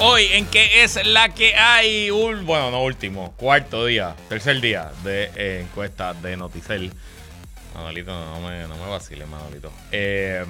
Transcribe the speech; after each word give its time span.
Hoy 0.00 0.26
en 0.30 0.46
que 0.46 0.84
es 0.84 1.04
la 1.06 1.34
que 1.34 1.56
hay, 1.56 2.12
un, 2.12 2.46
bueno, 2.46 2.70
no 2.70 2.84
último, 2.84 3.34
cuarto 3.36 3.84
día, 3.84 4.14
tercer 4.28 4.60
día 4.60 4.92
de 5.02 5.28
eh, 5.34 5.64
encuesta 5.64 6.14
de 6.14 6.36
Noticel. 6.36 6.92
Manolito, 7.74 8.12
no 8.12 8.40
me, 8.40 8.62
no 8.68 8.76
me 8.76 8.88
vacile, 8.88 9.26
Manolito. 9.26 9.72
Eh, 9.90 10.44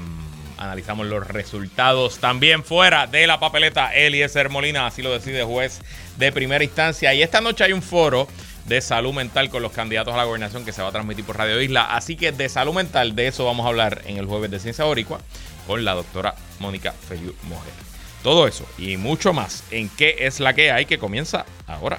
analizamos 0.58 1.06
los 1.06 1.26
resultados 1.26 2.19
también 2.19 2.62
fuera 2.62 3.06
de 3.06 3.26
la 3.26 3.40
papeleta. 3.40 3.95
Eliezer 3.95 4.50
Molina, 4.50 4.87
así 4.87 5.00
lo 5.00 5.12
decide 5.12 5.43
juez 5.45 5.80
de 6.19 6.30
primera 6.30 6.62
instancia. 6.62 7.15
Y 7.15 7.23
esta 7.23 7.41
noche 7.41 7.65
hay 7.65 7.73
un 7.73 7.83
foro 7.83 8.29
de 8.67 8.83
salud 8.83 9.15
mental 9.15 9.49
con 9.49 9.62
los 9.62 9.73
candidatos 9.73 10.12
a 10.12 10.19
la 10.19 10.25
gobernación 10.25 10.67
que 10.67 10.75
se 10.75 10.83
va 10.83 10.89
a 10.89 10.93
transmitir 10.93 11.25
por 11.25 11.39
Radio 11.39 11.59
Isla. 11.62 11.95
Así 11.96 12.17
que 12.17 12.33
de 12.33 12.51
salud 12.51 12.75
mental, 12.75 13.17
de 13.17 13.29
eso 13.29 13.46
vamos 13.46 13.65
a 13.65 13.71
hablar 13.71 14.03
en 14.05 14.19
el 14.19 14.27
jueves 14.27 14.51
de 14.51 14.61
Ciencia 14.61 14.85
Boricua 14.85 15.21
con 15.67 15.87
la 15.87 15.95
doctora 15.95 16.35
Mónica 16.61 16.93
Feliu 16.93 17.35
Mujer. 17.45 17.88
Todo 18.23 18.46
eso 18.46 18.66
y 18.79 18.96
mucho 18.96 19.32
más 19.32 19.64
en 19.71 19.89
qué 19.89 20.16
es 20.21 20.41
la 20.41 20.55
que 20.55 20.71
hay 20.73 20.87
que 20.87 20.98
comienza 20.98 21.47
ahora. 21.66 21.98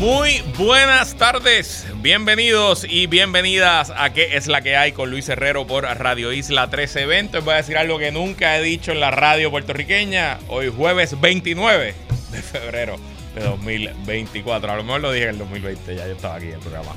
Muy 0.00 0.42
buenas 0.56 1.14
tardes, 1.14 1.86
bienvenidos 1.96 2.86
y 2.88 3.06
bienvenidas 3.06 3.92
a 3.94 4.14
¿Qué 4.14 4.34
es 4.38 4.46
la 4.46 4.62
que 4.62 4.74
hay? 4.74 4.92
con 4.92 5.10
Luis 5.10 5.28
Herrero 5.28 5.66
por 5.66 5.84
Radio 5.84 6.32
Isla 6.32 6.68
1320. 6.68 7.36
Os 7.36 7.44
voy 7.44 7.52
a 7.52 7.56
decir 7.58 7.76
algo 7.76 7.98
que 7.98 8.10
nunca 8.10 8.56
he 8.56 8.62
dicho 8.62 8.92
en 8.92 9.00
la 9.00 9.10
radio 9.10 9.50
puertorriqueña. 9.50 10.38
Hoy 10.48 10.72
jueves 10.74 11.20
29 11.20 11.94
de 12.32 12.40
febrero 12.40 12.96
de 13.34 13.42
2024. 13.42 14.72
A 14.72 14.76
lo 14.76 14.84
mejor 14.84 15.02
lo 15.02 15.12
dije 15.12 15.24
en 15.24 15.30
el 15.32 15.38
2020, 15.38 15.94
ya 15.94 16.06
yo 16.06 16.14
estaba 16.14 16.36
aquí 16.36 16.46
en 16.46 16.54
el 16.54 16.60
programa. 16.60 16.92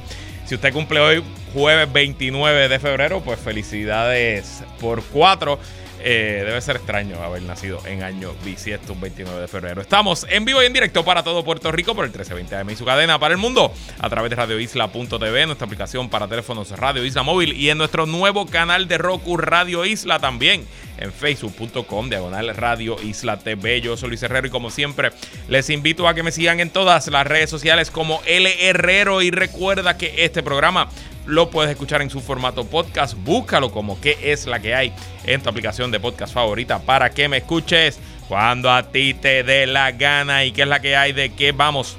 Si 0.46 0.56
usted 0.56 0.72
cumple 0.72 1.02
hoy 1.02 1.24
jueves 1.52 1.92
29 1.92 2.70
de 2.70 2.80
febrero, 2.80 3.20
pues 3.20 3.38
felicidades 3.38 4.64
por 4.80 5.04
cuatro. 5.04 5.60
Eh, 6.06 6.44
debe 6.46 6.60
ser 6.60 6.76
extraño 6.76 7.24
haber 7.24 7.44
nacido 7.44 7.80
en 7.86 8.04
año 8.04 8.34
bisiesto, 8.44 8.92
un 8.92 9.00
29 9.00 9.40
de 9.40 9.48
febrero. 9.48 9.82
Estamos 9.82 10.28
en 10.30 10.44
vivo 10.44 10.62
y 10.62 10.66
en 10.66 10.74
directo 10.74 11.06
para 11.06 11.24
todo 11.24 11.46
Puerto 11.46 11.72
Rico 11.72 11.96
por 11.96 12.04
el 12.04 12.12
1320 12.12 12.56
AM 12.58 12.70
y 12.72 12.76
su 12.76 12.84
cadena 12.84 13.20
para 13.20 13.34
el 13.34 13.38
mundo 13.38 13.74
a 14.00 14.10
través 14.10 14.30
de 14.30 14.36
radioisla.tv, 14.36 15.46
nuestra 15.46 15.66
aplicación 15.66 16.10
para 16.10 16.28
teléfonos 16.28 16.72
Radio 16.72 17.06
Isla 17.06 17.24
Móvil 17.24 17.54
y 17.54 17.70
en 17.70 17.78
nuestro 17.78 18.06
nuevo 18.06 18.48
canal 18.48 18.90
de 18.90 18.98
Roku 18.98 19.38
Radio 19.38 19.86
Isla 19.86 20.20
también 20.20 20.66
en 20.98 21.14
facebook.com 21.14 22.10
diagonal 22.10 22.54
Radio 22.54 22.98
Isla 23.02 23.40
TV. 23.40 23.80
Yo 23.80 23.96
soy 23.96 24.10
Luis 24.10 24.24
Herrero 24.24 24.48
y 24.48 24.50
como 24.50 24.72
siempre 24.72 25.12
les 25.48 25.70
invito 25.70 26.10
a 26.10 26.14
que 26.14 26.24
me 26.24 26.34
sigan 26.34 26.60
en 26.60 26.70
todas 26.70 27.08
las 27.08 27.26
redes 27.26 27.50
sociales 27.50 27.92
como 27.92 28.22
L 28.26 28.54
Herrero 28.68 29.22
y 29.22 29.32
recuerda 29.32 29.98
que 29.98 30.26
este 30.26 30.44
programa 30.44 30.90
lo 31.26 31.50
puedes 31.50 31.72
escuchar 31.72 32.02
en 32.02 32.10
su 32.10 32.22
formato 32.22 32.66
podcast. 32.66 33.16
Búscalo 33.24 33.72
como 33.72 34.00
qué 34.00 34.18
es 34.22 34.46
la 34.46 34.60
que 34.60 34.76
hay 34.76 34.94
en 35.26 35.42
tu 35.42 35.50
aplicación 35.50 35.92
de 35.92 36.00
podcast 36.00 36.34
favorita 36.34 36.80
para 36.80 37.10
que 37.10 37.28
me 37.28 37.38
escuches 37.38 38.00
cuando 38.28 38.72
a 38.72 38.92
ti 38.92 39.14
te 39.14 39.44
dé 39.44 39.68
la 39.68 39.92
gana 39.92 40.46
y 40.46 40.52
qué 40.52 40.64
es 40.64 40.68
la 40.68 40.82
que 40.82 40.96
hay 40.96 41.14
de 41.14 41.34
qué 41.34 41.52
vamos 41.52 41.98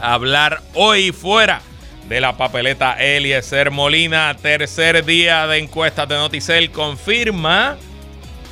a 0.00 0.14
hablar 0.14 0.62
hoy 0.74 1.12
fuera 1.12 1.60
de 2.08 2.20
la 2.20 2.36
papeleta 2.36 2.94
Eliezer 2.94 3.70
Molina. 3.70 4.36
Tercer 4.40 5.04
día 5.04 5.46
de 5.46 5.58
encuestas 5.58 6.08
de 6.08 6.16
Noticel 6.16 6.70
confirma 6.70 7.76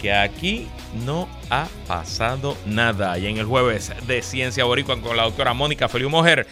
que 0.01 0.13
aquí 0.13 0.69
no 1.05 1.29
ha 1.51 1.67
pasado 1.87 2.57
nada. 2.67 3.19
Y 3.19 3.27
en 3.27 3.39
el 3.39 3.47
jueves 3.47 3.93
de 4.07 4.23
Ciencia 4.23 4.65
Boricua 4.65 5.01
con 5.01 5.17
la 5.17 5.25
doctora 5.25 5.53
Mónica 5.53 5.89
Feliu 5.89 6.11
Mujer 6.11 6.47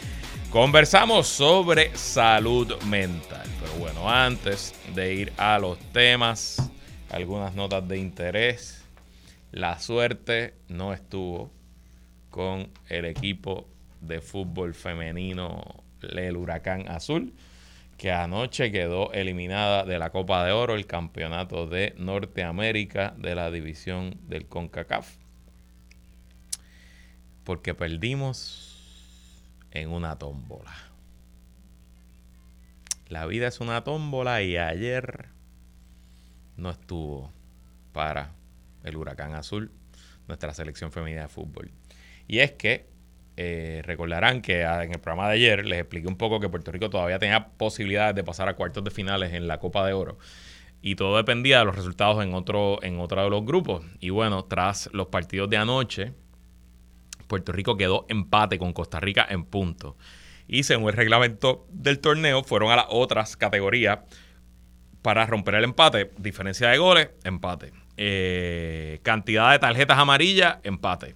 Conversamos 0.51 1.27
sobre 1.27 1.95
salud 1.95 2.83
mental. 2.85 3.47
Pero 3.61 3.75
bueno, 3.75 4.09
antes 4.09 4.75
de 4.95 5.15
ir 5.15 5.33
a 5.37 5.59
los 5.59 5.79
temas, 5.93 6.71
algunas 7.11 7.55
notas 7.55 7.87
de 7.87 7.99
interés. 7.99 8.83
La 9.53 9.79
suerte 9.79 10.55
no 10.69 10.95
estuvo 10.95 11.51
con 12.31 12.71
el 12.89 13.05
equipo 13.05 13.69
de 14.01 14.23
fútbol 14.23 14.73
femenino, 14.73 15.85
el 16.01 16.37
Huracán 16.39 16.89
Azul, 16.89 17.35
que 17.99 18.11
anoche 18.11 18.73
quedó 18.73 19.13
eliminada 19.13 19.85
de 19.85 19.99
la 19.99 20.09
Copa 20.09 20.47
de 20.47 20.53
Oro, 20.53 20.77
el 20.77 20.87
campeonato 20.87 21.67
de 21.67 21.95
Norteamérica 21.99 23.15
de 23.19 23.35
la 23.35 23.51
división 23.51 24.17
del 24.23 24.47
CONCACAF. 24.47 25.15
Porque 27.45 27.75
perdimos 27.75 28.68
en 29.81 29.91
una 29.91 30.19
tómbola. 30.19 30.75
La 33.09 33.27
vida 33.27 33.49
es 33.49 33.61
una 33.61 33.85
tómbola 33.85 34.43
y 34.43 34.57
ayer 34.57 35.29
no 36.57 36.71
estuvo 36.71 37.33
para 37.93 38.33
el 38.85 38.97
huracán 38.97 39.35
azul 39.35 39.71
nuestra 40.27 40.53
selección 40.53 40.93
femenina 40.93 41.23
de 41.23 41.29
fútbol. 41.29 41.71
Y 42.27 42.41
es 42.41 42.53
que 42.53 42.87
eh, 43.37 43.83
recordarán 43.85 44.43
que 44.43 44.65
ah, 44.65 44.85
en 44.85 44.93
el 44.93 45.01
programa 45.01 45.29
de 45.29 45.35
ayer 45.35 45.65
les 45.65 45.81
expliqué 45.81 46.09
un 46.09 46.17
poco 46.17 46.41
que 46.41 46.49
Puerto 46.49 46.71
Rico 46.71 46.91
todavía 46.91 47.19
tenía 47.19 47.49
posibilidades 47.51 48.15
de 48.15 48.25
pasar 48.25 48.49
a 48.49 48.57
cuartos 48.57 48.85
de 48.85 48.91
finales 48.91 49.33
en 49.33 49.47
la 49.47 49.59
Copa 49.59 49.87
de 49.87 49.93
Oro. 49.93 50.19
Y 50.83 50.95
todo 50.97 51.17
dependía 51.17 51.61
de 51.61 51.65
los 51.65 51.77
resultados 51.77 52.23
en 52.23 52.35
otro, 52.35 52.83
en 52.83 53.01
otro 53.01 53.23
de 53.23 53.31
los 53.31 53.45
grupos. 53.45 53.85
Y 54.01 54.11
bueno, 54.11 54.45
tras 54.45 54.91
los 54.93 55.07
partidos 55.09 55.49
de 55.51 55.57
anoche, 55.57 56.13
Puerto 57.29 57.53
Rico 57.53 57.77
quedó 57.77 58.07
empate 58.09 58.59
con 58.59 58.73
Costa 58.73 58.99
Rica 58.99 59.27
en 59.29 59.45
punto. 59.45 59.97
Y 60.49 60.65
según 60.65 60.89
el 60.89 60.97
reglamento 60.97 61.67
del 61.71 62.01
torneo, 62.01 62.43
fueron 62.43 62.73
a 62.73 62.77
las 62.77 62.87
otras 62.89 63.37
categorías 63.37 64.01
para 65.03 65.27
romper 65.27 65.57
el 65.57 65.65
empate. 65.65 66.11
Diferencia 66.19 66.71
de 66.71 66.79
goles, 66.79 67.11
empate. 67.23 67.73
Eh, 67.97 69.01
cantidad 69.03 69.53
de 69.53 69.59
tarjetas 69.59 69.99
amarillas, 69.99 70.59
empate. 70.63 71.15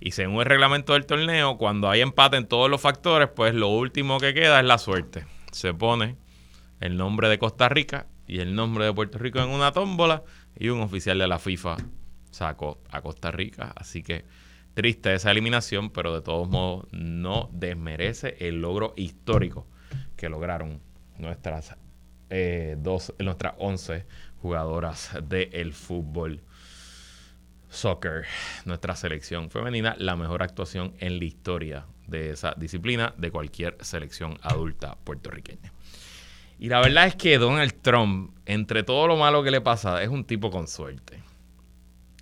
Y 0.00 0.10
según 0.10 0.40
el 0.40 0.46
reglamento 0.46 0.92
del 0.92 1.06
torneo, 1.06 1.56
cuando 1.56 1.88
hay 1.88 2.00
empate 2.00 2.36
en 2.36 2.46
todos 2.46 2.68
los 2.68 2.80
factores, 2.80 3.28
pues 3.34 3.54
lo 3.54 3.68
último 3.68 4.18
que 4.18 4.34
queda 4.34 4.60
es 4.60 4.66
la 4.66 4.78
suerte. 4.78 5.24
Se 5.52 5.72
pone 5.72 6.16
el 6.80 6.96
nombre 6.96 7.28
de 7.28 7.38
Costa 7.38 7.68
Rica 7.68 8.06
y 8.26 8.40
el 8.40 8.54
nombre 8.54 8.84
de 8.84 8.92
Puerto 8.92 9.18
Rico 9.18 9.38
en 9.38 9.48
una 9.48 9.72
tómbola 9.72 10.24
y 10.58 10.68
un 10.68 10.80
oficial 10.80 11.18
de 11.18 11.28
la 11.28 11.38
FIFA 11.38 11.76
sacó 12.30 12.82
a 12.90 13.00
Costa 13.00 13.30
Rica. 13.30 13.72
Así 13.76 14.02
que 14.02 14.24
Triste 14.74 15.14
esa 15.14 15.30
eliminación, 15.30 15.90
pero 15.90 16.12
de 16.12 16.20
todos 16.20 16.48
modos 16.48 16.86
no 16.90 17.48
desmerece 17.52 18.36
el 18.40 18.60
logro 18.60 18.92
histórico 18.96 19.66
que 20.16 20.28
lograron 20.28 20.80
nuestras 21.16 21.76
eh, 22.30 22.76
dos, 22.78 23.14
nuestras 23.18 23.54
11 23.58 24.04
jugadoras 24.42 25.16
del 25.28 25.72
fútbol 25.72 26.40
soccer, 27.68 28.26
nuestra 28.64 28.96
selección 28.96 29.50
femenina, 29.50 29.96
la 29.98 30.16
mejor 30.16 30.42
actuación 30.42 30.94
en 30.98 31.18
la 31.18 31.24
historia 31.24 31.86
de 32.06 32.30
esa 32.30 32.54
disciplina 32.56 33.14
de 33.16 33.30
cualquier 33.30 33.76
selección 33.80 34.38
adulta 34.42 34.96
puertorriqueña. 35.04 35.72
Y 36.58 36.68
la 36.68 36.80
verdad 36.80 37.08
es 37.08 37.16
que 37.16 37.36
Donald 37.38 37.74
Trump, 37.82 38.36
entre 38.46 38.84
todo 38.84 39.08
lo 39.08 39.16
malo 39.16 39.42
que 39.42 39.50
le 39.50 39.60
pasa, 39.60 40.02
es 40.02 40.08
un 40.08 40.24
tipo 40.24 40.50
con 40.50 40.68
suerte. 40.68 41.23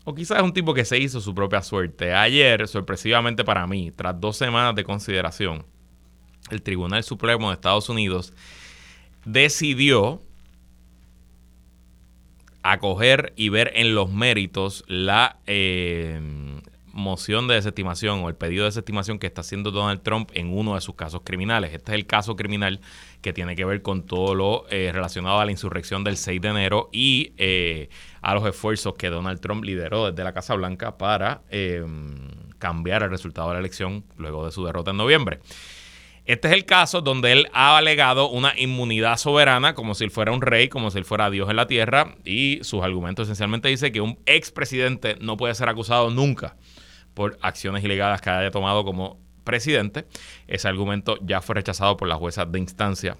O 0.05 0.15
quizás 0.15 0.39
es 0.39 0.45
un 0.45 0.53
tipo 0.53 0.75
que 0.75 0.85
se 0.85 0.99
hizo 0.99 1.21
su 1.21 1.35
propia 1.35 1.63
suerte. 1.63 2.13
Ayer, 2.13 2.67
sorpresivamente 2.67 3.45
para 3.45 3.67
mí, 3.67 3.93
tras 3.93 4.21
dos 4.21 4.37
semanas 4.37 4.75
de 4.75 4.85
consideración, 4.85 5.65
el 6.51 6.63
Tribunal 6.63 7.05
Supremo 7.05 7.49
de 7.49 7.55
Estados 7.55 7.89
Unidos 7.89 8.33
decidió 9.25 10.23
acoger 12.63 13.33
y 13.37 13.49
ver 13.49 13.73
en 13.75 13.95
los 13.95 14.11
méritos 14.11 14.85
la 14.87 15.39
eh, 15.47 16.21
moción 16.93 17.49
de 17.49 17.55
desestimación 17.55 18.21
o 18.23 18.29
el 18.29 18.35
pedido 18.35 18.65
de 18.65 18.69
desestimación 18.69 19.19
que 19.19 19.27
está 19.27 19.41
haciendo 19.41 19.71
Donald 19.71 20.03
Trump 20.03 20.31
en 20.35 20.57
uno 20.57 20.75
de 20.75 20.81
sus 20.81 20.95
casos 20.95 21.23
criminales. 21.25 21.73
Este 21.73 21.93
es 21.93 21.97
el 21.97 22.07
caso 22.07 22.37
criminal 22.37 22.81
que 23.21 23.33
tiene 23.33 23.57
que 23.57 23.65
ver 23.65 23.83
con 23.83 24.05
todo 24.05 24.35
lo 24.35 24.67
eh, 24.69 24.91
relacionado 24.93 25.41
a 25.41 25.45
la 25.45 25.51
insurrección 25.51 26.05
del 26.05 26.17
6 26.17 26.41
de 26.41 26.49
enero 26.49 26.89
y 26.93 27.33
eh, 27.39 27.89
a 28.21 28.35
los 28.35 28.47
esfuerzos 28.47 28.95
que 28.95 29.09
Donald 29.09 29.41
Trump 29.41 29.65
lideró 29.65 30.11
desde 30.11 30.25
la 30.25 30.33
Casa 30.33 30.55
Blanca 30.55 30.99
para 30.99 31.43
em, 31.51 32.29
cambiar 32.59 33.03
el 33.03 33.11
resultado 33.11 33.49
de 33.49 33.55
la 33.55 33.61
elección 33.61 34.05
luego 34.17 34.45
de 34.45 34.53
su 34.53 34.65
derrota 34.65 34.91
en 34.91 34.99
noviembre. 34.99 35.41
Este 36.25 36.47
es 36.47 36.55
el 36.55 36.65
caso 36.65 37.01
donde 37.01 37.33
él 37.33 37.49
ha 37.53 37.77
alegado 37.77 38.29
una 38.29 38.57
inmunidad 38.57 39.17
soberana, 39.17 39.75
como 39.75 39.97
si 39.97 40.05
él 40.05 40.13
fuera 40.13 40.31
un 40.31 40.41
rey, 40.41 40.69
como 40.69 40.93
si 40.93 40.99
él 40.99 41.05
fuera 41.05 41.31
Dios 41.31 41.51
en 41.51 41.57
la 41.57 41.67
tierra, 41.67 42.15
y 42.25 42.61
sus 42.63 42.85
argumentos 42.85 43.25
esencialmente 43.25 43.69
dice 43.69 43.91
que 43.91 44.01
un 44.01 44.21
expresidente 44.27 45.17
no 45.21 45.37
puede 45.37 45.57
ser 45.57 45.69
acusado 45.69 46.11
nunca 46.11 46.55
por 47.15 47.39
acciones 47.43 47.85
ilegales 47.85 48.21
que 48.21 48.31
haya 48.31 48.51
tomado 48.51 48.85
como 48.85 49.19
presidente. 49.45 50.07
Ese 50.47 50.69
argumento 50.69 51.19
ya 51.23 51.41
fue 51.41 51.55
rechazado 51.55 51.97
por 51.97 52.09
la 52.09 52.17
jueza 52.17 52.45
de 52.45 52.59
instancia 52.59 53.17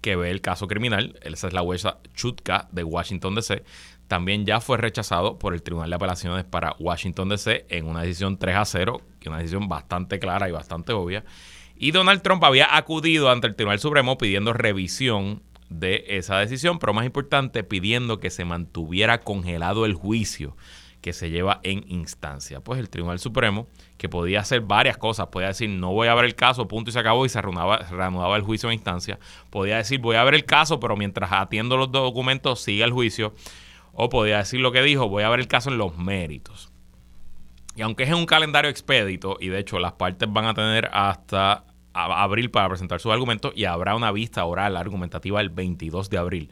que 0.00 0.16
ve 0.16 0.30
el 0.30 0.40
caso 0.40 0.66
criminal. 0.66 1.18
Esa 1.22 1.48
es 1.48 1.52
la 1.52 1.62
jueza 1.62 1.98
Chutka 2.14 2.68
de 2.72 2.84
Washington, 2.84 3.34
D.C. 3.34 3.62
También 4.08 4.44
ya 4.44 4.60
fue 4.60 4.76
rechazado 4.76 5.38
por 5.38 5.54
el 5.54 5.62
Tribunal 5.62 5.90
de 5.90 5.96
Apelaciones 5.96 6.44
para 6.44 6.74
Washington, 6.78 7.28
D.C. 7.28 7.66
en 7.68 7.86
una 7.86 8.02
decisión 8.02 8.38
3 8.38 8.56
a 8.56 8.64
0, 8.64 9.00
que 9.20 9.28
una 9.28 9.38
decisión 9.38 9.68
bastante 9.68 10.18
clara 10.18 10.48
y 10.48 10.52
bastante 10.52 10.92
obvia. 10.92 11.24
Y 11.76 11.92
Donald 11.92 12.20
Trump 12.20 12.44
había 12.44 12.76
acudido 12.76 13.30
ante 13.30 13.46
el 13.46 13.54
Tribunal 13.54 13.78
Supremo 13.78 14.18
pidiendo 14.18 14.52
revisión 14.52 15.42
de 15.70 16.04
esa 16.08 16.38
decisión, 16.38 16.78
pero 16.78 16.92
más 16.92 17.06
importante, 17.06 17.62
pidiendo 17.62 18.18
que 18.18 18.30
se 18.30 18.44
mantuviera 18.44 19.20
congelado 19.20 19.86
el 19.86 19.94
juicio 19.94 20.56
que 21.00 21.12
se 21.12 21.30
lleva 21.30 21.60
en 21.62 21.84
instancia. 21.88 22.60
Pues 22.60 22.78
el 22.78 22.90
Tribunal 22.90 23.18
Supremo, 23.18 23.66
que 23.96 24.08
podía 24.08 24.40
hacer 24.40 24.60
varias 24.60 24.98
cosas, 24.98 25.28
podía 25.28 25.48
decir 25.48 25.70
no 25.70 25.92
voy 25.92 26.08
a 26.08 26.14
ver 26.14 26.24
el 26.24 26.34
caso, 26.34 26.68
punto 26.68 26.90
y 26.90 26.92
se 26.92 26.98
acabó 26.98 27.24
y 27.26 27.28
se 27.28 27.40
reanudaba, 27.40 28.36
el 28.36 28.42
juicio 28.42 28.68
en 28.68 28.74
instancia. 28.74 29.18
Podía 29.50 29.76
decir 29.76 30.00
voy 30.00 30.16
a 30.16 30.24
ver 30.24 30.34
el 30.34 30.44
caso, 30.44 30.80
pero 30.80 30.96
mientras 30.96 31.32
atiendo 31.32 31.76
los 31.76 31.90
documentos 31.90 32.60
sigue 32.60 32.84
el 32.84 32.92
juicio. 32.92 33.34
O 33.92 34.08
podía 34.08 34.38
decir 34.38 34.60
lo 34.60 34.72
que 34.72 34.82
dijo, 34.82 35.08
voy 35.08 35.24
a 35.24 35.28
ver 35.28 35.40
el 35.40 35.48
caso 35.48 35.70
en 35.70 35.78
los 35.78 35.96
méritos. 35.96 36.70
Y 37.76 37.82
aunque 37.82 38.04
es 38.04 38.10
en 38.10 38.16
un 38.16 38.26
calendario 38.26 38.70
expedito, 38.70 39.36
y 39.40 39.48
de 39.48 39.58
hecho 39.58 39.78
las 39.78 39.92
partes 39.92 40.30
van 40.30 40.44
a 40.44 40.54
tener 40.54 40.90
hasta 40.92 41.64
abril 41.92 42.50
para 42.50 42.68
presentar 42.68 43.00
sus 43.00 43.12
argumentos 43.12 43.52
y 43.56 43.64
habrá 43.64 43.96
una 43.96 44.12
vista 44.12 44.44
oral 44.44 44.76
argumentativa 44.76 45.40
el 45.40 45.50
22 45.50 46.08
de 46.08 46.18
abril 46.18 46.50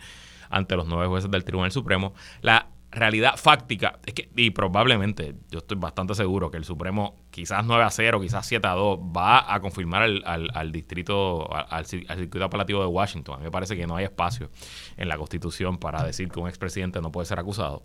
ante 0.50 0.76
los 0.76 0.86
nueve 0.86 1.06
jueces 1.06 1.30
del 1.30 1.44
Tribunal 1.44 1.70
Supremo. 1.70 2.14
La 2.40 2.68
realidad 2.98 3.36
fáctica 3.36 3.98
es 4.04 4.14
que, 4.14 4.30
y 4.36 4.50
probablemente, 4.50 5.34
yo 5.50 5.58
estoy 5.58 5.76
bastante 5.78 6.14
seguro 6.14 6.50
que 6.50 6.56
el 6.56 6.64
Supremo, 6.64 7.16
quizás 7.30 7.64
9 7.64 7.82
a 7.82 7.90
0, 7.90 8.20
quizás 8.20 8.46
7 8.46 8.66
a 8.66 8.72
2, 8.72 8.98
va 9.16 9.52
a 9.52 9.60
confirmar 9.60 10.02
al, 10.02 10.72
distrito, 10.72 11.48
al, 11.52 11.86
circuito 11.86 12.44
apelativo 12.44 12.80
de 12.80 12.86
Washington. 12.86 13.36
A 13.36 13.38
mí 13.38 13.44
me 13.44 13.50
parece 13.50 13.76
que 13.76 13.86
no 13.86 13.96
hay 13.96 14.04
espacio 14.04 14.50
en 14.96 15.08
la 15.08 15.16
Constitución 15.16 15.78
para 15.78 16.02
decir 16.02 16.28
que 16.28 16.40
un 16.40 16.48
expresidente 16.48 17.00
no 17.00 17.12
puede 17.12 17.26
ser 17.26 17.38
acusado. 17.38 17.82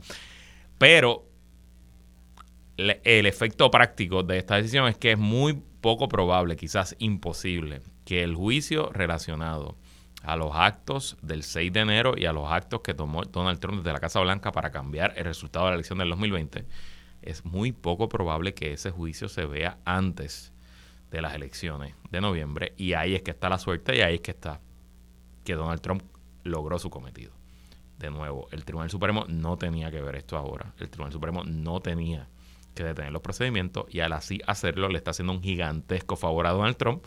Pero 0.78 1.26
el 2.78 3.26
efecto 3.26 3.70
práctico 3.70 4.24
de 4.24 4.38
esta 4.38 4.56
decisión 4.56 4.88
es 4.88 4.98
que 4.98 5.12
es 5.12 5.18
muy 5.18 5.62
poco 5.82 6.08
probable, 6.08 6.56
quizás 6.56 6.96
imposible, 7.00 7.82
que 8.06 8.24
el 8.24 8.36
juicio 8.36 8.90
relacionado 8.94 9.78
a 10.24 10.38
los 10.38 10.52
actos 10.56 11.18
del 11.22 11.44
6 11.44 11.72
de 11.72 11.80
enero 11.82 12.14
y 12.18 12.26
a 12.26 12.34
los 12.34 12.50
actos 12.50 12.82
que 12.82 12.94
tomó 12.94 13.24
Donald 13.24 13.60
Trump 13.60 13.80
desde 13.80 13.94
la 13.94 14.00
Casa 14.00 14.22
Blanca 14.22 14.52
para 14.52 14.72
cambiar 14.72 15.14
el 15.18 15.26
resultado 15.26 15.66
de 15.66 15.72
la 15.72 15.76
elección 15.76 16.00
del 16.00 16.10
2020, 16.10 16.66
es 17.22 17.46
muy 17.46 17.72
poco 17.72 18.10
probable 18.10 18.54
que 18.54 18.74
ese 18.74 18.92
juicio 18.92 19.28
se 19.30 19.46
vea 19.46 19.78
antes 19.86 20.54
de 21.12 21.22
las 21.22 21.36
elecciones 21.36 21.94
de 22.10 22.22
noviembre. 22.22 22.74
Y 22.78 22.94
ahí 22.94 23.16
es 23.16 23.22
que 23.22 23.32
está 23.32 23.50
la 23.50 23.60
suerte 23.60 23.98
y 23.98 24.02
ahí 24.02 24.16
es 24.16 24.22
que 24.22 24.32
está 24.32 24.62
que 25.44 25.56
Donald 25.56 25.82
Trump 25.82 26.04
logró 26.44 26.80
su 26.80 26.90
cometido. 26.90 27.34
De 27.98 28.10
nuevo, 28.10 28.48
el 28.52 28.66
Tribunal 28.66 28.90
Supremo 28.90 29.26
no 29.28 29.58
tenía 29.58 29.92
que 29.92 30.02
ver 30.02 30.16
esto 30.16 30.38
ahora. 30.38 30.74
El 30.80 30.90
Tribunal 30.90 31.12
Supremo 31.12 31.44
no 31.44 31.82
tenía 31.82 32.28
que 32.74 32.84
detener 32.84 33.12
los 33.12 33.22
procedimientos 33.22 33.86
y 33.90 34.00
al 34.00 34.14
así 34.14 34.40
hacerlo 34.48 34.90
le 34.90 34.98
está 34.98 35.12
haciendo 35.12 35.34
un 35.34 35.44
gigantesco 35.44 36.16
favor 36.16 36.48
a 36.48 36.52
Donald 36.52 36.76
Trump 36.76 37.06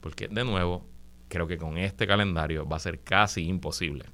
porque 0.00 0.28
de 0.28 0.44
nuevo 0.44 0.86
creo 1.28 1.46
que 1.46 1.58
con 1.58 1.78
este 1.78 2.06
calendario 2.06 2.66
va 2.66 2.76
a 2.76 2.80
ser 2.80 3.00
casi 3.00 3.46
imposible 3.46 4.06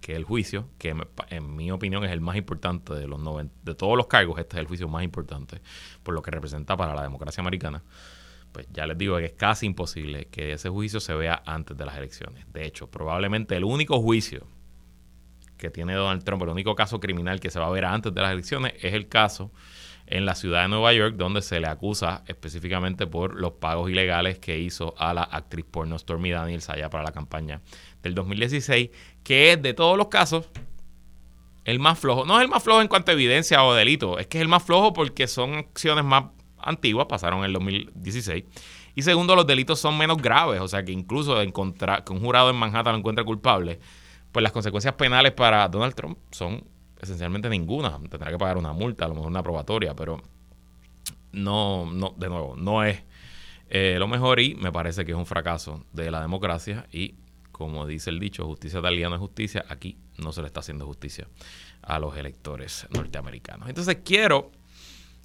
que 0.00 0.16
el 0.16 0.24
juicio, 0.24 0.68
que 0.78 0.96
en 1.28 1.56
mi 1.56 1.70
opinión 1.70 2.04
es 2.04 2.10
el 2.10 2.20
más 2.20 2.36
importante 2.36 2.94
de 2.94 3.06
los 3.06 3.20
de 3.62 3.74
todos 3.74 3.96
los 3.96 4.06
cargos, 4.06 4.38
este 4.38 4.56
es 4.56 4.60
el 4.60 4.66
juicio 4.66 4.88
más 4.88 5.04
importante 5.04 5.60
por 6.02 6.14
lo 6.14 6.22
que 6.22 6.30
representa 6.30 6.76
para 6.76 6.94
la 6.94 7.02
democracia 7.02 7.42
americana, 7.42 7.82
pues 8.52 8.66
ya 8.72 8.86
les 8.86 8.96
digo 8.96 9.18
que 9.18 9.26
es 9.26 9.32
casi 9.32 9.66
imposible 9.66 10.26
que 10.26 10.52
ese 10.52 10.70
juicio 10.70 11.00
se 11.00 11.14
vea 11.14 11.42
antes 11.46 11.76
de 11.76 11.84
las 11.84 11.96
elecciones. 11.96 12.50
De 12.52 12.64
hecho, 12.64 12.90
probablemente 12.90 13.56
el 13.56 13.64
único 13.64 14.00
juicio 14.00 14.46
que 15.56 15.70
tiene 15.70 15.94
Donald 15.94 16.24
Trump, 16.24 16.42
el 16.42 16.48
único 16.48 16.74
caso 16.74 16.98
criminal 16.98 17.38
que 17.38 17.50
se 17.50 17.60
va 17.60 17.66
a 17.66 17.70
ver 17.70 17.84
antes 17.84 18.14
de 18.14 18.20
las 18.20 18.32
elecciones 18.32 18.72
es 18.82 18.94
el 18.94 19.08
caso 19.08 19.52
en 20.10 20.26
la 20.26 20.34
ciudad 20.34 20.62
de 20.62 20.68
Nueva 20.68 20.92
York, 20.92 21.14
donde 21.16 21.40
se 21.40 21.60
le 21.60 21.68
acusa 21.68 22.24
específicamente 22.26 23.06
por 23.06 23.40
los 23.40 23.52
pagos 23.52 23.90
ilegales 23.90 24.38
que 24.40 24.58
hizo 24.58 24.94
a 24.98 25.14
la 25.14 25.22
actriz 25.22 25.64
porno 25.70 25.96
Stormy 25.98 26.30
Daniels 26.30 26.68
allá 26.68 26.90
para 26.90 27.04
la 27.04 27.12
campaña 27.12 27.60
del 28.02 28.14
2016, 28.16 28.90
que 29.22 29.52
es 29.52 29.62
de 29.62 29.72
todos 29.72 29.96
los 29.96 30.08
casos 30.08 30.50
el 31.64 31.78
más 31.78 31.98
flojo. 31.98 32.26
No 32.26 32.36
es 32.38 32.42
el 32.42 32.48
más 32.48 32.62
flojo 32.62 32.82
en 32.82 32.88
cuanto 32.88 33.12
a 33.12 33.14
evidencia 33.14 33.62
o 33.62 33.72
delito, 33.72 34.18
es 34.18 34.26
que 34.26 34.38
es 34.38 34.42
el 34.42 34.48
más 34.48 34.64
flojo 34.64 34.92
porque 34.92 35.28
son 35.28 35.54
acciones 35.54 36.04
más 36.04 36.24
antiguas, 36.58 37.06
pasaron 37.08 37.38
en 37.40 37.44
el 37.46 37.52
2016. 37.52 38.44
Y 38.96 39.02
segundo, 39.02 39.36
los 39.36 39.46
delitos 39.46 39.78
son 39.78 39.96
menos 39.96 40.18
graves, 40.18 40.60
o 40.60 40.66
sea 40.66 40.84
que 40.84 40.90
incluso 40.90 41.40
encontrar, 41.40 42.02
que 42.02 42.12
un 42.12 42.20
jurado 42.20 42.50
en 42.50 42.56
Manhattan 42.56 42.94
lo 42.94 42.98
encuentre 42.98 43.24
culpable, 43.24 43.78
pues 44.32 44.42
las 44.42 44.50
consecuencias 44.50 44.94
penales 44.94 45.32
para 45.32 45.68
Donald 45.68 45.94
Trump 45.94 46.18
son 46.32 46.64
esencialmente 47.00 47.48
ninguna. 47.48 47.98
Tendrá 48.08 48.30
que 48.30 48.38
pagar 48.38 48.56
una 48.58 48.72
multa, 48.72 49.04
a 49.04 49.08
lo 49.08 49.14
mejor 49.14 49.30
una 49.30 49.42
probatoria, 49.42 49.94
pero 49.94 50.22
no, 51.32 51.90
no, 51.90 52.14
de 52.16 52.28
nuevo, 52.28 52.56
no 52.56 52.84
es 52.84 53.02
eh, 53.68 53.96
lo 53.98 54.08
mejor 54.08 54.40
y 54.40 54.54
me 54.56 54.72
parece 54.72 55.04
que 55.04 55.12
es 55.12 55.18
un 55.18 55.26
fracaso 55.26 55.84
de 55.92 56.10
la 56.10 56.20
democracia 56.20 56.86
y 56.92 57.14
como 57.60 57.86
dice 57.86 58.08
el 58.08 58.18
dicho, 58.18 58.46
justicia 58.46 58.80
tal 58.80 58.98
no 58.98 59.14
es 59.14 59.20
justicia, 59.20 59.66
aquí 59.68 59.98
no 60.16 60.32
se 60.32 60.40
le 60.40 60.46
está 60.46 60.60
haciendo 60.60 60.86
justicia 60.86 61.28
a 61.82 61.98
los 61.98 62.16
electores 62.16 62.86
norteamericanos. 62.90 63.68
Entonces 63.68 63.98
quiero, 64.02 64.50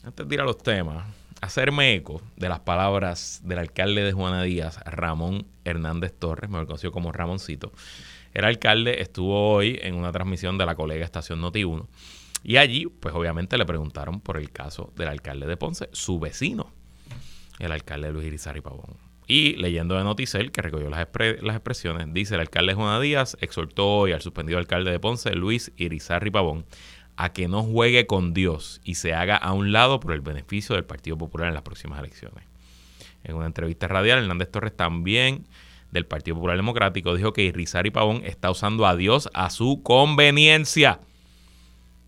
antes 0.03 0.27
de 0.27 0.35
ir 0.35 0.41
a 0.41 0.43
los 0.43 0.57
temas, 0.57 1.05
hacerme 1.39 1.95
eco 1.95 2.21
de 2.35 2.49
las 2.49 2.59
palabras 2.59 3.39
del 3.45 3.59
alcalde 3.59 4.03
de 4.03 4.11
Juana 4.11 4.43
Díaz, 4.43 4.79
Ramón 4.85 5.47
Hernández 5.63 6.13
Torres, 6.19 6.49
me 6.49 6.65
conocido 6.65 6.91
como 6.91 7.13
Ramoncito, 7.13 7.71
el 8.35 8.45
alcalde 8.45 9.01
estuvo 9.01 9.53
hoy 9.53 9.79
en 9.81 9.95
una 9.95 10.11
transmisión 10.11 10.57
de 10.57 10.65
la 10.65 10.75
colega 10.75 11.05
Estación 11.05 11.41
Noti1 11.41 11.87
y 12.43 12.57
allí, 12.57 12.85
pues 12.85 13.15
obviamente 13.15 13.57
le 13.57 13.65
preguntaron 13.65 14.19
por 14.19 14.37
el 14.37 14.51
caso 14.51 14.93
del 14.95 15.07
alcalde 15.07 15.47
de 15.47 15.57
Ponce, 15.57 15.89
su 15.93 16.19
vecino, 16.19 16.71
el 17.57 17.71
alcalde 17.71 18.11
Luis 18.11 18.27
Irizarry 18.27 18.61
Pavón. 18.61 18.97
Y 19.25 19.55
leyendo 19.55 19.95
de 19.95 20.03
Noticel, 20.03 20.51
que 20.51 20.61
recogió 20.61 20.89
las, 20.89 20.99
expresiones, 20.99 22.13
dice 22.13 22.35
el 22.35 22.41
alcalde 22.41 22.75
Juan 22.75 23.01
Díaz 23.01 23.37
exhortó 23.39 23.87
hoy 23.87 24.11
al 24.11 24.21
suspendido 24.21 24.59
alcalde 24.59 24.91
de 24.91 24.99
Ponce, 24.99 25.33
Luis 25.33 25.71
Irizarry 25.77 26.29
Pavón, 26.29 26.65
a 27.15 27.31
que 27.31 27.47
no 27.47 27.63
juegue 27.63 28.05
con 28.05 28.33
Dios 28.33 28.81
y 28.83 28.95
se 28.95 29.13
haga 29.13 29.37
a 29.37 29.53
un 29.53 29.71
lado 29.71 30.01
por 30.01 30.11
el 30.11 30.21
beneficio 30.21 30.75
del 30.75 30.83
Partido 30.83 31.17
Popular 31.17 31.47
en 31.47 31.53
las 31.53 31.63
próximas 31.63 31.99
elecciones. 31.99 32.43
En 33.23 33.37
una 33.37 33.45
entrevista 33.47 33.87
radial, 33.87 34.19
Hernández 34.19 34.51
Torres 34.51 34.75
también 34.75 35.47
del 35.95 36.05
Partido 36.05 36.35
Popular 36.35 36.57
Democrático 36.57 37.15
dijo 37.15 37.33
que 37.33 37.45
y 37.45 37.89
Pavón 37.89 38.21
está 38.25 38.51
usando 38.51 38.85
a 38.85 38.95
Dios 38.95 39.29
a 39.33 39.49
su 39.49 39.81
conveniencia. 39.81 40.99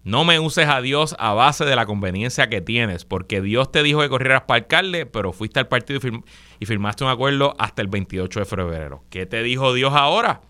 No 0.04 0.24
me 0.24 0.40
uses 0.40 0.68
a 0.68 0.82
Dios 0.82 1.16
a 1.20 1.34
base 1.34 1.66
de 1.66 1.76
la 1.76 1.86
conveniencia 1.86 2.50
que 2.50 2.62
tienes, 2.62 3.04
porque 3.04 3.42
Dios 3.42 3.72
te 3.72 3.84
dijo 3.84 4.02
que 4.02 4.10
corrieras 4.10 4.44
para 4.44 4.60
alcalde, 4.60 5.06
pero 5.06 5.34
fuiste 5.34 5.60
al 5.60 5.68
partido 5.68 6.00
y, 6.60 6.66
firmaste 6.66 7.04
un 7.04 7.10
acuerdo 7.10 7.56
hasta 7.58 7.82
el 7.82 7.88
28 7.88 8.40
de 8.40 8.46
febrero. 8.46 9.04
¿Qué 9.10 9.26
te 9.26 9.42
dijo 9.42 9.74
Dios 9.74 9.94
ahora? 9.94 10.42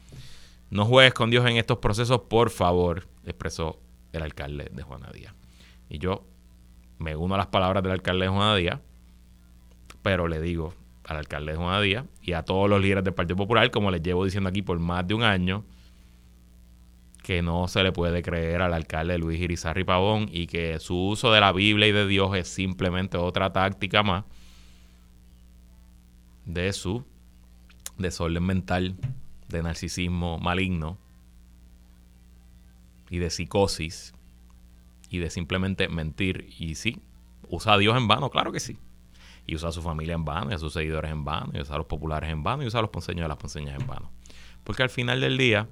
No 0.69 0.85
juegues 0.85 1.13
con 1.13 1.29
Dios 1.29 1.45
en 1.45 1.57
estos 1.57 1.77
procesos, 1.77 2.21
por 2.29 2.49
favor, 2.49 3.07
expresó 3.23 3.79
el 4.13 4.21
alcalde 4.23 4.69
de 4.71 4.83
Juana 4.83 5.09
Díaz. 5.11 5.33
Y 5.89 5.99
yo 5.99 6.25
me 6.99 7.15
uno 7.15 7.35
a 7.35 7.37
las 7.37 7.47
palabras 7.47 7.83
del 7.83 7.93
alcalde 7.93 8.25
de 8.25 8.31
Juana 8.31 8.55
Díaz, 8.55 8.79
pero 10.01 10.27
le 10.27 10.41
digo, 10.41 10.73
al 11.07 11.17
alcalde 11.17 11.53
de 11.53 11.57
Juan 11.57 11.81
Díaz 11.81 12.05
y 12.21 12.33
a 12.33 12.43
todos 12.43 12.69
los 12.69 12.81
líderes 12.81 13.03
del 13.03 13.13
Partido 13.13 13.37
Popular, 13.37 13.71
como 13.71 13.89
les 13.89 14.01
llevo 14.01 14.25
diciendo 14.25 14.49
aquí 14.49 14.61
por 14.61 14.77
más 14.79 15.07
de 15.07 15.13
un 15.13 15.23
año, 15.23 15.63
que 17.23 17.41
no 17.41 17.67
se 17.67 17.83
le 17.83 17.91
puede 17.91 18.21
creer 18.21 18.61
al 18.61 18.73
alcalde 18.73 19.17
Luis 19.17 19.39
Irizarri 19.39 19.83
Pavón 19.83 20.29
y 20.31 20.47
que 20.47 20.79
su 20.79 20.95
uso 20.95 21.31
de 21.31 21.39
la 21.39 21.51
Biblia 21.51 21.87
y 21.87 21.91
de 21.91 22.07
Dios 22.07 22.35
es 22.35 22.47
simplemente 22.47 23.17
otra 23.17 23.51
táctica 23.51 24.03
más 24.03 24.25
de 26.45 26.71
su 26.71 27.05
desorden 27.97 28.43
mental, 28.45 28.95
de 29.49 29.63
narcisismo 29.63 30.37
maligno 30.39 30.97
y 33.09 33.17
de 33.17 33.29
psicosis 33.29 34.13
y 35.09 35.19
de 35.19 35.29
simplemente 35.29 35.87
mentir. 35.87 36.49
Y 36.59 36.75
sí, 36.75 37.01
usa 37.49 37.73
a 37.73 37.77
Dios 37.77 37.97
en 37.97 38.07
vano, 38.07 38.29
claro 38.29 38.51
que 38.51 38.59
sí 38.59 38.77
y 39.47 39.55
usa 39.55 39.69
a 39.69 39.71
su 39.71 39.81
familia 39.81 40.13
en 40.13 40.25
vano, 40.25 40.51
y 40.51 40.53
a 40.53 40.57
sus 40.57 40.73
seguidores 40.73 41.09
en 41.09 41.23
vano, 41.23 41.51
y 41.53 41.61
usa 41.61 41.75
a 41.75 41.77
los 41.77 41.87
populares 41.87 42.29
en 42.29 42.43
vano, 42.43 42.63
y 42.63 42.67
usa 42.67 42.79
a 42.79 42.81
los 42.81 42.91
ponceños 42.91 43.25
y 43.25 43.27
las 43.27 43.37
ponceñas 43.37 43.79
en 43.79 43.87
vano. 43.87 44.11
Porque 44.63 44.83
al 44.83 44.89
final 44.89 45.21
del 45.21 45.37
día, 45.37 45.67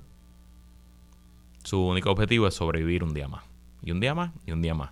su 1.63 1.85
único 1.85 2.09
objetivo 2.09 2.47
es 2.47 2.53
sobrevivir 2.53 3.03
un 3.03 3.13
día 3.13 3.27
más. 3.27 3.43
Y 3.81 3.91
un 3.91 3.99
día 3.99 4.15
más, 4.15 4.31
y 4.45 4.51
un 4.53 4.61
día 4.61 4.73
más. 4.73 4.91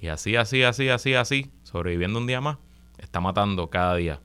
Y 0.00 0.08
así, 0.08 0.36
así, 0.36 0.62
así, 0.62 0.88
así, 0.88 1.14
así, 1.14 1.50
sobreviviendo 1.64 2.18
un 2.18 2.26
día 2.26 2.40
más, 2.40 2.56
está 2.96 3.20
matando 3.20 3.68
cada 3.68 3.94
día 3.96 4.20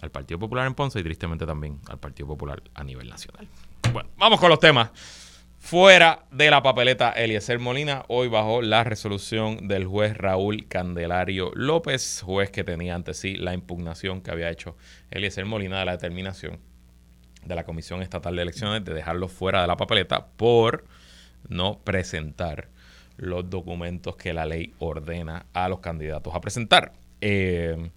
al 0.00 0.10
Partido 0.10 0.38
Popular 0.38 0.66
en 0.66 0.74
Ponce 0.74 0.98
y 0.98 1.02
tristemente 1.02 1.46
también 1.46 1.80
al 1.88 1.98
Partido 1.98 2.26
Popular 2.26 2.62
a 2.74 2.84
nivel 2.84 3.08
nacional. 3.08 3.46
Bueno, 3.92 4.10
vamos 4.16 4.40
con 4.40 4.50
los 4.50 4.58
temas. 4.58 4.90
Fuera 5.58 6.24
de 6.30 6.50
la 6.50 6.62
papeleta, 6.62 7.10
Eliezer 7.12 7.58
Molina, 7.58 8.04
hoy 8.08 8.28
bajo 8.28 8.62
la 8.62 8.84
resolución 8.84 9.68
del 9.68 9.86
juez 9.86 10.16
Raúl 10.16 10.66
Candelario 10.66 11.50
López, 11.54 12.22
juez 12.24 12.50
que 12.50 12.64
tenía 12.64 12.94
ante 12.94 13.12
sí 13.12 13.36
la 13.36 13.52
impugnación 13.52 14.22
que 14.22 14.30
había 14.30 14.50
hecho 14.50 14.76
Eliezer 15.10 15.44
Molina 15.44 15.80
de 15.80 15.84
la 15.84 15.92
determinación 15.92 16.58
de 17.44 17.54
la 17.54 17.64
Comisión 17.64 18.00
Estatal 18.00 18.36
de 18.36 18.42
Elecciones 18.42 18.84
de 18.84 18.94
dejarlo 18.94 19.28
fuera 19.28 19.60
de 19.60 19.66
la 19.66 19.76
papeleta 19.76 20.28
por 20.28 20.86
no 21.48 21.80
presentar 21.80 22.68
los 23.16 23.50
documentos 23.50 24.16
que 24.16 24.32
la 24.32 24.46
ley 24.46 24.72
ordena 24.78 25.46
a 25.52 25.68
los 25.68 25.80
candidatos 25.80 26.34
a 26.34 26.40
presentar. 26.40 26.92
Eh, 27.20 27.90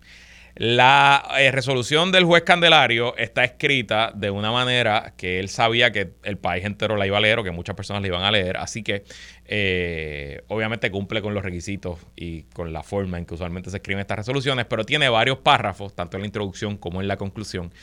la 0.56 1.30
eh, 1.40 1.52
resolución 1.52 2.12
del 2.12 2.26
juez 2.26 2.44
Candelario 2.44 3.16
está 3.18 3.44
escrita 3.44 4.12
de 4.14 4.30
una 4.32 4.52
manera 4.52 5.14
que 5.16 5.40
él 5.40 5.50
sabía 5.50 5.92
que 5.92 6.12
el 6.24 6.38
país 6.38 6.66
entero 6.66 6.98
la 6.98 7.08
iba 7.08 7.18
a 7.18 7.22
leer 7.22 7.40
o 7.40 7.44
que 7.44 7.52
muchas 7.52 7.76
personas 7.76 8.02
la 8.02 8.08
iban 8.10 8.24
a 8.24 8.32
leer, 8.32 8.58
así 8.58 8.84
que 8.84 9.04
eh, 9.46 10.44
obviamente 10.48 10.92
cumple 10.92 11.22
con 11.22 11.34
los 11.34 11.44
requisitos 11.44 12.00
y 12.16 12.44
con 12.44 12.74
la 12.74 12.84
forma 12.84 13.18
en 13.18 13.26
que 13.26 13.34
usualmente 13.34 13.70
se 13.70 13.78
escriben 13.78 14.02
estas 14.02 14.18
resoluciones, 14.18 14.66
pero 14.66 14.86
tiene 14.86 15.08
varios 15.10 15.38
párrafos, 15.40 15.96
tanto 15.96 16.18
en 16.18 16.22
la 16.22 16.28
introducción 16.28 16.78
como 16.78 17.02
en 17.02 17.08
la 17.08 17.18
conclusión, 17.18 17.74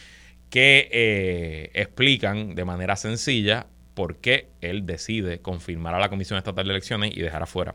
que 0.50 0.88
eh, 0.92 1.70
explican 1.74 2.54
de 2.54 2.64
manera 2.64 2.96
sencilla 2.96 3.66
por 3.94 4.16
qué 4.16 4.48
él 4.60 4.86
decide 4.86 5.40
confirmar 5.40 5.94
a 5.94 5.98
la 5.98 6.08
Comisión 6.08 6.38
Estatal 6.38 6.66
de 6.66 6.72
Elecciones 6.72 7.12
y 7.16 7.20
dejar 7.20 7.42
afuera 7.42 7.74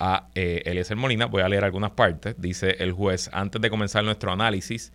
a 0.00 0.28
eh, 0.34 0.62
Eliezer 0.64 0.96
Molina. 0.96 1.26
Voy 1.26 1.42
a 1.42 1.48
leer 1.48 1.64
algunas 1.64 1.92
partes. 1.92 2.34
Dice 2.38 2.76
el 2.80 2.92
juez, 2.92 3.30
antes 3.32 3.62
de 3.62 3.70
comenzar 3.70 4.02
nuestro 4.02 4.32
análisis, 4.32 4.92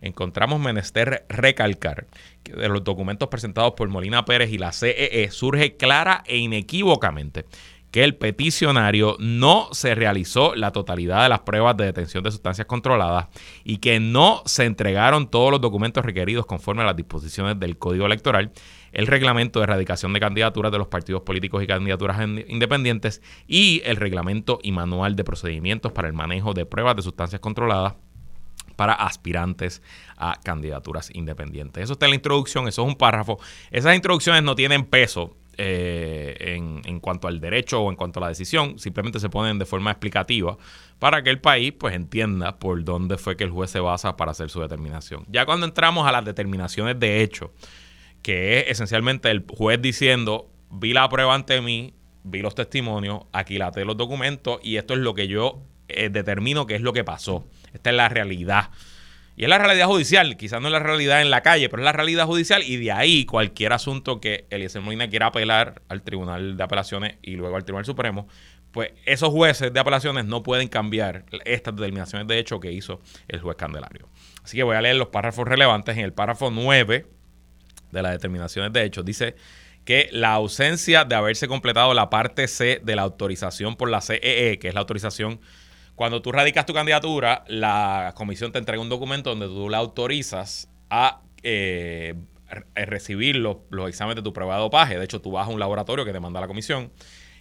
encontramos 0.00 0.60
menester 0.60 1.24
recalcar 1.28 2.06
que 2.42 2.52
de 2.52 2.68
los 2.68 2.84
documentos 2.84 3.28
presentados 3.28 3.72
por 3.72 3.88
Molina 3.88 4.24
Pérez 4.24 4.50
y 4.50 4.58
la 4.58 4.72
CEE 4.72 5.24
e 5.24 5.30
surge 5.30 5.76
clara 5.76 6.22
e 6.26 6.36
inequívocamente 6.36 7.46
que 7.90 8.04
el 8.04 8.16
peticionario 8.16 9.16
no 9.18 9.68
se 9.72 9.94
realizó 9.94 10.54
la 10.54 10.72
totalidad 10.72 11.22
de 11.22 11.30
las 11.30 11.40
pruebas 11.40 11.76
de 11.76 11.86
detención 11.86 12.22
de 12.22 12.30
sustancias 12.30 12.66
controladas 12.66 13.28
y 13.64 13.78
que 13.78 13.98
no 13.98 14.42
se 14.44 14.64
entregaron 14.64 15.30
todos 15.30 15.50
los 15.50 15.60
documentos 15.60 16.04
requeridos 16.04 16.44
conforme 16.44 16.82
a 16.82 16.86
las 16.86 16.96
disposiciones 16.96 17.58
del 17.58 17.78
Código 17.78 18.06
Electoral 18.06 18.52
el 18.92 19.06
reglamento 19.06 19.60
de 19.60 19.64
erradicación 19.64 20.12
de 20.12 20.20
candidaturas 20.20 20.72
de 20.72 20.78
los 20.78 20.88
partidos 20.88 21.22
políticos 21.22 21.62
y 21.62 21.66
candidaturas 21.66 22.20
independientes 22.48 23.22
y 23.46 23.82
el 23.84 23.96
reglamento 23.96 24.58
y 24.62 24.72
manual 24.72 25.16
de 25.16 25.24
procedimientos 25.24 25.92
para 25.92 26.08
el 26.08 26.14
manejo 26.14 26.54
de 26.54 26.66
pruebas 26.66 26.96
de 26.96 27.02
sustancias 27.02 27.40
controladas 27.40 27.94
para 28.76 28.92
aspirantes 28.92 29.82
a 30.16 30.38
candidaturas 30.42 31.10
independientes. 31.12 31.82
Eso 31.82 31.94
está 31.94 32.06
en 32.06 32.10
la 32.10 32.16
introducción, 32.16 32.68
eso 32.68 32.82
es 32.82 32.88
un 32.88 32.94
párrafo. 32.94 33.40
Esas 33.72 33.96
introducciones 33.96 34.44
no 34.44 34.54
tienen 34.54 34.84
peso 34.84 35.36
eh, 35.60 36.36
en, 36.38 36.82
en, 36.84 37.00
cuanto 37.00 37.26
al 37.26 37.40
derecho 37.40 37.80
o 37.80 37.90
en 37.90 37.96
cuanto 37.96 38.20
a 38.20 38.22
la 38.22 38.28
decisión, 38.28 38.78
simplemente 38.78 39.18
se 39.18 39.28
ponen 39.28 39.58
de 39.58 39.66
forma 39.66 39.90
explicativa 39.90 40.56
para 41.00 41.24
que 41.24 41.30
el 41.30 41.40
país 41.40 41.72
pues 41.76 41.96
entienda 41.96 42.60
por 42.60 42.84
dónde 42.84 43.18
fue 43.18 43.36
que 43.36 43.42
el 43.42 43.50
juez 43.50 43.68
se 43.68 43.80
basa 43.80 44.16
para 44.16 44.30
hacer 44.30 44.50
su 44.50 44.60
determinación. 44.60 45.24
Ya 45.28 45.44
cuando 45.44 45.66
entramos 45.66 46.06
a 46.06 46.12
las 46.12 46.24
determinaciones 46.24 47.00
de 47.00 47.22
hecho, 47.22 47.50
que 48.22 48.60
es 48.60 48.70
esencialmente 48.70 49.30
el 49.30 49.44
juez 49.48 49.80
diciendo, 49.80 50.50
vi 50.70 50.92
la 50.92 51.08
prueba 51.08 51.34
ante 51.34 51.60
mí, 51.60 51.94
vi 52.24 52.40
los 52.40 52.54
testimonios, 52.54 53.20
aquilaté 53.32 53.84
los 53.84 53.96
documentos 53.96 54.60
y 54.62 54.76
esto 54.76 54.94
es 54.94 55.00
lo 55.00 55.14
que 55.14 55.28
yo 55.28 55.62
eh, 55.88 56.10
determino 56.10 56.66
que 56.66 56.74
es 56.74 56.82
lo 56.82 56.92
que 56.92 57.04
pasó. 57.04 57.46
Esta 57.72 57.90
es 57.90 57.96
la 57.96 58.08
realidad. 58.08 58.70
Y 59.36 59.44
es 59.44 59.48
la 59.48 59.58
realidad 59.58 59.86
judicial, 59.86 60.36
quizás 60.36 60.60
no 60.60 60.66
es 60.66 60.72
la 60.72 60.80
realidad 60.80 61.22
en 61.22 61.30
la 61.30 61.42
calle, 61.42 61.68
pero 61.68 61.80
es 61.82 61.84
la 61.84 61.92
realidad 61.92 62.26
judicial 62.26 62.64
y 62.64 62.76
de 62.76 62.90
ahí 62.90 63.24
cualquier 63.24 63.72
asunto 63.72 64.20
que 64.20 64.46
Eliezer 64.50 64.82
Molina 64.82 65.08
quiera 65.08 65.26
apelar 65.26 65.80
al 65.88 66.02
Tribunal 66.02 66.56
de 66.56 66.64
Apelaciones 66.64 67.18
y 67.22 67.36
luego 67.36 67.54
al 67.54 67.64
Tribunal 67.64 67.84
Supremo, 67.84 68.26
pues 68.72 68.90
esos 69.06 69.30
jueces 69.30 69.72
de 69.72 69.78
apelaciones 69.78 70.24
no 70.24 70.42
pueden 70.42 70.66
cambiar 70.66 71.24
estas 71.44 71.76
determinaciones 71.76 72.26
de 72.26 72.40
hecho 72.40 72.58
que 72.58 72.72
hizo 72.72 73.00
el 73.28 73.40
juez 73.40 73.56
Candelario. 73.56 74.08
Así 74.42 74.56
que 74.56 74.64
voy 74.64 74.74
a 74.74 74.80
leer 74.80 74.96
los 74.96 75.08
párrafos 75.08 75.46
relevantes. 75.46 75.96
En 75.96 76.04
el 76.04 76.12
párrafo 76.12 76.50
9 76.50 77.06
de 77.92 78.02
las 78.02 78.12
determinaciones 78.12 78.72
de 78.72 78.84
hechos. 78.84 79.04
Dice 79.04 79.36
que 79.84 80.08
la 80.12 80.34
ausencia 80.34 81.04
de 81.04 81.14
haberse 81.14 81.48
completado 81.48 81.94
la 81.94 82.10
parte 82.10 82.46
C 82.46 82.80
de 82.82 82.96
la 82.96 83.02
autorización 83.02 83.76
por 83.76 83.88
la 83.88 84.00
CEE, 84.00 84.52
e, 84.52 84.58
que 84.58 84.68
es 84.68 84.74
la 84.74 84.80
autorización, 84.80 85.40
cuando 85.94 86.22
tú 86.22 86.30
radicas 86.30 86.66
tu 86.66 86.74
candidatura, 86.74 87.44
la 87.48 88.12
comisión 88.14 88.52
te 88.52 88.58
entrega 88.58 88.80
un 88.80 88.88
documento 88.88 89.30
donde 89.30 89.46
tú 89.46 89.68
la 89.68 89.78
autorizas 89.78 90.68
a 90.90 91.22
eh, 91.42 92.14
recibir 92.74 93.36
los, 93.36 93.56
exámenes 93.88 94.16
de 94.16 94.22
tu 94.22 94.32
prueba 94.32 94.56
de 94.56 94.60
dopaje. 94.60 94.98
De 94.98 95.04
hecho, 95.04 95.20
tú 95.20 95.32
vas 95.32 95.48
a 95.48 95.50
un 95.50 95.58
laboratorio 95.58 96.04
que 96.04 96.12
te 96.12 96.20
manda 96.20 96.40
la 96.40 96.46
comisión 96.46 96.92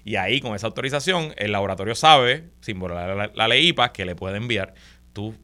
y 0.04 0.16
ahí 0.16 0.40
con 0.40 0.56
esa 0.56 0.68
autorización 0.68 1.34
el 1.38 1.52
laboratorio 1.52 1.96
sabe, 1.96 2.50
sin 2.62 2.80
volar 2.80 3.16
la, 3.16 3.32
la 3.34 3.48
ley 3.48 3.68
IPA, 3.68 3.92
que 3.92 4.06
le 4.06 4.16
puede 4.16 4.38
enviar 4.38 4.74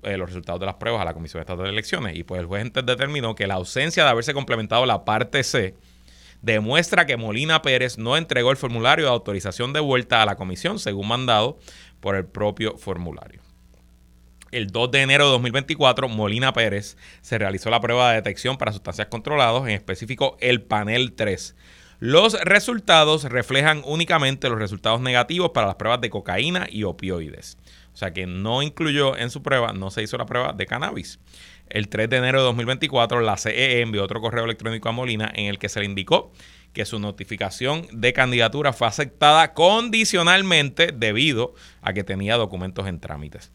eh, 0.04 0.18
los 0.18 0.28
resultados 0.28 0.60
de 0.60 0.66
las 0.66 0.76
pruebas 0.76 1.02
a 1.02 1.06
la 1.06 1.14
Comisión 1.14 1.42
Estatal 1.42 1.66
de 1.66 1.70
Elecciones. 1.72 2.16
Y 2.16 2.24
pues 2.24 2.40
el 2.40 2.48
juez 2.48 2.72
determinó 2.74 3.36
que 3.36 3.48
la 3.48 3.56
ausencia 3.56 4.04
de 4.04 4.10
haberse 4.10 4.34
complementado 4.34 4.86
la 4.86 5.06
parte 5.06 5.44
C 5.44 5.76
demuestra 6.42 7.06
que 7.06 7.18
Molina 7.18 7.62
Pérez 7.62 7.98
no 7.98 8.18
entregó 8.18 8.52
el 8.52 8.58
formulario 8.58 9.06
de 9.06 9.12
autorización 9.12 9.74
de 9.74 9.80
vuelta 9.80 10.22
a 10.22 10.26
la 10.26 10.36
comisión 10.36 10.78
según 10.78 11.08
mandado 11.08 11.58
por 12.00 12.16
el 12.16 12.26
propio 12.26 12.78
formulario. 12.78 13.42
El 14.52 14.68
2 14.68 14.92
de 14.92 15.02
enero 15.02 15.26
de 15.26 15.32
2024, 15.32 16.10
Molina 16.10 16.54
Pérez 16.54 16.96
se 17.22 17.40
realizó 17.40 17.72
la 17.72 17.82
prueba 17.82 18.10
de 18.10 18.18
detección 18.18 18.58
para 18.58 18.72
sustancias 18.72 19.08
controladas, 19.08 19.64
en 19.64 19.70
específico 19.70 20.38
el 20.40 20.62
panel 20.62 21.14
3. 21.14 21.56
Los 22.00 22.34
resultados 22.42 23.24
reflejan 23.24 23.82
únicamente 23.86 24.50
los 24.50 24.60
resultados 24.60 25.00
negativos 25.00 25.52
para 25.52 25.68
las 25.68 25.78
pruebas 25.78 26.02
de 26.02 26.10
cocaína 26.10 26.68
y 26.70 26.84
opioides. 26.84 27.58
O 27.94 27.98
sea 27.98 28.12
que 28.12 28.26
no 28.26 28.62
incluyó 28.62 29.16
en 29.18 29.30
su 29.30 29.44
prueba, 29.44 29.74
no 29.74 29.92
se 29.92 30.02
hizo 30.02 30.18
la 30.18 30.26
prueba 30.26 30.54
de 30.54 30.66
cannabis. 30.66 31.20
El 31.70 31.90
3 31.90 32.10
de 32.10 32.18
enero 32.18 32.40
de 32.40 32.46
2024, 32.46 33.22
la 33.22 33.38
CEE 33.38 33.82
envió 33.82 34.04
otro 34.04 34.20
correo 34.20 34.46
electrónico 34.46 34.90
a 34.90 34.92
Molina 34.92 35.32
en 35.34 35.46
el 35.46 35.60
que 35.60 35.70
se 35.70 35.80
le 35.80 35.86
indicó 35.86 36.32
que 36.74 36.86
su 36.86 37.00
notificación 37.00 37.88
de 37.92 38.14
candidatura 38.14 38.74
fue 38.74 38.88
aceptada 38.88 39.54
condicionalmente 39.54 40.92
debido 40.92 41.54
a 41.82 41.94
que 41.94 42.04
tenía 42.04 42.36
documentos 42.36 42.88
en 42.88 43.00
trámites. 43.00 43.52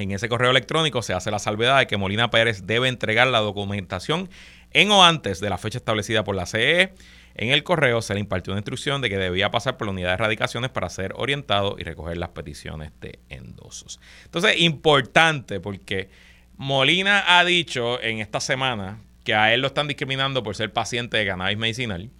En 0.00 0.12
ese 0.12 0.28
correo 0.28 0.50
electrónico 0.50 1.02
se 1.02 1.12
hace 1.12 1.30
la 1.30 1.38
salvedad 1.38 1.78
de 1.78 1.86
que 1.86 1.96
Molina 1.96 2.30
Pérez 2.30 2.66
debe 2.66 2.88
entregar 2.88 3.26
la 3.26 3.38
documentación 3.38 4.28
en 4.72 4.90
o 4.90 5.04
antes 5.04 5.40
de 5.40 5.50
la 5.50 5.58
fecha 5.58 5.78
establecida 5.78 6.24
por 6.24 6.36
la 6.36 6.46
CEE 6.46 6.94
en 7.34 7.50
el 7.50 7.62
correo 7.62 8.02
se 8.02 8.14
le 8.14 8.20
impartió 8.20 8.52
una 8.52 8.60
instrucción 8.60 9.00
de 9.00 9.08
que 9.08 9.16
debía 9.16 9.50
pasar 9.50 9.76
por 9.76 9.86
la 9.86 9.92
unidad 9.92 10.08
de 10.08 10.14
erradicaciones 10.14 10.70
para 10.70 10.88
ser 10.90 11.12
orientado 11.16 11.76
y 11.78 11.84
recoger 11.84 12.16
las 12.18 12.30
peticiones 12.30 12.92
de 13.00 13.18
endosos. 13.28 14.00
Entonces, 14.24 14.60
importante 14.60 15.60
porque 15.60 16.10
Molina 16.56 17.38
ha 17.38 17.44
dicho 17.44 18.00
en 18.02 18.18
esta 18.18 18.40
semana 18.40 18.98
que 19.24 19.34
a 19.34 19.54
él 19.54 19.60
lo 19.60 19.68
están 19.68 19.88
discriminando 19.88 20.42
por 20.42 20.56
ser 20.56 20.72
paciente 20.72 21.16
de 21.16 21.26
cannabis 21.26 21.56
medicinal. 21.56 22.10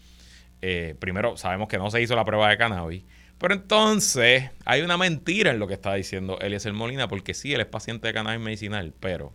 Eh, 0.63 0.95
primero, 0.99 1.37
sabemos 1.37 1.69
que 1.69 1.79
no 1.79 1.91
se 1.91 2.01
hizo 2.01 2.15
la 2.15 2.25
prueba 2.25 2.49
de 2.49 2.57
cannabis. 2.57 3.03
Pero 3.41 3.55
entonces 3.55 4.51
hay 4.65 4.83
una 4.83 4.97
mentira 4.97 5.51
en 5.51 5.59
lo 5.59 5.67
que 5.67 5.75
está 5.75 5.95
diciendo 5.95 6.39
Eliezer 6.41 6.73
Molina, 6.73 7.09
porque 7.09 7.35
sí, 7.35 7.53
él 7.53 7.61
es 7.61 7.67
paciente 7.67 8.07
de 8.07 8.15
cannabis 8.15 8.41
medicinal, 8.41 8.95
pero 9.01 9.33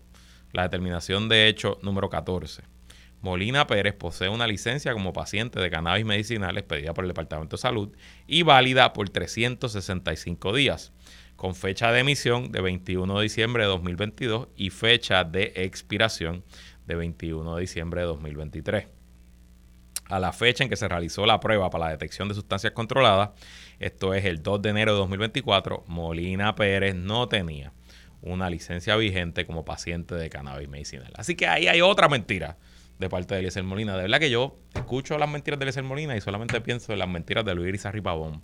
la 0.53 0.63
determinación 0.63 1.27
de 1.27 1.49
hecho 1.49 1.79
número 1.81 2.09
14 2.09 2.75
Molina 3.25 3.65
Pérez 3.65 3.95
posee 3.95 4.29
una 4.29 4.45
licencia 4.45 4.93
como 4.93 5.11
paciente 5.11 5.59
de 5.59 5.71
cannabis 5.71 6.05
medicinal 6.05 6.59
expedida 6.59 6.93
por 6.93 7.05
el 7.05 7.09
Departamento 7.09 7.55
de 7.55 7.61
Salud 7.61 7.89
y 8.27 8.43
válida 8.43 8.93
por 8.93 9.09
365 9.09 10.53
días, 10.53 10.93
con 11.35 11.55
fecha 11.55 11.91
de 11.91 12.01
emisión 12.01 12.51
de 12.51 12.61
21 12.61 13.17
de 13.17 13.23
diciembre 13.23 13.63
de 13.63 13.69
2022 13.69 14.49
y 14.55 14.69
fecha 14.69 15.23
de 15.23 15.53
expiración 15.55 16.43
de 16.85 16.93
21 16.93 17.55
de 17.55 17.61
diciembre 17.61 18.01
de 18.01 18.07
2023. 18.07 18.87
A 20.07 20.19
la 20.19 20.31
fecha 20.31 20.63
en 20.63 20.69
que 20.69 20.75
se 20.75 20.87
realizó 20.87 21.25
la 21.25 21.39
prueba 21.39 21.71
para 21.71 21.85
la 21.85 21.91
detección 21.91 22.27
de 22.27 22.35
sustancias 22.35 22.73
controladas, 22.73 23.31
esto 23.79 24.13
es 24.13 24.25
el 24.25 24.41
2 24.41 24.61
de 24.61 24.69
enero 24.69 24.93
de 24.93 24.99
2024, 24.99 25.83
Molina 25.87 26.55
Pérez 26.55 26.95
no 26.95 27.27
tenía 27.27 27.73
una 28.21 28.49
licencia 28.49 28.95
vigente 28.95 29.45
como 29.45 29.65
paciente 29.65 30.15
de 30.15 30.29
cannabis 30.29 30.67
medicinal. 30.67 31.11
Así 31.15 31.35
que 31.35 31.47
ahí 31.47 31.67
hay 31.67 31.81
otra 31.81 32.09
mentira 32.09 32.57
de 32.99 33.09
parte 33.09 33.35
de 33.35 33.41
Eliezer 33.41 33.63
Molina. 33.63 33.95
De 33.95 34.03
verdad 34.03 34.19
que 34.19 34.29
yo 34.29 34.57
escucho 34.73 35.17
las 35.17 35.29
mentiras 35.29 35.59
de 35.59 35.65
Eliezer 35.65 35.83
Molina 35.83 36.15
y 36.15 36.21
solamente 36.21 36.59
pienso 36.61 36.93
en 36.93 36.99
las 36.99 37.09
mentiras 37.09 37.45
de 37.45 37.53
Luis 37.53 37.69
Irizarry 37.69 38.01
Pavón. 38.01 38.41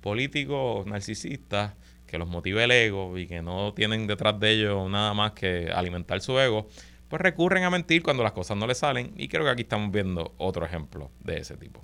Políticos 0.00 0.86
narcisistas 0.86 1.74
que 2.06 2.18
los 2.18 2.28
motiva 2.28 2.62
el 2.62 2.70
ego 2.70 3.16
y 3.16 3.26
que 3.26 3.40
no 3.40 3.72
tienen 3.72 4.06
detrás 4.06 4.38
de 4.38 4.50
ellos 4.50 4.90
nada 4.90 5.14
más 5.14 5.32
que 5.32 5.70
alimentar 5.74 6.20
su 6.20 6.38
ego, 6.38 6.68
pues 7.08 7.22
recurren 7.22 7.64
a 7.64 7.70
mentir 7.70 8.02
cuando 8.02 8.22
las 8.22 8.32
cosas 8.32 8.56
no 8.56 8.66
les 8.66 8.78
salen 8.78 9.14
y 9.16 9.28
creo 9.28 9.44
que 9.44 9.50
aquí 9.50 9.62
estamos 9.62 9.90
viendo 9.90 10.34
otro 10.36 10.66
ejemplo 10.66 11.10
de 11.20 11.38
ese 11.38 11.56
tipo. 11.56 11.82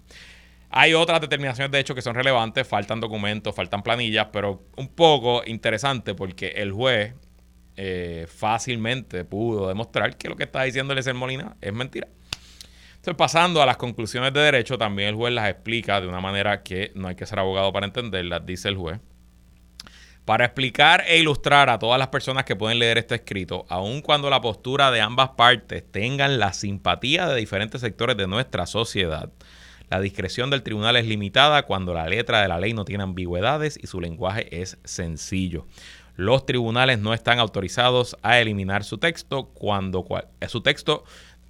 Hay 0.70 0.94
otras 0.94 1.20
determinaciones 1.20 1.70
de 1.70 1.80
hecho 1.80 1.94
que 1.94 2.02
son 2.02 2.14
relevantes, 2.14 2.66
faltan 2.66 3.00
documentos, 3.00 3.54
faltan 3.54 3.82
planillas, 3.82 4.28
pero 4.32 4.62
un 4.76 4.88
poco 4.88 5.42
interesante 5.46 6.14
porque 6.14 6.48
el 6.48 6.72
juez 6.72 7.14
eh, 7.76 8.26
fácilmente 8.28 9.24
pudo 9.24 9.68
demostrar 9.68 10.16
que 10.16 10.28
lo 10.28 10.36
que 10.36 10.44
está 10.44 10.64
diciendo 10.64 10.92
Eliezer 10.92 11.14
Molina 11.14 11.56
es 11.60 11.72
mentira. 11.72 12.08
Entonces, 12.96 13.14
pasando 13.16 13.62
a 13.62 13.66
las 13.66 13.76
conclusiones 13.76 14.32
de 14.34 14.40
derecho, 14.40 14.76
también 14.76 15.10
el 15.10 15.14
juez 15.14 15.32
las 15.32 15.48
explica 15.48 16.00
de 16.00 16.08
una 16.08 16.20
manera 16.20 16.62
que 16.62 16.90
no 16.96 17.08
hay 17.08 17.14
que 17.14 17.24
ser 17.24 17.38
abogado 17.38 17.72
para 17.72 17.86
entenderlas, 17.86 18.44
dice 18.44 18.68
el 18.68 18.76
juez. 18.76 18.98
Para 20.24 20.44
explicar 20.44 21.04
e 21.06 21.18
ilustrar 21.18 21.70
a 21.70 21.78
todas 21.78 21.98
las 21.98 22.08
personas 22.08 22.44
que 22.44 22.56
pueden 22.56 22.80
leer 22.80 22.98
este 22.98 23.14
escrito, 23.14 23.64
aun 23.68 24.02
cuando 24.02 24.28
la 24.28 24.40
postura 24.40 24.90
de 24.90 25.00
ambas 25.00 25.30
partes 25.30 25.90
tengan 25.90 26.38
la 26.38 26.52
simpatía 26.52 27.26
de 27.28 27.36
diferentes 27.36 27.80
sectores 27.80 28.16
de 28.16 28.26
nuestra 28.26 28.66
sociedad, 28.66 29.30
la 29.90 30.00
discreción 30.00 30.50
del 30.50 30.62
tribunal 30.62 30.96
es 30.96 31.06
limitada 31.06 31.62
cuando 31.62 31.94
la 31.94 32.08
letra 32.08 32.42
de 32.42 32.48
la 32.48 32.60
ley 32.60 32.74
no 32.74 32.84
tiene 32.84 33.04
ambigüedades 33.04 33.78
y 33.82 33.86
su 33.86 34.00
lenguaje 34.00 34.60
es 34.60 34.78
sencillo. 34.84 35.66
Los 36.16 36.46
tribunales 36.46 36.98
no 36.98 37.14
están 37.14 37.38
autorizados 37.38 38.16
a 38.22 38.38
eliminar 38.40 38.84
su 38.84 38.98
texto 38.98 39.46
cuando 39.54 40.04
su 40.48 40.60
texto 40.60 41.04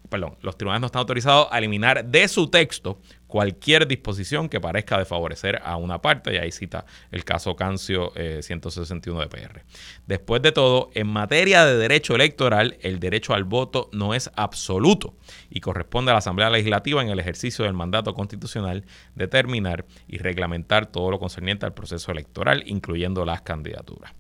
perdón, 0.09 0.37
los 0.42 0.57
tribunales 0.57 0.80
no 0.80 0.87
están 0.87 1.00
autorizados 1.00 1.49
a 1.50 1.59
eliminar 1.59 2.04
de 2.04 2.28
su 2.28 2.49
texto 2.49 2.99
cualquier 3.29 3.87
disposición 3.87 4.49
que 4.49 4.61
parezca 4.61 4.99
desfavorecer 4.99 5.61
a 5.63 5.77
una 5.77 6.03
parte, 6.03 6.35
y 6.35 6.39
ahí 6.39 6.51
cita 6.51 6.85
el 7.13 7.25
caso 7.25 7.55
Cancio 7.55 8.13
161 8.41 9.21
de 9.21 9.29
PR. 9.29 9.63
Después 10.07 10.43
de 10.43 10.51
todo, 10.51 10.91
en 10.95 11.07
materia 11.07 11.65
de 11.65 11.77
derecho 11.77 12.17
electoral, 12.17 12.79
el 12.81 12.99
derecho 12.99 13.35
al 13.35 13.45
voto 13.45 13.91
no 13.93 14.15
es 14.15 14.31
absoluto 14.35 15.15
y 15.51 15.61
corresponde 15.61 16.11
a 16.11 16.15
la 16.15 16.19
Asamblea 16.19 16.51
Legislativa 16.51 17.03
en 17.03 17.11
el 17.11 17.21
ejercicio 17.21 17.65
del 17.65 17.75
mandato 17.75 18.15
constitucional 18.15 18.85
determinar 19.15 19.85
y 20.09 20.19
reglamentar 20.19 20.87
todo 20.87 21.11
lo 21.11 21.19
concerniente 21.19 21.67
al 21.67 21.75
proceso 21.75 22.11
electoral, 22.11 22.65
incluyendo 22.67 23.25
las 23.25 23.43
candidaturas. 23.43 24.18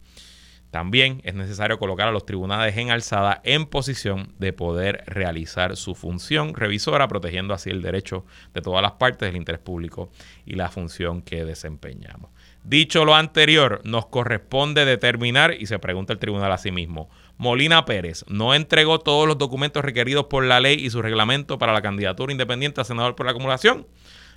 También 0.70 1.22
es 1.24 1.34
necesario 1.34 1.78
colocar 1.78 2.08
a 2.08 2.12
los 2.12 2.26
tribunales 2.26 2.76
en 2.76 2.90
alzada 2.90 3.40
en 3.44 3.66
posición 3.66 4.34
de 4.38 4.52
poder 4.52 5.02
realizar 5.06 5.76
su 5.76 5.94
función 5.94 6.54
revisora, 6.54 7.08
protegiendo 7.08 7.54
así 7.54 7.70
el 7.70 7.80
derecho 7.80 8.26
de 8.52 8.60
todas 8.60 8.82
las 8.82 8.92
partes 8.92 9.28
del 9.28 9.36
interés 9.36 9.60
público 9.60 10.10
y 10.44 10.54
la 10.56 10.68
función 10.68 11.22
que 11.22 11.44
desempeñamos. 11.44 12.30
Dicho 12.64 13.06
lo 13.06 13.14
anterior, 13.14 13.80
nos 13.84 14.06
corresponde 14.06 14.84
determinar, 14.84 15.54
y 15.58 15.66
se 15.66 15.78
pregunta 15.78 16.12
el 16.12 16.18
tribunal 16.18 16.52
a 16.52 16.58
sí 16.58 16.70
mismo, 16.70 17.08
Molina 17.38 17.86
Pérez 17.86 18.24
no 18.28 18.54
entregó 18.54 18.98
todos 18.98 19.26
los 19.26 19.38
documentos 19.38 19.82
requeridos 19.82 20.26
por 20.26 20.44
la 20.44 20.60
ley 20.60 20.74
y 20.74 20.90
su 20.90 21.00
reglamento 21.00 21.58
para 21.58 21.72
la 21.72 21.80
candidatura 21.80 22.32
independiente 22.32 22.80
a 22.80 22.84
senador 22.84 23.14
por 23.14 23.24
la 23.26 23.32
acumulación. 23.32 23.86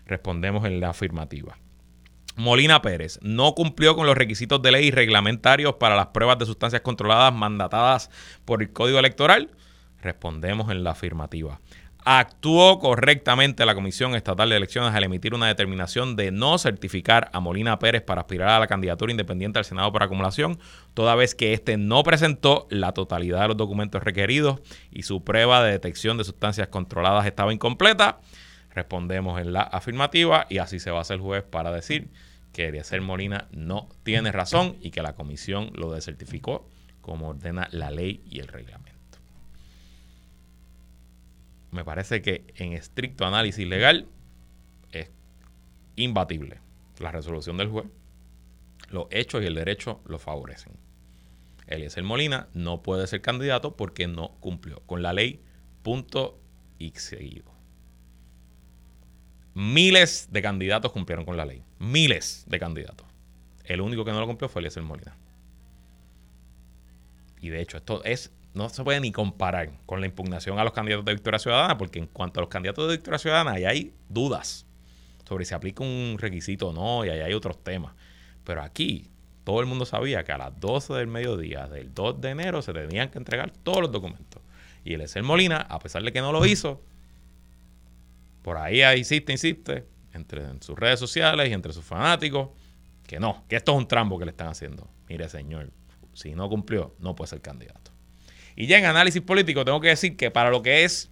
Respondemos 0.05 0.65
en 0.65 0.79
la 0.79 0.91
afirmativa. 0.91 1.57
Molina 2.35 2.81
Pérez 2.81 3.19
no 3.21 3.53
cumplió 3.53 3.95
con 3.95 4.07
los 4.07 4.17
requisitos 4.17 4.61
de 4.61 4.71
ley 4.71 4.88
y 4.88 4.91
reglamentarios 4.91 5.75
para 5.75 5.95
las 5.95 6.07
pruebas 6.07 6.39
de 6.39 6.45
sustancias 6.45 6.81
controladas 6.81 7.33
mandatadas 7.33 8.09
por 8.45 8.61
el 8.61 8.71
Código 8.71 9.00
Electoral? 9.00 9.50
Respondemos 10.01 10.71
en 10.71 10.83
la 10.83 10.91
afirmativa. 10.91 11.59
Actuó 12.03 12.79
correctamente 12.79 13.63
la 13.63 13.75
Comisión 13.75 14.15
Estatal 14.15 14.50
de 14.50 14.55
Elecciones 14.55 14.95
al 14.95 15.03
emitir 15.03 15.35
una 15.35 15.47
determinación 15.47 16.15
de 16.15 16.31
no 16.31 16.57
certificar 16.57 17.29
a 17.31 17.39
Molina 17.39 17.77
Pérez 17.77 18.01
para 18.01 18.21
aspirar 18.21 18.50
a 18.50 18.59
la 18.59 18.65
candidatura 18.65 19.11
independiente 19.11 19.59
al 19.59 19.65
Senado 19.65 19.91
por 19.91 20.01
acumulación, 20.01 20.57
toda 20.95 21.13
vez 21.13 21.35
que 21.35 21.53
éste 21.53 21.77
no 21.77 22.01
presentó 22.01 22.65
la 22.71 22.93
totalidad 22.93 23.41
de 23.41 23.50
los 23.50 23.57
documentos 23.57 24.01
requeridos 24.01 24.61
y 24.89 25.03
su 25.03 25.23
prueba 25.23 25.63
de 25.63 25.73
detección 25.73 26.17
de 26.17 26.23
sustancias 26.23 26.69
controladas 26.69 27.27
estaba 27.27 27.53
incompleta. 27.53 28.19
Respondemos 28.74 29.40
en 29.42 29.54
la 29.54 29.62
afirmativa 29.62 30.48
y 30.50 30.60
así 30.60 30.80
se 30.80 30.92
va 30.92 31.00
a 31.00 31.01
hacer 31.01 31.16
el 31.16 31.22
juez 31.22 31.44
para 31.44 31.72
decir 31.72 32.10
que 32.54 32.68
Eliezer 32.68 33.01
Molina 33.01 33.48
no 33.51 33.90
tiene 34.04 34.32
razón 34.32 34.78
y 34.82 34.92
que 34.92 35.01
la 35.01 35.16
comisión 35.16 35.72
lo 35.74 35.92
desertificó 35.92 36.68
como 37.01 37.30
ordena 37.30 37.68
la 37.72 37.92
ley 37.92 38.24
y 38.25 38.40
el 38.40 38.48
reglamento. 38.48 38.92
Me 41.72 41.86
parece 41.86 42.22
que 42.22 42.46
en 42.56 42.74
estricto 42.74 43.25
análisis 43.25 43.66
legal 43.66 44.08
es 44.92 45.10
imbatible 45.96 46.60
la 47.00 47.12
resolución 47.12 47.58
del 47.58 47.70
juez. 47.70 47.88
Los 48.90 49.08
hechos 49.10 49.42
y 49.42 49.46
el 49.46 49.56
derecho 49.56 50.01
lo 50.06 50.20
favorecen. 50.20 50.74
Eliezer 51.68 52.04
Molina 52.04 52.50
no 52.54 52.84
puede 52.84 53.08
ser 53.08 53.22
candidato 53.22 53.78
porque 53.78 54.08
no 54.08 54.36
cumplió 54.40 54.82
con 54.86 55.01
la 55.01 55.13
ley. 55.13 55.42
Punto 55.82 56.40
y 56.78 56.92
seguido. 56.92 57.50
Miles 59.53 60.29
de 60.31 60.42
candidatos 60.42 60.92
cumplieron 60.92 61.25
con 61.25 61.37
la 61.37 61.46
ley. 61.46 61.64
Miles 61.79 62.46
de 62.48 62.59
candidatos. 62.59 63.07
El 63.66 63.81
único 63.81 64.05
que 64.05 64.11
no 64.11 64.20
lo 64.20 64.27
cumplió 64.27 64.50
fue 64.50 64.61
Eliezer 64.61 64.83
Molina. 64.83 65.16
Y 67.42 67.50
de 67.50 67.61
hecho, 67.61 67.77
esto 67.77 68.03
es 68.03 68.31
no 68.53 68.70
se 68.70 68.83
puede 68.83 69.00
ni 69.00 69.11
comparar 69.11 69.72
con 69.85 70.01
la 70.01 70.07
impugnación 70.07 70.59
a 70.59 70.64
los 70.64 70.74
candidatos 70.74 71.05
de 71.05 71.14
Victoria 71.14 71.40
Ciudadana, 71.40 71.77
porque 71.77 72.00
en 72.00 72.07
cuanto 72.07 72.40
a 72.40 72.42
los 72.42 72.50
candidatos 72.50 72.87
de 72.87 72.96
Victoria 72.96 73.18
Ciudadana, 73.18 73.51
ahí 73.51 73.66
hay 73.66 73.94
dudas 74.09 74.66
sobre 75.27 75.46
si 75.46 75.53
aplica 75.53 75.83
un 75.83 76.18
requisito 76.20 76.70
o 76.70 76.74
no, 76.74 77.05
y 77.05 77.09
ahí 77.09 77.22
hay 77.22 77.33
otros 77.33 77.64
temas. 77.64 77.94
Pero 78.44 78.61
aquí, 78.61 79.09
todo 79.46 79.61
el 79.61 79.66
mundo 79.66 79.85
sabía 79.85 80.24
que 80.25 80.33
a 80.33 80.37
las 80.37 80.59
12 80.59 80.94
del 80.94 81.07
mediodía 81.07 81.68
del 81.68 81.94
2 81.94 82.20
de 82.20 82.29
enero 82.29 82.61
se 82.61 82.74
tenían 82.74 83.09
que 83.09 83.18
entregar 83.18 83.51
todos 83.51 83.81
los 83.81 83.92
documentos. 83.92 84.42
Y 84.83 84.94
el 84.96 85.24
Molina, 85.24 85.57
a 85.57 85.79
pesar 85.79 86.03
de 86.03 86.11
que 86.11 86.20
no 86.20 86.31
lo 86.31 86.46
hizo, 86.46 86.81
por 88.42 88.58
ahí 88.58 88.82
insiste, 88.98 89.32
insiste, 89.32 89.86
entre 90.14 90.44
en 90.44 90.62
sus 90.62 90.77
redes 90.77 91.00
sociales 91.00 91.50
y 91.50 91.54
entre 91.54 91.74
sus 91.74 91.86
fanáticos, 91.86 92.50
que 93.08 93.20
no, 93.20 93.44
que 93.48 93.56
esto 93.56 93.74
es 93.74 93.77
un 93.77 93.88
trambo 93.88 94.18
que 94.18 94.25
le 94.25 94.32
están 94.32 94.48
haciendo. 94.48 94.90
Mire, 95.08 95.30
señor, 95.30 95.72
si 96.14 96.34
no 96.34 96.50
cumplió, 96.50 96.96
no 97.00 97.16
puede 97.16 97.30
ser 97.30 97.42
candidato. 97.42 97.92
Y 98.56 98.68
ya 98.68 98.77
en 98.77 98.86
análisis 98.86 99.22
político 99.22 99.66
tengo 99.66 99.80
que 99.80 99.90
decir 99.90 100.18
que 100.18 100.32
para 100.32 100.50
lo 100.50 100.62
que 100.62 100.84
es 100.84 101.10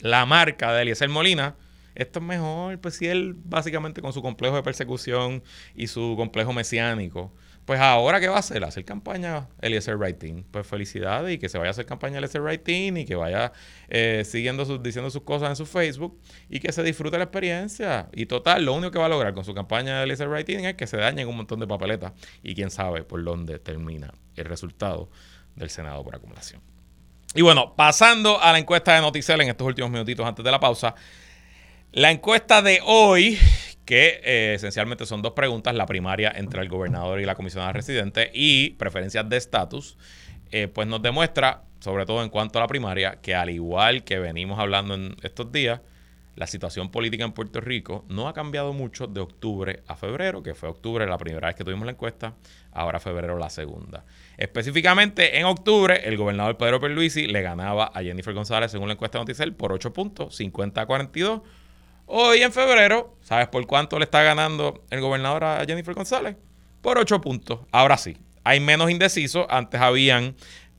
la 0.00 0.26
marca 0.26 0.72
de 0.72 0.82
Eliezer 0.82 1.08
Molina, 1.08 1.56
esto 1.94 2.20
es 2.20 2.24
mejor, 2.24 2.78
pues 2.80 2.96
si 2.96 3.06
él 3.06 3.34
básicamente 3.36 4.00
con 4.00 4.12
su 4.12 4.22
complejo 4.22 4.56
de 4.56 4.62
persecución 4.62 5.42
y 5.74 5.88
su 5.88 6.14
complejo 6.16 6.52
mesiánico, 6.52 7.32
pues 7.64 7.78
ahora, 7.78 8.20
¿qué 8.20 8.28
va 8.28 8.36
a 8.36 8.40
hacer? 8.40 8.64
Hacer 8.64 8.84
campaña 8.84 9.48
Eliezer 9.60 9.96
Writing. 9.96 10.44
Pues 10.50 10.66
felicidades 10.66 11.34
y 11.34 11.38
que 11.38 11.48
se 11.48 11.58
vaya 11.58 11.68
a 11.68 11.70
hacer 11.70 11.86
campaña 11.86 12.18
Eliezer 12.18 12.40
Writing 12.40 12.96
y 12.96 13.04
que 13.04 13.14
vaya 13.14 13.52
eh, 13.88 14.24
siguiendo 14.26 14.64
sus, 14.64 14.82
diciendo 14.82 15.10
sus 15.10 15.22
cosas 15.22 15.50
en 15.50 15.56
su 15.56 15.66
Facebook 15.66 16.18
y 16.48 16.58
que 16.60 16.72
se 16.72 16.82
disfrute 16.82 17.16
la 17.16 17.24
experiencia. 17.24 18.08
Y 18.12 18.26
total, 18.26 18.64
lo 18.64 18.74
único 18.74 18.90
que 18.90 18.98
va 18.98 19.06
a 19.06 19.10
lograr 19.10 19.34
con 19.34 19.44
su 19.44 19.54
campaña 19.54 19.98
de 19.98 20.04
Eliezer 20.04 20.28
Writing 20.28 20.64
es 20.64 20.74
que 20.74 20.86
se 20.86 20.96
dañen 20.96 21.28
un 21.28 21.36
montón 21.36 21.60
de 21.60 21.66
papeletas 21.66 22.12
y 22.42 22.54
quién 22.54 22.70
sabe 22.70 23.04
por 23.04 23.22
dónde 23.22 23.58
termina 23.58 24.12
el 24.34 24.44
resultado 24.46 25.10
del 25.54 25.70
Senado 25.70 26.02
por 26.02 26.16
acumulación. 26.16 26.60
Y 27.34 27.42
bueno, 27.42 27.74
pasando 27.76 28.40
a 28.40 28.50
la 28.52 28.58
encuesta 28.58 28.94
de 28.94 29.00
Noticel 29.00 29.40
en 29.42 29.50
estos 29.50 29.66
últimos 29.66 29.90
minutitos 29.90 30.26
antes 30.26 30.44
de 30.44 30.50
la 30.50 30.58
pausa. 30.58 30.96
La 31.92 32.10
encuesta 32.10 32.62
de 32.62 32.80
hoy 32.84 33.38
que 33.90 34.20
eh, 34.22 34.54
esencialmente 34.54 35.04
son 35.04 35.20
dos 35.20 35.32
preguntas, 35.32 35.74
la 35.74 35.84
primaria 35.84 36.32
entre 36.36 36.62
el 36.62 36.68
gobernador 36.68 37.18
y 37.18 37.24
la 37.24 37.34
comisionada 37.34 37.72
residente 37.72 38.30
y 38.32 38.70
preferencias 38.74 39.28
de 39.28 39.36
estatus, 39.36 39.98
eh, 40.52 40.68
pues 40.68 40.86
nos 40.86 41.02
demuestra, 41.02 41.64
sobre 41.80 42.06
todo 42.06 42.22
en 42.22 42.28
cuanto 42.28 42.60
a 42.60 42.62
la 42.62 42.68
primaria, 42.68 43.18
que 43.20 43.34
al 43.34 43.50
igual 43.50 44.04
que 44.04 44.20
venimos 44.20 44.60
hablando 44.60 44.94
en 44.94 45.16
estos 45.24 45.50
días, 45.50 45.80
la 46.36 46.46
situación 46.46 46.92
política 46.92 47.24
en 47.24 47.32
Puerto 47.32 47.60
Rico 47.60 48.04
no 48.08 48.28
ha 48.28 48.32
cambiado 48.32 48.72
mucho 48.72 49.08
de 49.08 49.18
octubre 49.18 49.82
a 49.88 49.96
febrero, 49.96 50.40
que 50.44 50.54
fue 50.54 50.68
octubre 50.68 51.04
la 51.04 51.18
primera 51.18 51.48
vez 51.48 51.56
que 51.56 51.64
tuvimos 51.64 51.84
la 51.84 51.90
encuesta, 51.90 52.34
ahora 52.70 53.00
febrero 53.00 53.38
la 53.38 53.50
segunda. 53.50 54.04
Específicamente 54.38 55.40
en 55.40 55.46
octubre, 55.46 56.00
el 56.04 56.16
gobernador 56.16 56.56
Pedro 56.56 56.78
Perluisi 56.78 57.26
le 57.26 57.42
ganaba 57.42 57.90
a 57.92 58.04
Jennifer 58.04 58.34
González 58.34 58.70
según 58.70 58.86
la 58.86 58.94
encuesta 58.94 59.18
de 59.18 59.22
Noticel 59.22 59.52
por 59.52 59.72
8 59.72 59.92
puntos, 59.92 60.36
50 60.36 60.80
a 60.80 60.86
42 60.86 61.40
Hoy 62.12 62.42
en 62.42 62.50
febrero, 62.50 63.16
¿sabes 63.20 63.46
por 63.46 63.64
cuánto 63.68 63.96
le 63.96 64.04
está 64.04 64.20
ganando 64.24 64.82
el 64.90 65.00
gobernador 65.00 65.44
a 65.44 65.64
Jennifer 65.64 65.94
González? 65.94 66.34
Por 66.80 66.98
ocho 66.98 67.20
puntos. 67.20 67.60
Ahora 67.70 67.96
sí, 67.96 68.16
hay 68.42 68.58
menos 68.58 68.90
indecisos. 68.90 69.46
Antes 69.48 69.80
habían 69.80 70.34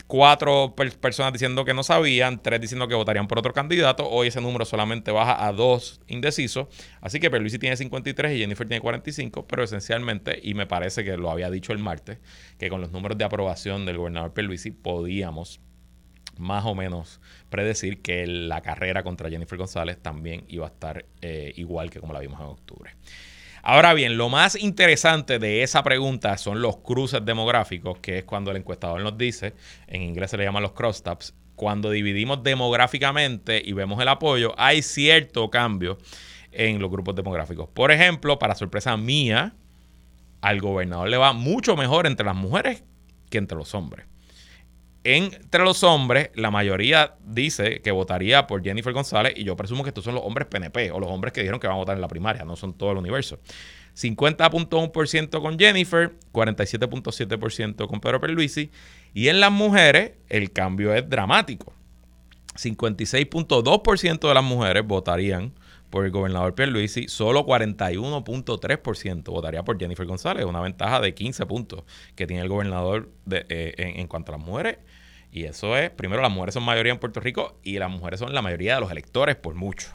cuatro 0.07 0.75
personas 0.99 1.31
diciendo 1.31 1.63
que 1.63 1.73
no 1.73 1.83
sabían, 1.83 2.43
tres 2.43 2.59
diciendo 2.59 2.89
que 2.89 2.95
votarían 2.95 3.29
por 3.29 3.39
otro 3.39 3.53
candidato. 3.53 4.09
Hoy 4.09 4.27
ese 4.27 4.41
número 4.41 4.65
solamente 4.65 5.11
baja 5.11 5.47
a 5.47 5.53
dos 5.53 6.01
indecisos. 6.07 6.67
Así 6.99 7.21
que 7.21 7.31
Perluisi 7.31 7.59
tiene 7.59 7.77
53 7.77 8.33
y 8.33 8.39
Jennifer 8.39 8.67
tiene 8.67 8.81
45, 8.81 9.47
pero 9.47 9.63
esencialmente, 9.63 10.37
y 10.43 10.53
me 10.53 10.65
parece 10.65 11.05
que 11.05 11.15
lo 11.15 11.31
había 11.31 11.49
dicho 11.49 11.71
el 11.71 11.79
martes, 11.79 12.19
que 12.59 12.67
con 12.67 12.81
los 12.81 12.91
números 12.91 13.17
de 13.17 13.23
aprobación 13.23 13.85
del 13.85 13.95
gobernador 13.95 14.33
Perluisi 14.33 14.71
podíamos 14.71 15.61
más 16.37 16.65
o 16.65 16.75
menos 16.75 17.19
predecir 17.49 18.01
que 18.01 18.25
la 18.27 18.61
carrera 18.61 19.03
contra 19.03 19.29
Jennifer 19.29 19.57
González 19.57 19.97
también 20.01 20.43
iba 20.47 20.65
a 20.65 20.69
estar 20.69 21.05
eh, 21.21 21.53
igual 21.55 21.89
que 21.89 21.99
como 21.99 22.13
la 22.13 22.19
vimos 22.19 22.39
en 22.39 22.47
octubre. 22.47 22.95
Ahora 23.63 23.93
bien, 23.93 24.17
lo 24.17 24.29
más 24.29 24.55
interesante 24.55 25.37
de 25.37 25.61
esa 25.61 25.83
pregunta 25.83 26.37
son 26.37 26.61
los 26.61 26.77
cruces 26.77 27.23
demográficos, 27.23 27.99
que 27.99 28.19
es 28.19 28.23
cuando 28.23 28.49
el 28.49 28.57
encuestador 28.57 29.01
nos 29.01 29.17
dice, 29.17 29.53
en 29.87 30.01
inglés 30.01 30.31
se 30.31 30.37
le 30.37 30.45
llaman 30.45 30.63
los 30.63 30.71
crosstabs, 30.71 31.35
cuando 31.55 31.91
dividimos 31.91 32.41
demográficamente 32.41 33.61
y 33.63 33.73
vemos 33.73 34.01
el 34.01 34.07
apoyo, 34.07 34.55
hay 34.57 34.81
cierto 34.81 35.51
cambio 35.51 35.99
en 36.51 36.79
los 36.79 36.89
grupos 36.89 37.13
demográficos. 37.13 37.69
Por 37.69 37.91
ejemplo, 37.91 38.39
para 38.39 38.55
sorpresa 38.55 38.97
mía, 38.97 39.53
al 40.41 40.59
gobernador 40.59 41.07
le 41.07 41.17
va 41.17 41.33
mucho 41.33 41.75
mejor 41.75 42.07
entre 42.07 42.25
las 42.25 42.35
mujeres 42.35 42.83
que 43.29 43.37
entre 43.37 43.57
los 43.57 43.75
hombres. 43.75 44.07
Entre 45.03 45.63
los 45.63 45.83
hombres, 45.83 46.29
la 46.35 46.51
mayoría 46.51 47.15
dice 47.25 47.81
que 47.81 47.91
votaría 47.91 48.45
por 48.45 48.63
Jennifer 48.63 48.93
González 48.93 49.33
y 49.35 49.43
yo 49.43 49.55
presumo 49.55 49.83
que 49.83 49.89
estos 49.89 50.03
son 50.03 50.13
los 50.15 50.23
hombres 50.23 50.47
PNP 50.47 50.91
o 50.91 50.99
los 50.99 51.09
hombres 51.09 51.33
que 51.33 51.41
dijeron 51.41 51.59
que 51.59 51.67
van 51.67 51.75
a 51.75 51.79
votar 51.79 51.95
en 51.95 52.01
la 52.01 52.07
primaria, 52.07 52.45
no 52.45 52.55
son 52.55 52.73
todo 52.73 52.91
el 52.91 52.97
universo. 52.97 53.39
50.1% 53.95 55.41
con 55.41 55.57
Jennifer, 55.57 56.13
47.7% 56.31 57.87
con 57.87 57.99
Pedro 57.99 58.21
Perluisi 58.21 58.69
y 59.13 59.27
en 59.27 59.39
las 59.39 59.51
mujeres 59.51 60.13
el 60.29 60.51
cambio 60.51 60.93
es 60.93 61.09
dramático. 61.09 61.73
56.2% 62.55 64.27
de 64.27 64.33
las 64.33 64.43
mujeres 64.43 64.85
votarían 64.85 65.53
por 65.91 66.05
el 66.05 66.11
gobernador 66.11 66.55
Pierluisi, 66.55 67.07
solo 67.07 67.45
41.3% 67.45 69.23
votaría 69.25 69.61
por 69.63 69.77
Jennifer 69.77 70.05
González, 70.07 70.45
una 70.45 70.61
ventaja 70.61 70.99
de 70.99 71.13
15 71.13 71.45
puntos 71.45 71.83
que 72.15 72.25
tiene 72.25 72.41
el 72.41 72.49
gobernador 72.49 73.09
eh, 73.29 73.73
en, 73.77 74.07
cuanto 74.07 74.33
a 74.33 74.37
las 74.37 74.45
mujeres. 74.45 74.77
Y 75.31 75.43
eso 75.43 75.77
es, 75.77 75.91
primero, 75.91 76.21
las 76.21 76.31
mujeres 76.31 76.53
son 76.53 76.63
mayoría 76.63 76.93
en 76.93 76.99
Puerto 76.99 77.19
Rico 77.19 77.59
y 77.61 77.77
las 77.77 77.91
mujeres 77.91 78.19
son 78.19 78.33
la 78.33 78.41
mayoría 78.41 78.75
de 78.75 78.81
los 78.81 78.91
electores 78.91 79.35
por 79.35 79.53
mucho. 79.53 79.89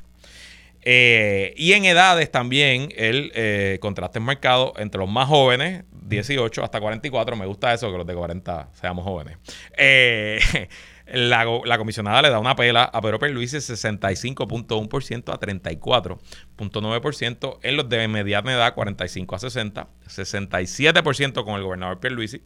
Eh, 0.82 1.52
y 1.56 1.72
en 1.72 1.84
edades 1.84 2.30
también 2.30 2.90
el 2.94 3.32
eh, 3.34 3.78
contraste 3.80 4.20
es 4.20 4.24
marcado 4.24 4.74
entre 4.76 5.00
los 5.00 5.10
más 5.10 5.28
jóvenes, 5.28 5.84
18 6.02 6.62
hasta 6.62 6.78
44. 6.78 7.36
Me 7.36 7.46
gusta 7.46 7.74
eso, 7.74 7.90
que 7.90 7.98
los 7.98 8.06
de 8.06 8.14
40 8.14 8.68
seamos 8.74 9.04
jóvenes. 9.04 9.38
la, 11.06 11.78
comisionada 11.78 12.22
le 12.22 12.30
da 12.30 12.40
una 12.40 12.56
pela 12.56 12.82
a 12.84 13.00
Pedro 13.00 13.20
Perluisi 13.20 13.58
65.1% 13.58 15.32
a 15.32 15.38
34.9%. 15.38 17.58
En 17.62 17.76
los 17.76 17.88
de 17.88 18.08
mediana 18.08 18.52
edad, 18.52 18.74
45 18.74 19.36
a 19.36 19.38
60. 19.38 19.88
67% 20.08 21.44
con 21.44 21.54
el 21.54 21.62
gobernador 21.62 22.00
Pierluisi. 22.00 22.42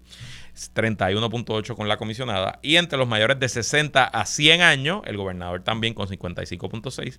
31.8 0.75 1.75
con 1.75 1.88
la 1.88 1.96
comisionada. 1.96 2.59
Y 2.62 2.77
entre 2.77 2.99
los 2.99 3.09
mayores 3.09 3.40
de 3.40 3.49
60 3.49 4.05
a 4.05 4.27
100 4.27 4.61
años, 4.61 5.01
el 5.07 5.16
gobernador 5.16 5.62
también 5.62 5.94
con 5.94 6.09
55.6 6.09 7.18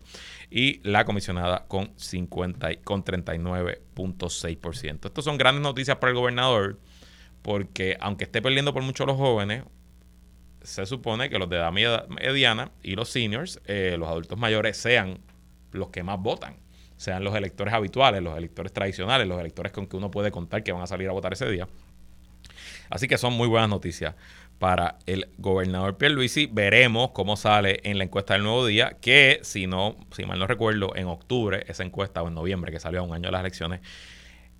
y 0.51 0.79
la 0.87 1.05
comisionada 1.05 1.65
con, 1.67 1.91
50, 1.97 2.81
con 2.83 3.03
39.6%. 3.03 5.07
Estas 5.07 5.25
son 5.25 5.39
grandes 5.39 5.63
noticias 5.63 5.97
para 5.97 6.11
el 6.11 6.17
gobernador 6.17 6.77
porque 7.41 7.97
aunque 7.99 8.25
esté 8.25 8.43
perdiendo 8.43 8.73
por 8.73 8.83
mucho 8.83 9.07
los 9.07 9.17
jóvenes, 9.17 9.63
se 10.63 10.85
supone 10.85 11.29
que 11.29 11.39
los 11.39 11.49
de 11.49 11.57
edad 11.57 11.71
mediana 11.71 12.71
y 12.83 12.95
los 12.95 13.09
seniors, 13.09 13.59
eh, 13.65 13.95
los 13.97 14.07
adultos 14.07 14.37
mayores, 14.37 14.77
sean 14.77 15.19
los 15.71 15.89
que 15.89 16.03
más 16.03 16.19
votan. 16.19 16.57
Sean 16.97 17.23
los 17.23 17.35
electores 17.35 17.73
habituales, 17.73 18.21
los 18.21 18.37
electores 18.37 18.71
tradicionales, 18.71 19.27
los 19.27 19.39
electores 19.39 19.71
con 19.71 19.87
que 19.87 19.97
uno 19.97 20.11
puede 20.11 20.31
contar 20.31 20.63
que 20.63 20.71
van 20.71 20.83
a 20.83 20.87
salir 20.87 21.09
a 21.09 21.13
votar 21.13 21.33
ese 21.33 21.49
día. 21.49 21.67
Así 22.89 23.07
que 23.07 23.17
son 23.17 23.33
muy 23.33 23.47
buenas 23.47 23.69
noticias 23.69 24.15
para 24.59 24.99
el 25.07 25.29
gobernador 25.39 25.97
Pierluisi. 25.97 26.45
Veremos 26.45 27.11
cómo 27.11 27.35
sale 27.37 27.79
en 27.83 27.97
la 27.97 28.03
encuesta 28.03 28.35
del 28.35 28.43
nuevo 28.43 28.65
día, 28.65 28.97
que 29.01 29.39
si 29.41 29.65
no, 29.65 29.95
si 30.11 30.25
mal 30.25 30.37
no 30.37 30.45
recuerdo, 30.45 30.95
en 30.95 31.07
octubre, 31.07 31.63
esa 31.67 31.83
encuesta 31.83 32.21
o 32.21 32.27
en 32.27 32.35
noviembre, 32.35 32.71
que 32.71 32.79
salió 32.79 32.99
a 32.99 33.03
un 33.03 33.13
año 33.13 33.25
de 33.25 33.31
las 33.31 33.41
elecciones, 33.41 33.79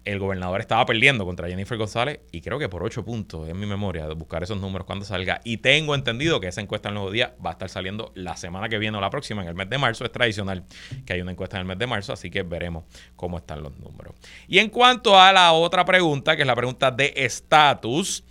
el 0.03 0.19
gobernador 0.19 0.61
estaba 0.61 0.85
perdiendo 0.85 1.25
contra 1.25 1.47
Jennifer 1.47 1.77
González 1.77 2.21
y 2.31 2.41
creo 2.41 2.57
que 2.57 2.69
por 2.69 2.83
ocho 2.83 3.05
puntos, 3.05 3.47
en 3.47 3.59
mi 3.59 3.65
memoria, 3.65 4.07
de 4.07 4.13
buscar 4.15 4.43
esos 4.43 4.59
números 4.59 4.85
cuando 4.85 5.05
salga. 5.05 5.41
Y 5.43 5.57
tengo 5.57 5.95
entendido 5.95 6.39
que 6.39 6.47
esa 6.47 6.61
encuesta 6.61 6.89
en 6.89 6.95
nuevo 6.95 7.11
día 7.11 7.35
va 7.43 7.51
a 7.51 7.53
estar 7.53 7.69
saliendo 7.69 8.11
la 8.15 8.35
semana 8.35 8.69
que 8.69 8.77
viene 8.77 8.97
o 8.97 9.01
la 9.01 9.09
próxima, 9.09 9.41
en 9.43 9.47
el 9.47 9.55
mes 9.55 9.69
de 9.69 9.77
marzo. 9.77 10.03
Es 10.03 10.11
tradicional 10.11 10.65
que 11.05 11.13
hay 11.13 11.21
una 11.21 11.31
encuesta 11.31 11.57
en 11.57 11.61
el 11.61 11.67
mes 11.67 11.77
de 11.77 11.87
marzo, 11.87 12.13
así 12.13 12.29
que 12.29 12.43
veremos 12.43 12.85
cómo 13.15 13.37
están 13.37 13.61
los 13.61 13.77
números. 13.77 14.15
Y 14.47 14.59
en 14.59 14.69
cuanto 14.69 15.19
a 15.19 15.31
la 15.31 15.51
otra 15.53 15.85
pregunta, 15.85 16.35
que 16.35 16.41
es 16.41 16.47
la 16.47 16.55
pregunta 16.55 16.89
de 16.89 17.13
estatus, 17.15 18.23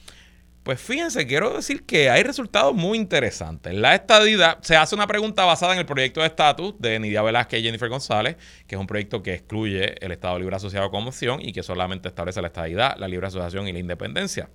pues 0.70 0.80
fíjense, 0.82 1.26
quiero 1.26 1.52
decir 1.52 1.82
que 1.82 2.10
hay 2.10 2.22
resultados 2.22 2.72
muy 2.72 2.96
interesantes. 2.96 3.74
La 3.74 3.96
estadidad, 3.96 4.62
se 4.62 4.76
hace 4.76 4.94
una 4.94 5.08
pregunta 5.08 5.44
basada 5.44 5.72
en 5.72 5.80
el 5.80 5.84
proyecto 5.84 6.20
de 6.20 6.28
estatus 6.28 6.76
de 6.78 6.96
Nidia 7.00 7.22
Velázquez 7.22 7.58
y 7.58 7.64
Jennifer 7.64 7.88
González, 7.88 8.36
que 8.68 8.76
es 8.76 8.80
un 8.80 8.86
proyecto 8.86 9.20
que 9.20 9.34
excluye 9.34 9.96
el 10.00 10.12
Estado 10.12 10.38
Libre 10.38 10.54
Asociado 10.54 10.88
como 10.92 11.08
opción 11.08 11.40
y 11.42 11.52
que 11.52 11.64
solamente 11.64 12.06
establece 12.06 12.40
la 12.40 12.46
estadidad, 12.46 12.96
la 12.98 13.08
libre 13.08 13.26
asociación 13.26 13.66
y 13.66 13.72
la 13.72 13.80
independencia. 13.80 14.48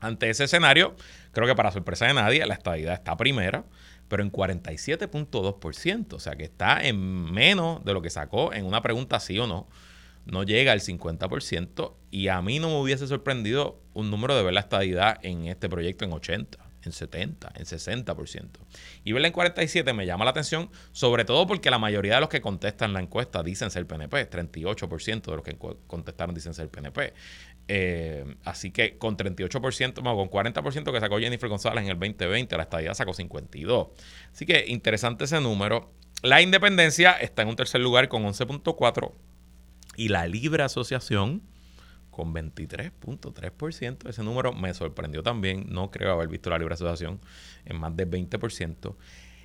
Ante 0.00 0.28
ese 0.28 0.42
escenario, 0.42 0.96
creo 1.30 1.46
que 1.46 1.54
para 1.54 1.70
sorpresa 1.70 2.06
de 2.06 2.14
nadie, 2.14 2.44
la 2.44 2.54
estadidad 2.54 2.94
está 2.94 3.16
primera, 3.16 3.64
pero 4.08 4.24
en 4.24 4.32
47.2%, 4.32 6.14
o 6.14 6.18
sea 6.18 6.34
que 6.34 6.42
está 6.42 6.84
en 6.84 7.30
menos 7.30 7.84
de 7.84 7.94
lo 7.94 8.02
que 8.02 8.10
sacó 8.10 8.52
en 8.52 8.66
una 8.66 8.82
pregunta 8.82 9.20
sí 9.20 9.38
o 9.38 9.46
no 9.46 9.68
no 10.28 10.42
llega 10.42 10.72
al 10.72 10.80
50% 10.80 11.94
y 12.10 12.28
a 12.28 12.40
mí 12.42 12.58
no 12.58 12.68
me 12.68 12.80
hubiese 12.80 13.06
sorprendido 13.06 13.80
un 13.94 14.10
número 14.10 14.36
de 14.36 14.42
ver 14.42 14.54
la 14.54 14.60
estadidad 14.60 15.18
en 15.22 15.46
este 15.46 15.68
proyecto 15.68 16.04
en 16.04 16.12
80, 16.12 16.58
en 16.82 16.92
70, 16.92 17.52
en 17.54 17.64
60%. 17.64 18.48
Y 19.04 19.12
verla 19.12 19.28
en 19.28 19.32
47 19.32 19.92
me 19.94 20.06
llama 20.06 20.24
la 20.24 20.32
atención, 20.32 20.70
sobre 20.92 21.24
todo 21.24 21.46
porque 21.46 21.70
la 21.70 21.78
mayoría 21.78 22.16
de 22.16 22.20
los 22.20 22.28
que 22.28 22.42
contestan 22.42 22.92
la 22.92 23.00
encuesta 23.00 23.42
dicen 23.42 23.70
ser 23.70 23.86
PNP, 23.86 24.28
38% 24.30 25.22
de 25.22 25.36
los 25.36 25.42
que 25.42 25.56
contestaron 25.86 26.34
dicen 26.34 26.52
ser 26.52 26.68
PNP. 26.68 27.14
Eh, 27.70 28.36
así 28.44 28.70
que 28.70 28.98
con 28.98 29.16
38%, 29.16 29.94
con 29.94 30.30
40% 30.30 30.92
que 30.92 31.00
sacó 31.00 31.18
Jennifer 31.18 31.48
González 31.48 31.84
en 31.84 31.90
el 31.90 31.98
2020, 31.98 32.56
la 32.56 32.62
estadidad 32.64 32.94
sacó 32.94 33.14
52. 33.14 33.88
Así 34.32 34.44
que 34.44 34.64
interesante 34.68 35.24
ese 35.24 35.40
número. 35.40 35.92
La 36.22 36.42
independencia 36.42 37.12
está 37.12 37.42
en 37.42 37.48
un 37.48 37.56
tercer 37.56 37.80
lugar 37.80 38.08
con 38.08 38.24
11.4 38.24 39.12
y 39.98 40.08
la 40.08 40.26
libre 40.28 40.62
asociación 40.62 41.42
con 42.12 42.32
23.3%. 42.32 44.08
Ese 44.08 44.22
número 44.22 44.52
me 44.52 44.72
sorprendió 44.72 45.24
también. 45.24 45.66
No 45.70 45.90
creo 45.90 46.12
haber 46.12 46.28
visto 46.28 46.50
la 46.50 46.58
libre 46.58 46.74
asociación 46.74 47.18
en 47.64 47.80
más 47.80 47.96
del 47.96 48.08
20%. 48.08 48.94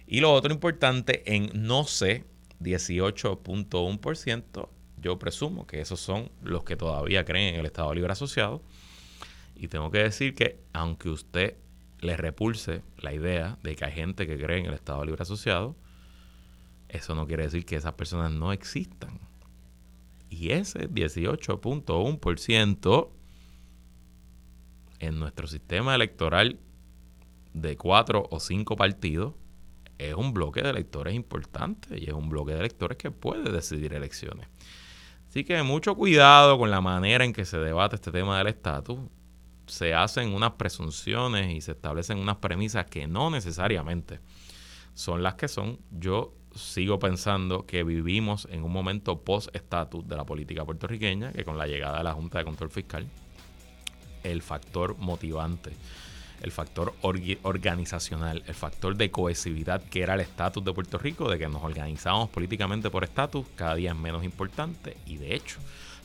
Y 0.06 0.20
lo 0.20 0.32
otro 0.32 0.54
importante, 0.54 1.24
en 1.36 1.50
no 1.56 1.86
sé, 1.86 2.24
18.1%. 2.62 4.70
Yo 5.02 5.18
presumo 5.18 5.66
que 5.66 5.82
esos 5.82 6.00
son 6.00 6.30
los 6.44 6.64
que 6.64 6.76
todavía 6.76 7.26
creen 7.26 7.56
en 7.56 7.62
el 7.62 7.66
Estado 7.66 7.92
Libre 7.96 8.12
Asociado. 8.12 8.62
Y 9.56 9.70
tengo 9.70 9.90
que 9.90 10.04
decir 10.04 10.36
que 10.36 10.60
aunque 10.72 11.10
usted 11.10 11.56
le 12.00 12.16
repulse 12.16 12.84
la 13.00 13.12
idea 13.12 13.58
de 13.64 13.76
que 13.76 13.86
hay 13.86 13.94
gente 13.94 14.28
que 14.28 14.38
cree 14.38 14.60
en 14.60 14.68
el 14.68 14.76
Estado 14.76 15.04
Libre 15.04 15.24
Asociado, 15.24 15.76
eso 16.90 17.16
no 17.16 17.26
quiere 17.26 17.42
decir 17.42 17.66
que 17.66 17.76
esas 17.76 17.94
personas 17.94 18.32
no 18.32 18.54
existan. 18.54 19.33
Ese 20.52 20.90
18.1% 20.90 23.10
en 25.00 25.20
nuestro 25.20 25.48
sistema 25.48 25.96
electoral 25.96 26.60
de 27.54 27.78
cuatro 27.78 28.28
o 28.32 28.40
cinco 28.40 28.76
partidos 28.76 29.34
es 29.98 30.16
un 30.16 30.34
bloque 30.34 30.62
de 30.62 30.70
electores 30.70 31.14
importante 31.14 32.00
y 32.00 32.06
es 32.06 32.14
un 32.14 32.30
bloque 32.30 32.54
de 32.54 32.60
electores 32.60 32.98
que 32.98 33.12
puede 33.12 33.52
decidir 33.52 33.94
elecciones. 33.94 34.48
Así 35.28 35.44
que 35.44 35.62
mucho 35.64 35.96
cuidado 35.96 36.58
con 36.58 36.72
la 36.72 36.82
manera 36.82 37.26
en 37.26 37.34
que 37.34 37.46
se 37.46 37.58
debate 37.58 37.96
este 37.96 38.12
tema 38.12 38.38
del 38.38 38.48
estatus. 38.48 39.00
Se 39.66 39.94
hacen 39.94 40.34
unas 40.34 40.54
presunciones 40.54 41.56
y 41.56 41.62
se 41.62 41.72
establecen 41.72 42.20
unas 42.20 42.38
premisas 42.38 42.86
que 42.86 43.08
no 43.08 43.30
necesariamente 43.30 44.20
son 44.94 45.24
las 45.24 45.36
que 45.36 45.48
son. 45.48 45.80
Yo 45.92 46.36
sigo 46.56 47.00
pensando 47.00 47.66
que 47.66 47.84
vivimos 47.84 48.48
en 48.52 48.64
un 48.64 48.72
momento 48.72 49.20
post-estatus 49.20 50.08
de 50.08 50.16
la 50.16 50.26
política 50.26 50.66
puertorriqueña, 50.66 51.32
que 51.32 51.44
con 51.44 51.58
la 51.58 51.68
llegada 51.68 51.98
de 51.98 52.04
la 52.04 52.14
Junta 52.14 52.40
de 52.40 52.46
Control 52.46 52.70
Fiscal, 52.70 53.08
el 54.24 54.42
factor 54.42 54.98
motivante, 54.98 55.72
el 56.42 56.52
factor 56.52 56.94
organizacional, 57.02 58.44
el 58.48 58.54
factor 58.54 58.96
de 58.96 59.12
cohesividad 59.12 59.82
que 59.84 60.02
era 60.02 60.16
el 60.16 60.22
estatus 60.22 60.64
de 60.64 60.74
Puerto 60.74 60.98
Rico, 60.98 61.30
de 61.30 61.40
que 61.40 61.48
nos 61.48 61.64
organizábamos 61.64 62.30
políticamente 62.30 62.90
por 62.90 63.04
estatus, 63.04 63.46
cada 63.56 63.76
día 63.76 63.92
es 63.92 63.98
menos 63.98 64.24
importante 64.24 64.98
y 65.06 65.18
de 65.18 65.36
hecho 65.36 65.60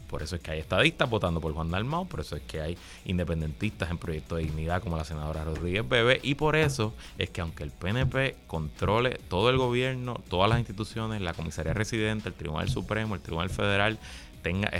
por 0.08 0.22
eso 0.22 0.36
es 0.36 0.42
que 0.42 0.50
hay 0.50 0.58
estadistas 0.58 1.08
votando 1.08 1.40
por 1.40 1.52
Juan 1.52 1.70
Dalmau, 1.70 2.06
por 2.06 2.20
eso 2.20 2.34
es 2.36 2.42
que 2.42 2.60
hay 2.60 2.78
independentistas 3.04 3.90
en 3.90 3.98
Proyecto 3.98 4.36
de 4.36 4.42
Dignidad 4.42 4.82
como 4.82 4.96
la 4.96 5.04
senadora 5.04 5.44
Rodríguez 5.44 5.88
Bebe, 5.88 6.20
y 6.22 6.34
por 6.34 6.56
eso 6.56 6.94
es 7.18 7.30
que 7.30 7.40
aunque 7.40 7.62
el 7.62 7.70
PNP 7.70 8.36
controle 8.46 9.20
todo 9.28 9.50
el 9.50 9.58
gobierno, 9.58 10.20
todas 10.28 10.48
las 10.48 10.58
instituciones, 10.58 11.20
la 11.20 11.34
comisaría 11.34 11.74
residente, 11.74 12.28
el 12.28 12.34
Tribunal 12.34 12.68
Supremo, 12.68 13.14
el 13.14 13.20
Tribunal 13.20 13.50
Federal, 13.50 13.98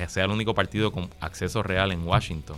sea 0.08 0.24
el 0.24 0.30
único 0.30 0.54
partido 0.54 0.92
con 0.92 1.10
acceso 1.20 1.62
real 1.62 1.92
en 1.92 2.06
Washington, 2.06 2.56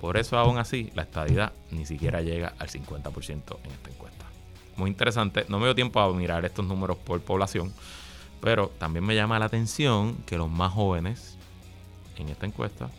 por 0.00 0.16
eso 0.16 0.36
aún 0.38 0.58
así 0.58 0.90
la 0.94 1.02
estadidad 1.02 1.52
ni 1.70 1.86
siquiera 1.86 2.22
llega 2.22 2.54
al 2.58 2.68
50% 2.68 3.58
en 3.62 3.70
esta 3.70 3.90
encuesta. 3.90 4.24
Muy 4.76 4.88
interesante, 4.90 5.44
no 5.48 5.58
me 5.58 5.66
dio 5.66 5.74
tiempo 5.74 6.00
a 6.00 6.12
mirar 6.12 6.44
estos 6.44 6.64
números 6.64 6.96
por 6.96 7.20
población 7.20 7.72
pero 8.40 8.68
también 8.78 9.04
me 9.04 9.14
llama 9.14 9.38
la 9.38 9.46
atención 9.46 10.16
que 10.26 10.38
los 10.38 10.50
más 10.50 10.72
jóvenes 10.72 11.36
en 12.16 12.28
esta 12.28 12.46
encuesta 12.46 12.90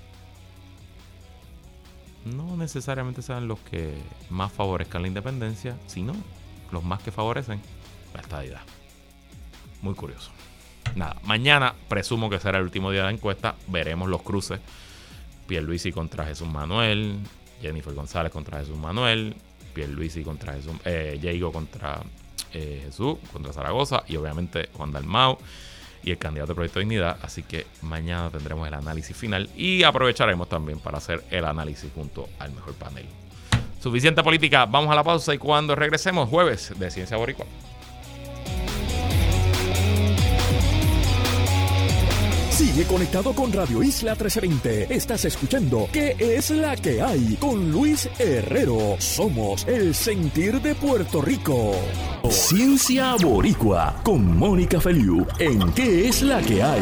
no 2.25 2.55
necesariamente 2.55 3.21
sean 3.21 3.47
los 3.47 3.59
que 3.59 3.93
más 4.29 4.51
favorezcan 4.51 5.01
la 5.01 5.07
independencia, 5.07 5.75
sino 5.87 6.13
los 6.71 6.83
más 6.83 7.01
que 7.01 7.11
favorecen 7.11 7.61
la 8.13 8.21
estadidad. 8.21 8.61
Muy 9.81 9.95
curioso. 9.95 10.31
Nada, 10.95 11.17
mañana 11.23 11.73
presumo 11.89 12.29
que 12.29 12.39
será 12.39 12.59
el 12.59 12.65
último 12.65 12.91
día 12.91 13.01
de 13.01 13.07
la 13.07 13.13
encuesta. 13.13 13.55
Veremos 13.67 14.09
los 14.09 14.21
cruces. 14.21 14.59
Pierluisi 15.47 15.91
contra 15.91 16.25
Jesús 16.25 16.47
Manuel, 16.47 17.19
Jennifer 17.61 17.93
González 17.93 18.31
contra 18.31 18.59
Jesús 18.59 18.77
Manuel, 18.77 19.35
Pierluisi 19.73 20.23
contra 20.23 20.53
Jesús, 20.53 20.73
eh, 20.85 21.17
Diego 21.19 21.51
contra 21.51 22.01
eh, 22.53 22.83
Jesús, 22.85 23.17
contra 23.31 23.53
Zaragoza 23.53 24.03
y 24.07 24.15
obviamente 24.15 24.69
Juan 24.73 24.91
Dalmau 24.91 25.37
y 26.03 26.11
el 26.11 26.17
candidato 26.17 26.49
de 26.49 26.55
Proyecto 26.55 26.79
de 26.79 26.85
Dignidad. 26.85 27.17
Así 27.21 27.43
que 27.43 27.67
mañana 27.81 28.29
tendremos 28.29 28.67
el 28.67 28.73
análisis 28.73 29.15
final 29.15 29.49
y 29.55 29.83
aprovecharemos 29.83 30.49
también 30.49 30.79
para 30.79 30.97
hacer 30.97 31.23
el 31.29 31.45
análisis 31.45 31.91
junto 31.93 32.27
al 32.39 32.51
mejor 32.51 32.73
panel. 32.75 33.05
Suficiente 33.81 34.21
política, 34.23 34.65
vamos 34.65 34.91
a 34.91 34.95
la 34.95 35.03
pausa 35.03 35.33
y 35.33 35.37
cuando 35.37 35.75
regresemos, 35.75 36.29
jueves 36.29 36.73
de 36.77 36.91
Ciencia 36.91 37.17
Boricua. 37.17 37.45
Sigue 42.61 42.85
conectado 42.85 43.33
con 43.33 43.51
Radio 43.51 43.81
Isla 43.81 44.11
1320. 44.11 44.93
Estás 44.93 45.25
escuchando 45.25 45.89
¿Qué 45.91 46.15
es 46.19 46.51
la 46.51 46.75
que 46.75 47.01
hay? 47.01 47.35
Con 47.39 47.71
Luis 47.71 48.07
Herrero. 48.19 48.97
Somos 48.99 49.65
el 49.67 49.95
sentir 49.95 50.61
de 50.61 50.75
Puerto 50.75 51.23
Rico. 51.23 51.71
Ciencia 52.29 53.15
Boricua 53.19 53.95
con 54.03 54.37
Mónica 54.37 54.79
Feliu 54.79 55.25
en 55.39 55.71
¿Qué 55.71 56.07
es 56.07 56.21
la 56.21 56.39
que 56.39 56.61
hay? 56.61 56.81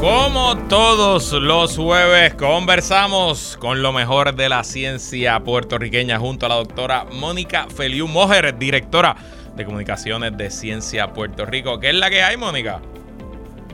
Como 0.00 0.58
todos 0.66 1.32
los 1.32 1.76
jueves, 1.76 2.34
conversamos 2.34 3.56
con 3.60 3.80
lo 3.80 3.92
mejor 3.92 4.34
de 4.34 4.48
la 4.48 4.64
ciencia 4.64 5.38
puertorriqueña 5.38 6.18
junto 6.18 6.46
a 6.46 6.48
la 6.48 6.56
doctora 6.56 7.06
Mónica 7.12 7.68
Feliu 7.68 8.08
Mojer, 8.08 8.58
directora 8.58 9.14
de 9.54 9.64
comunicaciones 9.64 10.36
de 10.36 10.50
Ciencia 10.50 11.12
Puerto 11.12 11.46
Rico. 11.46 11.78
¿Qué 11.78 11.90
es 11.90 11.94
la 11.94 12.10
que 12.10 12.24
hay, 12.24 12.36
Mónica? 12.36 12.80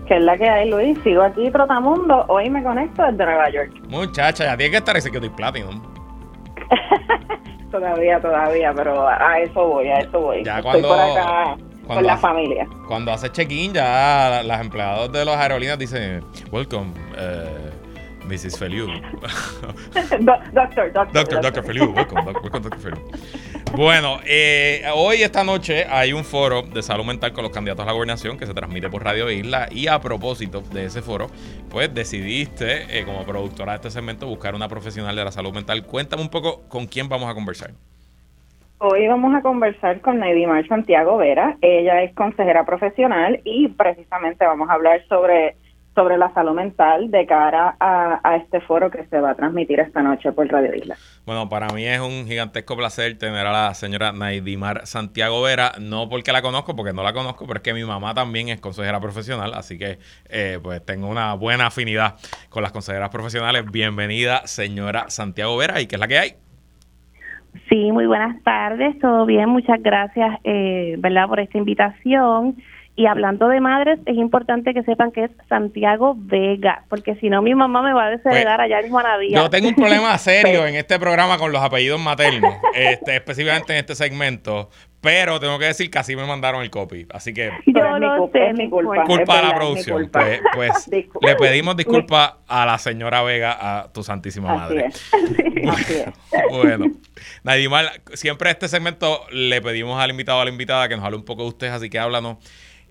Que 0.06 0.16
es 0.16 0.22
la 0.22 0.36
que 0.36 0.48
hay, 0.48 0.70
Luis. 0.70 0.98
Sigo 1.02 1.22
aquí, 1.22 1.50
Trotamundo. 1.50 2.24
Hoy 2.28 2.50
me 2.50 2.62
conecto 2.62 3.02
desde 3.02 3.24
Nueva 3.24 3.50
York. 3.50 3.72
Muchacha, 3.88 4.44
ya 4.44 4.56
tiene 4.56 4.70
que 4.70 4.76
estar 4.78 4.96
Executive 4.96 5.34
Platinum. 5.36 5.82
todavía, 7.70 8.20
todavía, 8.20 8.72
pero 8.74 9.08
a 9.08 9.38
eso 9.40 9.66
voy, 9.66 9.88
a 9.88 9.98
eso 10.00 10.20
voy. 10.20 10.44
Ya 10.44 10.58
Estoy 10.58 10.82
por 10.82 10.98
acá 10.98 11.56
con 11.86 12.04
la 12.04 12.16
familia. 12.16 12.66
Cuando 12.86 13.12
hace 13.12 13.30
check-in, 13.30 13.72
ya 13.72 14.42
las 14.44 14.60
empleados 14.60 15.10
de 15.12 15.24
las 15.24 15.36
aerolíneas 15.36 15.78
dicen, 15.78 16.24
welcome, 16.50 16.92
uh, 17.12 18.26
Mrs. 18.26 18.58
Feliu. 18.58 18.86
doctor, 20.20 20.92
doctor. 20.92 21.12
Doctor, 21.12 21.40
doctor 21.42 21.64
Feliu, 21.64 21.92
welcome, 21.92 22.22
welcome, 22.22 22.60
doctor 22.60 22.78
Feliu. 22.78 23.02
Bueno, 23.74 24.18
eh, 24.26 24.82
hoy, 24.94 25.22
esta 25.22 25.44
noche, 25.44 25.86
hay 25.88 26.12
un 26.12 26.24
foro 26.24 26.60
de 26.60 26.82
salud 26.82 27.06
mental 27.06 27.32
con 27.32 27.42
los 27.42 27.52
candidatos 27.52 27.82
a 27.84 27.86
la 27.86 27.92
gobernación 27.92 28.36
que 28.36 28.44
se 28.44 28.52
transmite 28.52 28.90
por 28.90 29.02
Radio 29.02 29.30
Isla. 29.30 29.68
Y 29.70 29.86
a 29.86 29.98
propósito 29.98 30.60
de 30.60 30.84
ese 30.84 31.00
foro, 31.00 31.28
pues 31.70 31.92
decidiste, 31.94 32.98
eh, 32.98 33.04
como 33.06 33.24
productora 33.24 33.72
de 33.72 33.76
este 33.76 33.90
segmento, 33.90 34.26
buscar 34.26 34.54
una 34.54 34.68
profesional 34.68 35.16
de 35.16 35.24
la 35.24 35.32
salud 35.32 35.54
mental. 35.54 35.86
Cuéntame 35.86 36.20
un 36.20 36.28
poco 36.28 36.68
con 36.68 36.84
quién 36.84 37.08
vamos 37.08 37.30
a 37.30 37.34
conversar. 37.34 37.70
Hoy 38.76 39.08
vamos 39.08 39.34
a 39.34 39.40
conversar 39.40 40.02
con 40.02 40.18
Neidimar 40.18 40.68
Santiago 40.68 41.16
Vera. 41.16 41.56
Ella 41.62 42.02
es 42.02 42.12
consejera 42.14 42.66
profesional 42.66 43.40
y 43.42 43.68
precisamente 43.68 44.44
vamos 44.44 44.68
a 44.68 44.74
hablar 44.74 45.02
sobre 45.08 45.56
sobre 45.94 46.16
la 46.16 46.32
salud 46.32 46.54
mental 46.54 47.10
de 47.10 47.26
cara 47.26 47.76
a, 47.78 48.36
este 48.36 48.60
foro 48.60 48.90
que 48.90 49.04
se 49.06 49.20
va 49.20 49.30
a 49.30 49.34
transmitir 49.34 49.80
esta 49.80 50.02
noche 50.02 50.32
por 50.32 50.48
Radio 50.48 50.74
Isla. 50.74 50.96
Bueno, 51.26 51.48
para 51.48 51.68
mí 51.68 51.84
es 51.84 52.00
un 52.00 52.26
gigantesco 52.26 52.76
placer 52.76 53.18
tener 53.18 53.46
a 53.46 53.52
la 53.52 53.74
señora 53.74 54.12
Naidimar 54.12 54.86
Santiago 54.86 55.42
Vera, 55.42 55.72
no 55.80 56.08
porque 56.08 56.32
la 56.32 56.40
conozco, 56.40 56.74
porque 56.74 56.92
no 56.92 57.02
la 57.02 57.12
conozco, 57.12 57.46
pero 57.46 57.58
es 57.58 57.62
que 57.62 57.74
mi 57.74 57.84
mamá 57.84 58.14
también 58.14 58.48
es 58.48 58.60
consejera 58.60 59.00
profesional, 59.00 59.52
así 59.54 59.78
que 59.78 59.98
eh, 60.30 60.58
pues 60.62 60.84
tengo 60.84 61.08
una 61.08 61.34
buena 61.34 61.66
afinidad 61.66 62.16
con 62.48 62.62
las 62.62 62.72
consejeras 62.72 63.10
profesionales. 63.10 63.70
Bienvenida, 63.70 64.46
señora 64.46 65.10
Santiago 65.10 65.56
Vera, 65.56 65.80
¿y 65.80 65.86
qué 65.86 65.96
es 65.96 66.00
la 66.00 66.08
que 66.08 66.18
hay? 66.18 66.30
Sí, 67.68 67.92
muy 67.92 68.06
buenas 68.06 68.42
tardes, 68.42 68.98
todo 68.98 69.26
bien, 69.26 69.50
muchas 69.50 69.82
gracias, 69.82 70.38
eh, 70.44 70.96
¿verdad?, 70.98 71.28
por 71.28 71.38
esta 71.38 71.58
invitación. 71.58 72.56
Y 72.94 73.06
hablando 73.06 73.48
de 73.48 73.58
madres, 73.60 73.98
es 74.04 74.16
importante 74.16 74.74
que 74.74 74.82
sepan 74.82 75.12
que 75.12 75.24
es 75.24 75.30
Santiago 75.48 76.14
Vega, 76.14 76.84
porque 76.90 77.14
si 77.16 77.30
no 77.30 77.40
mi 77.40 77.54
mamá 77.54 77.80
me 77.80 77.94
va 77.94 78.06
a 78.06 78.10
desheredar 78.10 78.58
pues, 78.58 78.66
allá 78.66 78.80
en 78.80 78.90
Juanadía. 78.90 79.38
Yo 79.38 79.48
tengo 79.48 79.68
un 79.68 79.74
problema 79.74 80.16
serio 80.18 80.66
en 80.66 80.74
este 80.74 80.98
programa 80.98 81.38
con 81.38 81.52
los 81.52 81.62
apellidos 81.62 81.98
maternos, 82.00 82.54
este, 82.74 83.16
específicamente 83.16 83.72
en 83.72 83.78
este 83.78 83.94
segmento, 83.94 84.68
pero 85.00 85.40
tengo 85.40 85.58
que 85.58 85.64
decir 85.64 85.90
que 85.90 85.98
así 85.98 86.14
me 86.14 86.26
mandaron 86.26 86.60
el 86.60 86.68
copy. 86.68 87.06
Así 87.10 87.32
que. 87.32 87.50
Yo 87.66 87.98
lo 87.98 88.28
sé, 88.30 88.50
es 88.50 88.58
mi 88.58 88.68
culpa. 88.68 89.04
Culpa 89.04 89.38
a 89.38 89.42
la 89.42 89.54
producción. 89.54 90.10
Pues, 90.12 90.40
pues 90.54 90.88
le 91.22 91.34
pedimos 91.36 91.74
disculpas 91.74 92.34
a 92.46 92.66
la 92.66 92.76
señora 92.76 93.22
Vega, 93.22 93.56
a 93.58 93.90
tu 93.90 94.02
santísima 94.02 94.54
madre. 94.54 94.90
bueno, 96.50 96.92
Nadimar, 97.42 97.86
siempre 98.12 98.50
este 98.50 98.68
segmento 98.68 99.24
le 99.30 99.62
pedimos 99.62 99.98
al 99.98 100.10
invitado 100.10 100.38
o 100.38 100.42
a 100.42 100.44
la 100.44 100.50
invitada 100.50 100.88
que 100.90 100.96
nos 100.96 101.06
hable 101.06 101.16
un 101.16 101.24
poco 101.24 101.42
de 101.42 101.48
ustedes, 101.48 101.72
así 101.72 101.88
que 101.88 101.98
háblanos 101.98 102.36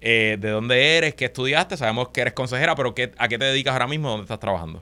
eh, 0.02 0.38
de 0.40 0.50
dónde 0.50 0.98
eres, 0.98 1.14
qué 1.14 1.26
estudiaste, 1.26 1.78
sabemos 1.78 2.10
que 2.10 2.22
eres 2.22 2.34
consejera, 2.34 2.76
pero 2.76 2.94
qué, 2.96 3.12
¿a 3.18 3.28
qué 3.28 3.38
te 3.38 3.46
dedicas 3.46 3.74
ahora 3.74 3.88
mismo? 3.88 4.10
¿Dónde 4.10 4.24
estás 4.24 4.40
trabajando? 4.40 4.82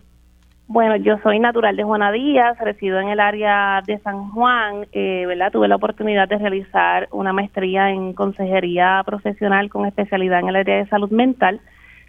Bueno, 0.71 0.95
yo 0.97 1.17
soy 1.23 1.39
natural 1.39 1.75
de 1.75 1.83
Juana 1.83 2.11
Díaz, 2.11 2.55
resido 2.59 2.99
en 2.99 3.09
el 3.09 3.19
área 3.19 3.81
de 3.87 3.97
San 3.99 4.29
Juan, 4.29 4.85
eh, 4.91 5.25
¿verdad? 5.25 5.51
Tuve 5.51 5.67
la 5.67 5.77
oportunidad 5.77 6.29
de 6.29 6.37
realizar 6.37 7.09
una 7.11 7.33
maestría 7.33 7.89
en 7.89 8.13
consejería 8.13 9.01
profesional 9.03 9.69
con 9.69 9.87
especialidad 9.87 10.41
en 10.41 10.49
el 10.49 10.55
área 10.57 10.77
de 10.77 10.87
salud 10.87 11.09
mental, 11.09 11.59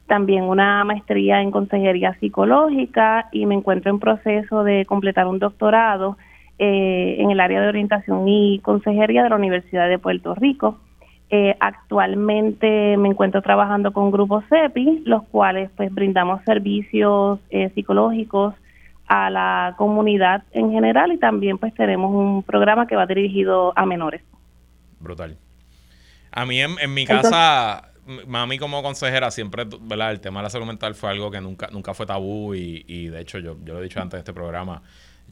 también 0.06 0.44
una 0.44 0.84
maestría 0.84 1.40
en 1.40 1.50
consejería 1.50 2.14
psicológica 2.20 3.30
y 3.32 3.46
me 3.46 3.54
encuentro 3.54 3.90
en 3.90 3.98
proceso 3.98 4.62
de 4.62 4.84
completar 4.84 5.26
un 5.26 5.38
doctorado 5.38 6.18
eh, 6.58 7.16
en 7.18 7.30
el 7.30 7.40
área 7.40 7.62
de 7.62 7.68
orientación 7.68 8.28
y 8.28 8.58
consejería 8.58 9.22
de 9.22 9.30
la 9.30 9.36
Universidad 9.36 9.88
de 9.88 9.98
Puerto 9.98 10.34
Rico. 10.34 10.78
Eh, 11.32 11.56
actualmente 11.60 12.96
me 12.96 13.08
encuentro 13.08 13.40
trabajando 13.40 13.92
con 13.92 14.10
grupos 14.10 14.44
CEPI, 14.48 15.04
los 15.06 15.22
cuales 15.28 15.70
pues 15.76 15.94
brindamos 15.94 16.42
servicios 16.44 17.38
eh, 17.50 17.70
psicológicos 17.72 18.54
a 19.06 19.30
la 19.30 19.76
comunidad 19.78 20.42
en 20.50 20.72
general 20.72 21.12
y 21.12 21.18
también 21.18 21.56
pues 21.58 21.72
tenemos 21.74 22.12
un 22.12 22.42
programa 22.42 22.88
que 22.88 22.96
va 22.96 23.06
dirigido 23.06 23.72
a 23.76 23.86
menores. 23.86 24.22
Brutal. 24.98 25.38
A 26.32 26.44
mí 26.46 26.60
en, 26.60 26.94
mi 26.94 27.06
casa, 27.06 27.92
mami 28.26 28.58
como 28.58 28.82
consejera 28.82 29.30
siempre, 29.30 29.66
¿verdad? 29.82 30.10
El 30.10 30.20
tema 30.20 30.40
de 30.40 30.44
la 30.44 30.50
salud 30.50 30.66
mental 30.66 30.96
fue 30.96 31.10
algo 31.10 31.30
que 31.30 31.40
nunca, 31.40 31.68
nunca 31.70 31.94
fue 31.94 32.06
tabú 32.06 32.56
y, 32.56 32.84
y 32.88 33.06
de 33.06 33.20
hecho 33.20 33.38
yo, 33.38 33.56
yo 33.62 33.74
lo 33.74 33.80
he 33.80 33.84
dicho 33.84 34.00
antes 34.00 34.14
de 34.14 34.18
este 34.18 34.32
programa, 34.32 34.82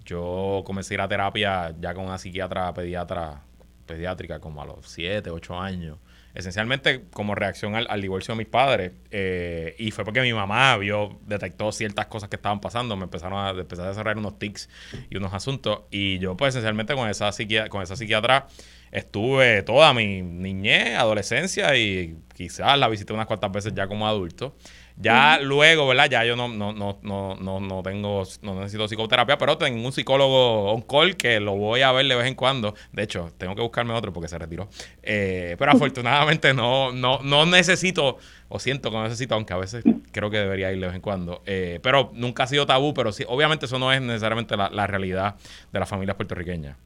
yo 0.04 0.62
comencé 0.64 0.94
a 0.94 0.96
ir 0.96 1.00
a 1.00 1.08
terapia 1.08 1.74
ya 1.80 1.92
con 1.92 2.04
una 2.04 2.18
psiquiatra, 2.18 2.72
pediatra 2.72 3.47
pediátrica 3.88 4.38
como 4.38 4.62
a 4.62 4.66
los 4.66 4.86
7, 4.86 5.30
8 5.30 5.60
años. 5.60 5.98
Esencialmente 6.34 7.06
como 7.12 7.34
reacción 7.34 7.74
al, 7.74 8.00
divorcio 8.00 8.34
de 8.34 8.38
mis 8.38 8.46
padres. 8.46 8.92
Eh, 9.10 9.74
y 9.78 9.90
fue 9.90 10.04
porque 10.04 10.20
mi 10.20 10.32
mamá 10.32 10.76
vio, 10.76 11.18
detectó 11.26 11.72
ciertas 11.72 12.06
cosas 12.06 12.28
que 12.28 12.36
estaban 12.36 12.60
pasando. 12.60 12.96
Me 12.96 13.04
empezaron 13.04 13.44
a, 13.44 13.50
empezar 13.50 13.86
a 13.86 13.88
desarrollar 13.88 14.18
unos 14.18 14.38
tics 14.38 14.68
y 15.10 15.16
unos 15.16 15.34
asuntos. 15.34 15.80
Y 15.90 16.20
yo 16.20 16.36
pues 16.36 16.50
esencialmente 16.50 16.94
con 16.94 17.08
esa, 17.08 17.30
con 17.68 17.82
esa 17.82 17.96
psiquiatra 17.96 18.46
estuve 18.92 19.62
toda 19.62 19.92
mi 19.92 20.22
niñez, 20.22 20.96
adolescencia 20.96 21.76
y 21.76 22.16
quizás 22.34 22.78
la 22.78 22.88
visité 22.88 23.12
unas 23.12 23.26
cuantas 23.26 23.50
veces 23.50 23.74
ya 23.74 23.88
como 23.88 24.06
adulto. 24.06 24.54
Ya 25.00 25.38
luego, 25.40 25.86
¿verdad? 25.86 26.10
Ya 26.10 26.24
yo 26.24 26.34
no, 26.34 26.48
no, 26.48 26.72
no, 26.72 26.98
no, 27.02 27.36
no, 27.36 27.60
no 27.60 27.82
tengo, 27.84 28.24
no 28.42 28.54
necesito 28.56 28.88
psicoterapia, 28.88 29.38
pero 29.38 29.56
tengo 29.56 29.84
un 29.86 29.92
psicólogo 29.92 30.72
on 30.72 30.82
call 30.82 31.16
que 31.16 31.38
lo 31.38 31.56
voy 31.56 31.82
a 31.82 31.92
ver 31.92 32.06
de 32.06 32.16
vez 32.16 32.26
en 32.26 32.34
cuando. 32.34 32.74
De 32.92 33.04
hecho, 33.04 33.28
tengo 33.38 33.54
que 33.54 33.62
buscarme 33.62 33.94
otro 33.94 34.12
porque 34.12 34.26
se 34.26 34.36
retiró. 34.38 34.68
Eh, 35.04 35.54
pero 35.56 35.70
afortunadamente 35.72 36.52
no, 36.52 36.90
no, 36.90 37.20
no 37.22 37.46
necesito, 37.46 38.16
o 38.48 38.58
siento 38.58 38.90
que 38.90 38.96
no 38.96 39.04
necesito, 39.04 39.36
aunque 39.36 39.52
a 39.52 39.58
veces 39.58 39.84
creo 40.10 40.30
que 40.30 40.38
debería 40.38 40.72
ir 40.72 40.80
de 40.80 40.86
vez 40.86 40.96
en 40.96 41.02
cuando. 41.02 41.42
Eh, 41.46 41.78
pero 41.80 42.10
nunca 42.14 42.42
ha 42.42 42.46
sido 42.48 42.66
tabú, 42.66 42.92
pero 42.92 43.12
sí, 43.12 43.24
obviamente 43.28 43.66
eso 43.66 43.78
no 43.78 43.92
es 43.92 44.02
necesariamente 44.02 44.56
la, 44.56 44.86
realidad 44.88 45.36
de 45.72 45.78
las 45.78 45.88
familias 45.88 46.16
puertorriqueñas. 46.16 46.76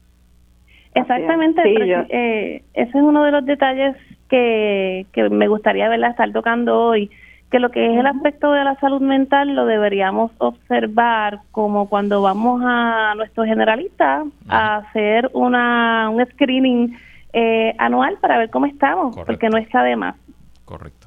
Exactamente, 0.93 1.61
eh, 2.11 2.63
ese 2.75 2.89
es 2.89 3.03
uno 3.03 3.23
de 3.23 3.31
los 3.31 3.43
detalles 3.43 3.95
que, 4.29 5.07
que 5.11 5.29
me 5.29 5.47
gustaría 5.47 5.89
verla 5.89 6.09
estar 6.09 6.31
tocando 6.31 6.79
hoy 6.79 7.09
que 7.53 7.59
lo 7.59 7.69
que 7.69 7.85
es 7.85 7.99
el 7.99 8.07
aspecto 8.07 8.51
de 8.51 8.63
la 8.63 8.73
salud 8.79 8.99
mental 8.99 9.53
lo 9.53 9.67
deberíamos 9.67 10.31
observar 10.39 11.41
como 11.51 11.87
cuando 11.87 12.19
vamos 12.23 12.63
a 12.65 13.13
nuestro 13.15 13.45
generalista 13.45 14.23
a 14.49 14.77
hacer 14.77 15.29
una, 15.33 16.09
un 16.09 16.25
screening 16.25 16.97
eh, 17.31 17.75
anual 17.77 18.17
para 18.19 18.39
ver 18.39 18.49
cómo 18.49 18.65
estamos, 18.65 19.15
porque 19.15 19.49
no 19.49 19.59
está 19.59 19.83
de 19.83 19.95
más. 19.95 20.15
Correcto. 20.65 21.05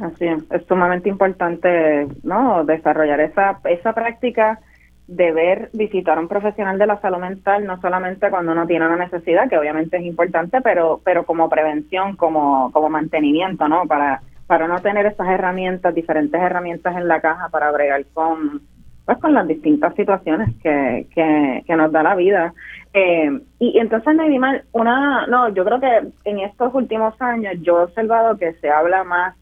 Así 0.00 0.24
es, 0.24 0.40
es 0.52 0.64
sumamente 0.68 1.08
importante 1.08 2.06
no 2.22 2.62
desarrollar 2.62 3.18
esa, 3.18 3.58
esa 3.64 3.92
práctica 3.92 4.60
de 5.08 5.32
ver, 5.32 5.70
visitar 5.72 6.16
a 6.16 6.20
un 6.20 6.28
profesional 6.28 6.78
de 6.78 6.86
la 6.86 7.00
salud 7.00 7.18
mental, 7.18 7.66
no 7.66 7.80
solamente 7.80 8.30
cuando 8.30 8.52
uno 8.52 8.68
tiene 8.68 8.86
una 8.86 9.04
necesidad, 9.04 9.48
que 9.48 9.58
obviamente 9.58 9.96
es 9.96 10.04
importante, 10.04 10.60
pero, 10.60 11.00
pero 11.04 11.26
como 11.26 11.48
prevención, 11.48 12.14
como, 12.14 12.70
como 12.70 12.88
mantenimiento, 12.88 13.66
¿no? 13.66 13.86
Para 13.88 14.22
para 14.50 14.66
no 14.66 14.80
tener 14.80 15.06
esas 15.06 15.28
herramientas, 15.28 15.94
diferentes 15.94 16.40
herramientas 16.40 16.96
en 16.96 17.06
la 17.06 17.20
caja 17.20 17.50
para 17.50 17.70
bregar 17.70 18.04
con, 18.12 18.60
pues 19.06 19.16
con 19.18 19.32
las 19.32 19.46
distintas 19.46 19.94
situaciones 19.94 20.48
que, 20.60 21.06
que, 21.14 21.76
nos 21.76 21.92
da 21.92 22.02
la 22.02 22.16
vida. 22.16 22.52
Eh, 22.92 23.30
y 23.60 23.78
entonces, 23.78 24.12
Neymar, 24.12 24.64
una, 24.72 25.28
no, 25.28 25.50
yo 25.50 25.64
creo 25.64 25.78
que 25.78 26.08
en 26.24 26.40
estos 26.40 26.74
últimos 26.74 27.14
años 27.22 27.58
yo 27.62 27.78
he 27.78 27.84
observado 27.84 28.38
que 28.38 28.54
se 28.54 28.68
habla 28.68 29.04
más 29.04 29.36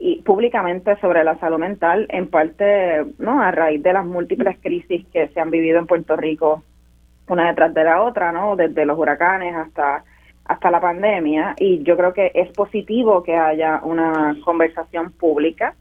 y 0.00 0.22
públicamente 0.22 0.96
sobre 0.96 1.22
la 1.22 1.38
salud 1.38 1.60
mental, 1.60 2.08
en 2.08 2.26
parte, 2.26 3.04
¿no? 3.20 3.40
A 3.40 3.52
raíz 3.52 3.80
de 3.80 3.92
las 3.92 4.04
múltiples 4.04 4.58
crisis 4.60 5.06
que 5.12 5.28
se 5.28 5.38
han 5.38 5.52
vivido 5.52 5.78
en 5.78 5.86
Puerto 5.86 6.16
Rico, 6.16 6.64
una 7.28 7.46
detrás 7.46 7.72
de 7.72 7.84
la 7.84 8.02
otra, 8.02 8.32
¿no? 8.32 8.56
Desde 8.56 8.84
los 8.86 8.98
huracanes 8.98 9.54
hasta 9.54 10.02
hasta 10.50 10.68
la 10.72 10.80
pandemia 10.80 11.54
y 11.60 11.80
yo 11.84 11.96
creo 11.96 12.12
que 12.12 12.32
es 12.34 12.48
positivo 12.48 13.22
que 13.22 13.36
haya 13.36 13.80
una 13.84 14.36
conversación 14.44 15.12
pública 15.12 15.76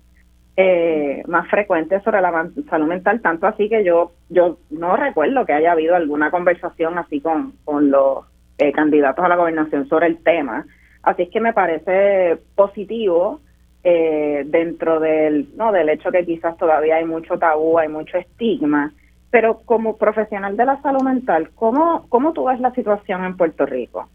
eh, 0.56 1.24
más 1.26 1.48
frecuente 1.50 2.00
sobre 2.02 2.22
la 2.22 2.48
salud 2.70 2.86
mental, 2.86 3.20
tanto 3.20 3.48
así 3.48 3.68
que 3.68 3.84
yo 3.84 4.12
yo 4.30 4.60
no 4.70 4.96
recuerdo 4.96 5.44
que 5.44 5.54
haya 5.54 5.72
habido 5.72 5.96
alguna 5.96 6.30
conversación 6.30 7.00
así 7.00 7.20
con, 7.20 7.54
con 7.66 7.90
los 7.90 8.26
eh, 8.60 8.72
candidatos 8.72 9.26
a 9.26 9.28
la 9.28 9.38
gobernación 9.38 9.90
sobre 9.90 10.06
el 10.06 10.22
tema. 10.22 10.68
Así 11.02 11.24
es 11.24 11.30
que 11.30 11.42
me 11.42 11.54
parece 11.54 12.38
positivo 12.54 13.40
eh, 13.84 14.44
dentro 14.46 15.00
del, 15.00 15.48
no, 15.58 15.72
del 15.72 15.90
hecho 15.90 16.12
que 16.12 16.26
quizás 16.26 16.56
todavía 16.58 16.98
hay 16.98 17.06
mucho 17.06 17.40
tabú, 17.40 17.80
hay 17.80 17.88
mucho 17.88 18.20
estigma, 18.20 18.94
pero 19.32 19.62
como 19.66 19.98
profesional 19.98 20.56
de 20.56 20.66
la 20.66 20.80
salud 20.84 21.02
mental, 21.02 21.50
¿cómo, 21.56 22.06
cómo 22.10 22.34
tú 22.34 22.46
ves 22.46 22.60
la 22.60 22.72
situación 22.76 23.26
en 23.26 23.36
Puerto 23.36 23.66
Rico? 23.66 24.08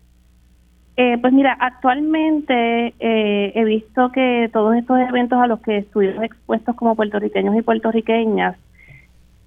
Eh, 0.97 1.19
pues 1.21 1.33
mira, 1.33 1.57
actualmente 1.59 2.95
eh, 3.01 3.53
he 3.55 3.65
visto 3.65 4.13
que 4.13 4.49
todos 4.53 4.77
estos 4.77 4.99
eventos 5.01 5.41
a 5.41 5.49
los 5.49 5.61
que 5.61 5.79
estuvimos 5.79 6.23
expuestos 6.23 6.77
como 6.77 6.95
puertorriqueños 6.95 7.57
y 7.57 7.63
puertorriqueñas 7.63 8.57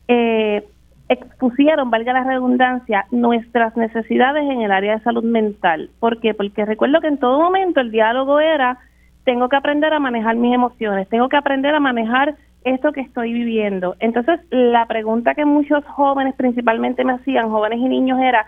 eh, 0.10 0.66
expusieron, 1.10 1.90
valga 1.90 2.12
la 2.12 2.26
redundancia, 2.26 3.06
nuestras 3.12 3.78
necesidades 3.78 4.44
en 4.44 4.62
el 4.62 4.72
área 4.72 4.98
de 4.98 5.04
salud 5.04 5.24
mental. 5.24 5.90
¿Por 6.00 6.20
qué? 6.20 6.34
Porque 6.34 6.66
recuerdo 6.66 7.00
que 7.00 7.08
en 7.08 7.18
todo 7.18 7.40
momento 7.40 7.80
el 7.80 7.92
diálogo 7.92 8.42
era, 8.42 8.80
tengo 9.24 9.48
que 9.48 9.56
aprender 9.56 9.94
a 9.94 10.00
manejar 10.00 10.36
mis 10.36 10.54
emociones, 10.54 11.08
tengo 11.08 11.30
que 11.30 11.38
aprender 11.38 11.74
a 11.74 11.80
manejar 11.80 12.36
esto 12.66 12.92
que 12.92 13.02
estoy 13.02 13.32
viviendo. 13.32 13.96
Entonces, 14.00 14.42
la 14.50 14.86
pregunta 14.86 15.34
que 15.34 15.46
muchos 15.46 15.86
jóvenes 15.86 16.36
principalmente 16.36 17.06
me 17.06 17.14
hacían, 17.14 17.50
jóvenes 17.50 17.80
y 17.80 17.88
niños, 17.88 18.20
era, 18.20 18.46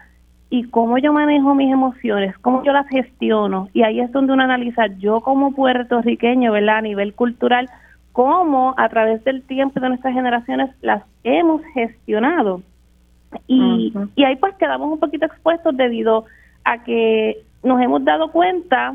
y 0.49 0.63
cómo 0.69 0.97
yo 0.97 1.13
manejo 1.13 1.53
mis 1.53 1.71
emociones, 1.71 2.35
cómo 2.39 2.63
yo 2.63 2.73
las 2.73 2.87
gestiono. 2.87 3.69
Y 3.73 3.83
ahí 3.83 3.99
es 3.99 4.11
donde 4.11 4.33
uno 4.33 4.43
analiza, 4.43 4.87
yo 4.97 5.21
como 5.21 5.53
puertorriqueño, 5.53 6.51
¿verdad? 6.51 6.77
A 6.77 6.81
nivel 6.81 7.13
cultural, 7.13 7.69
cómo 8.13 8.73
a 8.77 8.89
través 8.89 9.23
del 9.23 9.43
tiempo 9.43 9.79
de 9.79 9.89
nuestras 9.89 10.13
generaciones 10.13 10.71
las 10.81 11.03
hemos 11.23 11.61
gestionado. 11.73 12.63
Y, 13.45 13.93
y 14.15 14.23
ahí 14.23 14.35
pues 14.37 14.55
quedamos 14.55 14.91
un 14.91 14.99
poquito 14.99 15.25
expuestos 15.25 15.77
debido 15.77 16.25
a 16.63 16.83
que 16.83 17.43
nos 17.63 17.79
hemos 17.79 18.03
dado 18.03 18.31
cuenta 18.31 18.93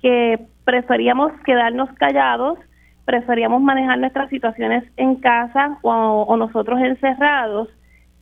que 0.00 0.46
preferíamos 0.64 1.32
quedarnos 1.44 1.90
callados, 1.94 2.58
preferíamos 3.04 3.60
manejar 3.60 3.98
nuestras 3.98 4.30
situaciones 4.30 4.84
en 4.96 5.16
casa 5.16 5.78
o, 5.82 5.90
o 5.90 6.36
nosotros 6.38 6.80
encerrados 6.80 7.68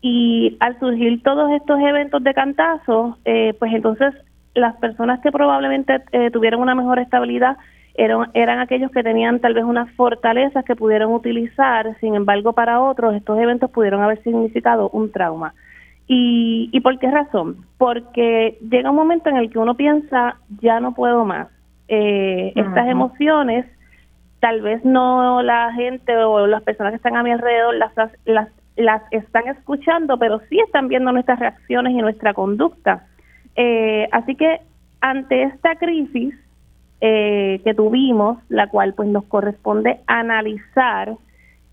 y 0.01 0.57
al 0.61 0.79
surgir 0.79 1.23
todos 1.23 1.51
estos 1.53 1.81
eventos 1.81 2.23
de 2.23 2.35
cantazo, 2.35 3.19
eh, 3.25 3.55
pues 3.59 3.73
entonces 3.73 4.15
las 4.55 4.77
personas 4.77 5.21
que 5.21 5.33
probablemente 5.33 6.03
eh, 6.13 6.31
tuvieron 6.31 6.61
una 6.61 6.75
mejor 6.75 6.99
estabilidad 6.99 7.57
eran, 7.95 8.31
eran 8.35 8.59
aquellos 8.59 8.91
que 8.91 9.03
tenían 9.03 9.41
tal 9.41 9.55
vez 9.55 9.65
unas 9.65 9.91
fortalezas 9.93 10.65
que 10.65 10.77
pudieron 10.77 11.13
utilizar, 11.13 11.97
sin 12.01 12.15
embargo 12.15 12.53
para 12.53 12.81
otros 12.81 13.15
estos 13.15 13.39
eventos 13.39 13.71
pudieron 13.71 14.03
haber 14.03 14.23
significado 14.23 14.91
un 14.91 15.11
trauma. 15.11 15.55
¿Y, 16.09 16.69
y 16.73 16.81
por 16.81 16.99
qué 16.99 17.11
razón? 17.11 17.57
Porque 17.79 18.59
llega 18.71 18.91
un 18.91 18.97
momento 18.97 19.29
en 19.29 19.37
el 19.39 19.51
que 19.51 19.59
uno 19.59 19.75
piensa, 19.75 20.37
ya 20.61 20.79
no 20.79 20.95
puedo 20.95 21.25
más. 21.25 21.49
Eh, 21.89 22.53
estas 22.55 22.89
emociones, 22.89 23.67
tal 24.41 24.61
vez 24.61 24.85
no 24.85 25.43
la 25.43 25.73
gente 25.73 26.17
o 26.17 26.47
las 26.47 26.63
personas 26.63 26.93
que 26.93 26.97
están 26.97 27.17
a 27.17 27.23
mi 27.23 27.33
alrededor 27.33 27.75
las, 27.75 27.93
las 28.25 28.49
las 28.77 29.03
están 29.11 29.49
escuchando, 29.49 30.19
pero 30.19 30.41
sí 30.49 30.61
están 30.61 30.89
viendo 30.89 31.13
nuestras 31.13 31.39
reacciones 31.39 31.93
y 31.93 31.97
nuestra 31.97 32.35
conducta. 32.35 33.07
Eh, 33.57 34.09
así 34.13 34.35
que 34.35 34.61
ante 35.01 35.45
esta 35.45 35.77
crisis 35.77 36.35
eh, 37.01 37.61
que 37.65 37.75
tuvimos, 37.75 38.39
la 38.49 38.69
cual 38.69 38.95
pues 38.95 39.09
nos 39.09 39.25
corresponde 39.25 40.01
analizar, 40.07 41.17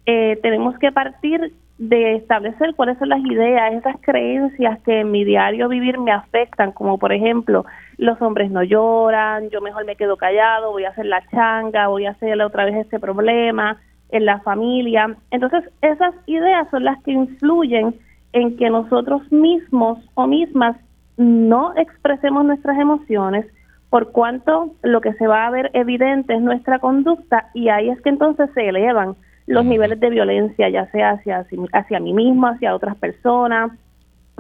eh, 0.05 0.39
tenemos 0.41 0.77
que 0.79 0.91
partir 0.91 1.53
de 1.77 2.15
establecer 2.15 2.75
cuáles 2.75 2.97
son 2.99 3.09
las 3.09 3.19
ideas, 3.19 3.73
esas 3.73 3.95
creencias 4.01 4.79
que 4.83 5.01
en 5.01 5.11
mi 5.11 5.23
diario 5.23 5.67
vivir 5.67 5.97
me 5.97 6.11
afectan, 6.11 6.71
como 6.71 6.97
por 6.97 7.11
ejemplo, 7.11 7.65
los 7.97 8.21
hombres 8.21 8.51
no 8.51 8.63
lloran, 8.63 9.49
yo 9.49 9.59
mejor 9.59 9.85
me 9.85 9.95
quedo 9.95 10.15
callado, 10.15 10.71
voy 10.71 10.85
a 10.85 10.89
hacer 10.89 11.05
la 11.05 11.25
changa, 11.29 11.87
voy 11.87 12.05
a 12.05 12.11
hacerle 12.11 12.43
otra 12.43 12.65
vez 12.65 12.75
este 12.75 12.99
problema, 12.99 13.81
en 14.13 14.25
la 14.25 14.39
familia. 14.39 15.15
Entonces, 15.31 15.63
esas 15.81 16.13
ideas 16.27 16.67
son 16.71 16.85
las 16.85 17.01
que 17.03 17.11
influyen 17.11 17.95
en 18.31 18.55
que 18.57 18.69
nosotros 18.69 19.29
mismos 19.31 19.99
o 20.13 20.27
mismas 20.27 20.77
no 21.17 21.75
expresemos 21.75 22.45
nuestras 22.45 22.79
emociones, 22.79 23.45
por 23.89 24.11
cuanto 24.11 24.73
lo 24.81 25.01
que 25.01 25.13
se 25.13 25.27
va 25.27 25.45
a 25.45 25.51
ver 25.51 25.69
evidente 25.73 26.33
es 26.33 26.41
nuestra 26.41 26.79
conducta 26.79 27.49
y 27.53 27.69
ahí 27.69 27.89
es 27.89 28.01
que 28.01 28.09
entonces 28.09 28.49
se 28.55 28.67
elevan 28.67 29.15
los 29.45 29.65
niveles 29.65 29.99
de 29.99 30.09
violencia, 30.09 30.69
ya 30.69 30.89
sea 30.91 31.11
hacia, 31.11 31.45
hacia 31.73 31.99
mí 31.99 32.13
mismo, 32.13 32.47
hacia 32.47 32.73
otras 32.73 32.95
personas, 32.95 33.71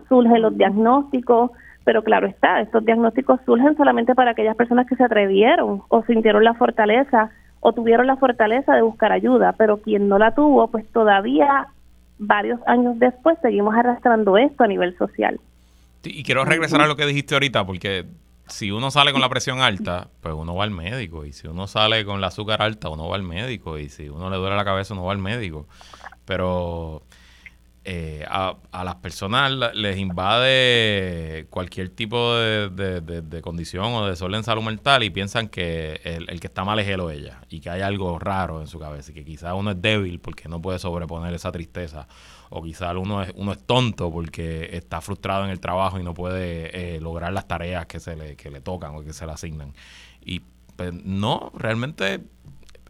surgen 0.07 0.41
los 0.41 0.57
diagnósticos, 0.57 1.51
pero 1.83 2.03
claro 2.03 2.25
está, 2.25 2.61
estos 2.61 2.85
diagnósticos 2.85 3.41
surgen 3.45 3.75
solamente 3.75 4.15
para 4.15 4.31
aquellas 4.31 4.55
personas 4.55 4.87
que 4.87 4.95
se 4.95 5.03
atrevieron 5.03 5.83
o 5.89 6.03
sintieron 6.03 6.43
la 6.43 6.53
fortaleza 6.53 7.29
o 7.63 7.73
tuvieron 7.73 8.05
la 8.07 8.17
fortaleza 8.17 8.75
de 8.75 8.81
buscar 8.81 9.11
ayuda, 9.11 9.53
pero 9.53 9.77
quien 9.77 10.09
no 10.09 10.19
la 10.19 10.35
tuvo, 10.35 10.67
pues 10.67 10.85
todavía 10.91 11.67
varios 12.19 12.59
años 12.67 12.99
después 12.99 13.37
seguimos 13.41 13.73
arrastrando 13.73 14.37
esto 14.37 14.63
a 14.63 14.67
nivel 14.67 14.97
social. 14.97 15.39
Y 16.03 16.23
quiero 16.23 16.43
regresar 16.43 16.81
a 16.81 16.87
lo 16.87 16.97
que 16.97 17.05
dijiste 17.05 17.35
ahorita, 17.35 17.65
porque 17.65 18.05
si 18.47 18.71
uno 18.71 18.91
sale 18.91 19.13
con 19.13 19.21
la 19.21 19.29
presión 19.29 19.61
alta, 19.61 20.09
pues 20.21 20.35
uno 20.35 20.53
va 20.55 20.65
al 20.65 20.71
médico. 20.71 21.25
Y 21.25 21.31
si 21.31 21.47
uno 21.47 21.67
sale 21.67 22.03
con 22.03 22.19
la 22.19 22.27
azúcar 22.27 22.61
alta, 22.61 22.89
uno 22.89 23.07
va 23.07 23.15
al 23.15 23.23
médico. 23.23 23.79
Y 23.79 23.87
si 23.87 24.09
uno 24.09 24.29
le 24.29 24.35
duele 24.35 24.57
la 24.57 24.65
cabeza, 24.65 24.93
uno 24.93 25.05
va 25.05 25.13
al 25.13 25.19
médico. 25.19 25.65
Pero 26.25 27.03
eh, 27.85 28.25
a, 28.29 28.55
las 28.83 28.95
personas 28.95 29.51
les 29.75 29.97
invade 29.97 31.47
cualquier 31.49 31.89
tipo 31.89 32.33
de, 32.35 33.41
condición 33.43 33.93
o 33.93 34.05
de 34.05 34.11
desorden 34.11 34.37
en 34.37 34.43
salud 34.45 34.63
mental 34.63 35.03
y 35.03 35.09
piensan 35.09 35.49
que 35.49 35.99
el, 36.03 36.39
que 36.39 36.47
está 36.47 36.63
mal 36.63 36.79
es 36.79 36.87
él 36.87 37.01
o 37.01 37.09
ella 37.09 37.41
y 37.49 37.59
que 37.59 37.69
hay 37.69 37.81
algo 37.81 38.19
raro 38.19 38.61
en 38.61 38.67
su 38.67 38.79
cabeza 38.79 39.11
y 39.11 39.15
que 39.15 39.25
quizás 39.25 39.53
uno 39.53 39.71
es 39.71 39.81
débil 39.81 40.19
porque 40.19 40.47
no 40.47 40.61
puede 40.61 40.79
sobreponer 40.79 41.33
esa 41.33 41.51
tristeza 41.51 42.07
o 42.49 42.63
quizás 42.63 42.95
uno 42.95 43.21
es, 43.21 43.33
uno 43.35 43.51
es 43.51 43.61
tonto 43.65 44.09
porque 44.11 44.69
está 44.71 45.01
frustrado 45.01 45.43
en 45.43 45.49
el 45.49 45.59
trabajo 45.59 45.99
y 45.99 46.03
no 46.03 46.13
puede 46.13 46.95
eh, 46.95 47.01
lograr 47.01 47.33
las 47.33 47.47
tareas 47.47 47.85
que 47.85 47.99
se 47.99 48.15
le, 48.15 48.37
que 48.37 48.49
le 48.49 48.61
tocan 48.61 48.95
o 48.95 49.03
que 49.03 49.11
se 49.11 49.25
le 49.25 49.33
asignan. 49.33 49.73
Y 50.23 50.41
pues, 50.77 50.93
no, 50.93 51.51
realmente 51.55 52.21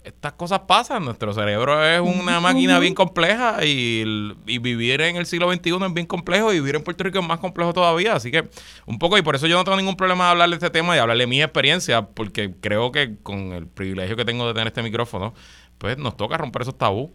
estas 0.03 0.33
cosas 0.33 0.59
pasan. 0.61 1.05
Nuestro 1.05 1.33
cerebro 1.33 1.83
es 1.85 1.99
una 1.99 2.39
máquina 2.39 2.79
bien 2.79 2.93
compleja 2.93 3.57
y, 3.63 4.03
vivir 4.45 5.01
en 5.01 5.15
el 5.15 5.25
siglo 5.25 5.51
XXI 5.51 5.85
es 5.85 5.93
bien 5.93 6.07
complejo 6.07 6.51
y 6.51 6.59
vivir 6.59 6.75
en 6.75 6.83
Puerto 6.83 7.03
Rico 7.03 7.19
es 7.19 7.27
más 7.27 7.39
complejo 7.39 7.73
todavía. 7.73 8.13
Así 8.13 8.31
que 8.31 8.43
un 8.85 8.99
poco, 8.99 9.17
y 9.17 9.21
por 9.21 9.35
eso 9.35 9.47
yo 9.47 9.57
no 9.57 9.63
tengo 9.63 9.77
ningún 9.77 9.95
problema 9.95 10.25
de 10.25 10.31
hablar 10.31 10.49
de 10.49 10.55
este 10.55 10.69
tema 10.69 10.95
y 10.95 10.99
hablarle 10.99 11.23
de 11.23 11.27
mi 11.27 11.41
experiencia, 11.41 12.03
porque 12.03 12.51
creo 12.59 12.91
que 12.91 13.15
con 13.23 13.53
el 13.53 13.67
privilegio 13.67 14.15
que 14.15 14.25
tengo 14.25 14.47
de 14.47 14.53
tener 14.53 14.67
este 14.67 14.83
micrófono, 14.83 15.33
pues 15.77 15.97
nos 15.97 16.17
toca 16.17 16.37
romper 16.37 16.63
esos 16.63 16.77
tabú. 16.77 17.11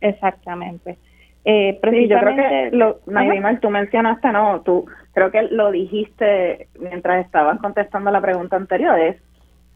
Exactamente. 0.00 0.98
Eh, 1.44 1.80
yo 2.08 2.18
creo 2.20 2.36
que 2.36 2.70
lo, 2.72 3.00
tú 3.60 3.70
mencionaste, 3.70 4.30
no, 4.30 4.60
tú 4.60 4.86
creo 5.12 5.32
que 5.32 5.42
lo 5.42 5.72
dijiste 5.72 6.68
mientras 6.78 7.24
estabas 7.24 7.58
contestando 7.58 8.10
la 8.12 8.20
pregunta 8.20 8.56
anterior, 8.56 8.98
es 8.98 9.16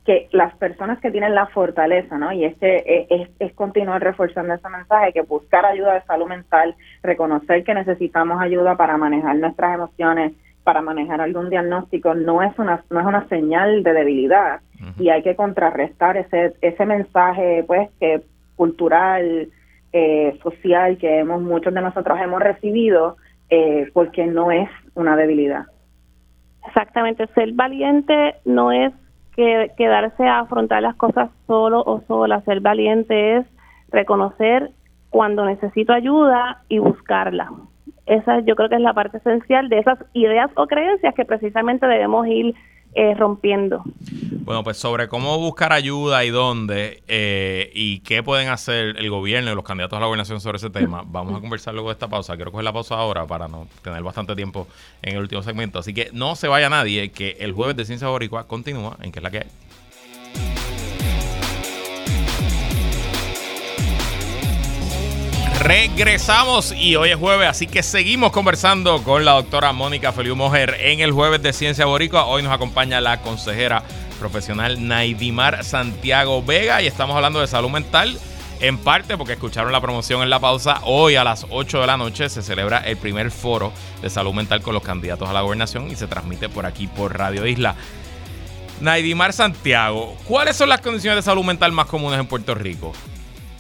que 0.07 0.29
las 0.31 0.55
personas 0.55 1.01
que 1.01 1.11
tienen 1.11 1.35
la 1.35 1.47
fortaleza, 1.49 2.17
¿no? 2.17 2.33
Y 2.33 2.45
este 2.45 3.13
es, 3.13 3.29
es, 3.41 3.53
continuar 3.55 4.01
reforzando 4.01 4.55
ese 4.55 4.69
mensaje, 4.69 5.13
que 5.13 5.23
buscar 5.23 5.67
ayuda 5.67 5.95
de 5.95 6.03
salud 6.03 6.29
mental, 6.29 6.77
reconocer 7.03 7.65
que 7.65 7.75
necesitamos 7.75 8.41
ayuda 8.41 8.77
para 8.77 8.97
manejar 8.97 9.37
nuestras 9.37 9.75
emociones, 9.75 10.33
para 10.63 10.81
manejar 10.81 11.21
algún 11.21 11.51
diagnóstico, 11.51 12.15
no 12.15 12.41
es 12.43 12.57
una, 12.59 12.85
no 12.89 13.01
es 13.01 13.07
una 13.07 13.29
señal 13.29 13.83
de 13.83 13.93
debilidad 13.93 14.61
y 14.99 15.09
hay 15.11 15.23
que 15.23 15.37
contrarrestar 15.37 16.17
ese, 16.17 16.55
ese 16.61 16.87
mensaje, 16.87 17.65
pues, 17.67 17.89
que 17.99 18.23
cultural, 18.57 19.49
eh, 19.93 20.39
social 20.43 20.99
que 20.99 21.19
hemos, 21.19 21.41
muchos 21.43 21.73
de 21.73 21.81
nosotros 21.81 22.19
hemos 22.21 22.41
recibido, 22.41 23.17
eh, 23.49 23.89
porque 23.93 24.27
no 24.27 24.51
es 24.51 24.69
una 24.95 25.17
debilidad. 25.17 25.67
Exactamente, 26.67 27.27
ser 27.29 27.53
valiente 27.53 28.35
no 28.45 28.73
es 28.73 28.93
que 29.37 29.71
quedarse 29.77 30.27
a 30.27 30.41
afrontar 30.41 30.83
las 30.83 30.97
cosas 30.97 31.31
solo 31.47 31.83
o 31.85 32.01
sola. 32.09 32.41
Ser 32.43 32.61
valiente 32.61 33.37
es 33.37 33.47
reconocer 33.91 34.71
cuando 35.11 35.45
necesito 35.45 35.93
ayuda 35.93 36.63
y 36.69 36.79
buscarla. 36.79 37.51
Esa 38.07 38.41
yo 38.41 38.57
creo 38.57 38.69
que 38.69 38.77
es 38.77 38.81
la 38.81 38.95
parte 38.95 39.19
esencial 39.19 39.69
de 39.69 39.79
esas 39.79 39.99
ideas 40.13 40.51
o 40.55 40.67
creencias 40.67 41.15
que 41.15 41.25
precisamente 41.25 41.87
debemos 41.87 42.27
ir 42.27 42.55
eh, 42.99 43.15
rompiendo. 43.15 43.83
Bueno, 44.41 44.65
pues 44.65 44.79
sobre 44.79 45.07
cómo 45.07 45.39
buscar 45.39 45.75
ayuda 45.75 46.25
y 46.25 46.31
dónde 46.31 47.03
eh, 47.09 47.71
y 47.75 48.01
qué 48.01 48.23
pueden 48.23 48.49
hacer 48.49 48.97
el 48.97 49.11
gobierno 49.11 49.53
y 49.53 49.55
los 49.55 49.65
candidatos 49.65 49.99
a 49.99 50.01
la 50.01 50.07
gobernación 50.07 50.41
sobre 50.41 50.57
ese 50.57 50.71
tema, 50.71 51.03
vamos 51.07 51.37
a 51.37 51.41
conversar 51.41 51.75
luego 51.75 51.91
de 51.91 51.93
esta 51.93 52.09
pausa. 52.09 52.37
Quiero 52.37 52.53
coger 52.53 52.65
la 52.65 52.73
pausa 52.73 52.95
ahora 52.95 53.27
para 53.27 53.49
no 53.49 53.69
tener 53.83 54.03
bastante 54.03 54.35
tiempo 54.35 54.67
en 55.03 55.17
el 55.17 55.21
último 55.21 55.43
segmento. 55.43 55.79
Así 55.79 55.93
que 55.93 56.09
no 56.15 56.37
se 56.37 56.49
vaya 56.49 56.71
nadie, 56.71 57.11
que 57.11 57.37
el 57.41 57.53
jueves 57.53 57.77
de 57.77 57.85
Ciencia 57.85 58.09
Boricua 58.09 58.49
continúa 58.49 58.97
en 59.03 59.13
que 59.13 59.19
es 59.19 59.23
la 59.23 59.31
que 59.31 59.39
hay. 59.41 59.66
Regresamos 65.67 66.71
y 66.71 66.95
hoy 66.95 67.11
es 67.11 67.17
jueves, 67.17 67.49
así 67.49 67.67
que 67.67 67.83
seguimos 67.83 68.31
conversando 68.31 69.03
con 69.03 69.25
la 69.25 69.33
doctora 69.33 69.73
Mónica 69.73 70.13
Feliu 70.13 70.37
Mojer 70.37 70.77
en 70.79 71.01
el 71.01 71.11
jueves 71.11 71.43
de 71.43 71.53
Ciencia 71.53 71.87
Boricua. 71.87 72.27
Hoy 72.27 72.45
nos 72.45 72.53
acompaña 72.53 73.01
la 73.01 73.21
consejera 73.21 73.83
profesional 74.21 74.87
Naidimar 74.87 75.65
Santiago 75.65 76.41
Vega 76.41 76.83
y 76.83 76.87
estamos 76.87 77.17
hablando 77.17 77.41
de 77.41 77.49
salud 77.49 77.69
mental. 77.69 78.17
En 78.61 78.79
parte 78.79 79.17
porque 79.17 79.33
escucharon 79.33 79.73
la 79.73 79.81
promoción 79.81 80.23
en 80.23 80.31
la 80.31 80.39
pausa, 80.39 80.83
hoy 80.85 81.17
a 81.17 81.25
las 81.25 81.45
8 81.51 81.81
de 81.81 81.87
la 81.89 81.97
noche 81.97 82.29
se 82.29 82.43
celebra 82.43 82.79
el 82.79 82.97
primer 82.97 83.33
foro 83.33 83.73
de 84.03 84.09
salud 84.09 84.35
mental 84.35 84.63
con 84.63 84.73
los 84.73 84.85
candidatos 84.85 85.29
a 85.29 85.33
la 85.33 85.41
gobernación 85.41 85.91
y 85.91 85.97
se 85.97 86.07
transmite 86.07 86.49
por 86.49 86.65
aquí 86.65 86.87
por 86.87 87.19
Radio 87.19 87.45
Isla. 87.45 87.75
Naidimar 88.81 89.33
Santiago, 89.33 90.17
¿cuáles 90.29 90.55
son 90.55 90.69
las 90.69 90.81
condiciones 90.81 91.25
de 91.25 91.29
salud 91.29 91.45
mental 91.45 91.73
más 91.73 91.87
comunes 91.87 92.21
en 92.21 92.27
Puerto 92.29 92.55
Rico? 92.55 92.93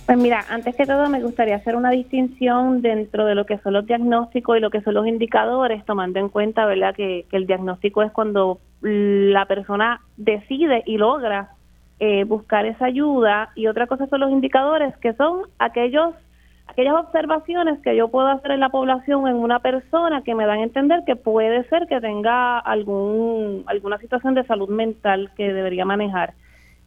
Pues 0.06 0.18
mira, 0.18 0.46
antes 0.48 0.76
que 0.76 0.86
todo 0.86 1.08
me 1.08 1.20
gustaría 1.20 1.56
hacer 1.56 1.74
una 1.74 1.90
distinción 1.90 2.80
dentro 2.80 3.26
de 3.26 3.34
lo 3.34 3.44
que 3.44 3.58
son 3.58 3.72
los 3.72 3.86
diagnósticos 3.86 4.56
y 4.56 4.60
lo 4.60 4.70
que 4.70 4.80
son 4.82 4.94
los 4.94 5.04
indicadores, 5.04 5.84
tomando 5.84 6.20
en 6.20 6.28
cuenta, 6.28 6.64
¿verdad?, 6.64 6.94
que, 6.94 7.26
el 7.32 7.46
diagnóstico 7.48 8.04
es 8.04 8.12
cuando 8.12 8.60
la 8.82 9.46
persona 9.46 10.00
decide 10.16 10.84
y 10.86 10.96
logra 10.96 11.50
eh, 11.98 12.22
buscar 12.22 12.66
esa 12.66 12.84
ayuda 12.84 13.50
y 13.56 13.66
otra 13.66 13.88
cosa 13.88 14.06
son 14.06 14.20
los 14.20 14.30
indicadores, 14.30 14.96
que 14.98 15.12
son 15.14 15.42
aquellos 15.58 16.14
aquellas 16.68 16.94
observaciones 16.94 17.80
que 17.80 17.96
yo 17.96 18.08
puedo 18.08 18.28
hacer 18.28 18.50
en 18.50 18.60
la 18.60 18.68
población 18.68 19.26
en 19.28 19.36
una 19.36 19.60
persona 19.60 20.22
que 20.22 20.34
me 20.34 20.46
dan 20.46 20.58
a 20.58 20.64
entender 20.64 21.02
que 21.06 21.16
puede 21.16 21.64
ser 21.68 21.86
que 21.86 22.00
tenga 22.00 22.58
algún 22.58 23.64
alguna 23.66 23.98
situación 23.98 24.34
de 24.34 24.44
salud 24.44 24.68
mental 24.68 25.30
que 25.36 25.52
debería 25.52 25.84
manejar. 25.84 26.34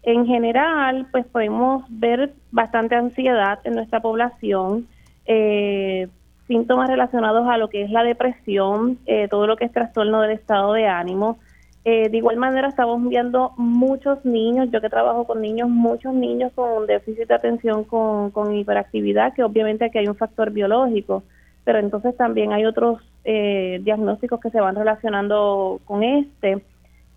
En 0.03 0.25
general, 0.25 1.07
pues 1.11 1.25
podemos 1.25 1.83
ver 1.89 2.33
bastante 2.51 2.95
ansiedad 2.95 3.59
en 3.65 3.73
nuestra 3.73 3.99
población, 3.99 4.87
eh, 5.25 6.07
síntomas 6.47 6.89
relacionados 6.89 7.47
a 7.47 7.57
lo 7.57 7.69
que 7.69 7.83
es 7.83 7.91
la 7.91 8.03
depresión, 8.03 8.97
eh, 9.05 9.27
todo 9.27 9.45
lo 9.45 9.57
que 9.57 9.65
es 9.65 9.71
trastorno 9.71 10.21
del 10.21 10.31
estado 10.31 10.73
de 10.73 10.87
ánimo. 10.87 11.37
Eh, 11.83 12.09
de 12.09 12.17
igual 12.17 12.37
manera, 12.37 12.69
estamos 12.69 13.07
viendo 13.07 13.51
muchos 13.57 14.23
niños, 14.23 14.69
yo 14.71 14.81
que 14.81 14.89
trabajo 14.89 15.25
con 15.25 15.41
niños, 15.41 15.69
muchos 15.69 16.13
niños 16.13 16.51
con 16.55 16.87
déficit 16.87 17.27
de 17.27 17.35
atención 17.35 17.83
con, 17.83 18.31
con 18.31 18.55
hiperactividad, 18.55 19.33
que 19.33 19.43
obviamente 19.43 19.85
aquí 19.85 19.97
hay 19.97 20.07
un 20.07 20.15
factor 20.15 20.51
biológico, 20.51 21.23
pero 21.65 21.79
entonces 21.79 22.15
también 22.15 22.53
hay 22.53 22.65
otros 22.65 23.01
diagnósticos 23.23 24.39
que 24.39 24.49
se 24.49 24.59
van 24.59 24.75
relacionando 24.75 25.79
con 25.85 26.01
este. 26.01 26.63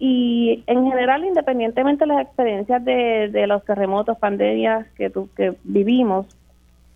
Y 0.05 0.65
en 0.67 0.85
general, 0.85 1.25
independientemente 1.25 2.03
de 2.03 2.09
las 2.09 2.23
experiencias 2.23 2.85
de, 2.85 3.45
los 3.47 3.65
terremotos, 3.65 4.19
pandemias 4.19 4.85
que, 4.97 5.13
que 5.37 5.55
vivimos, 5.63 6.27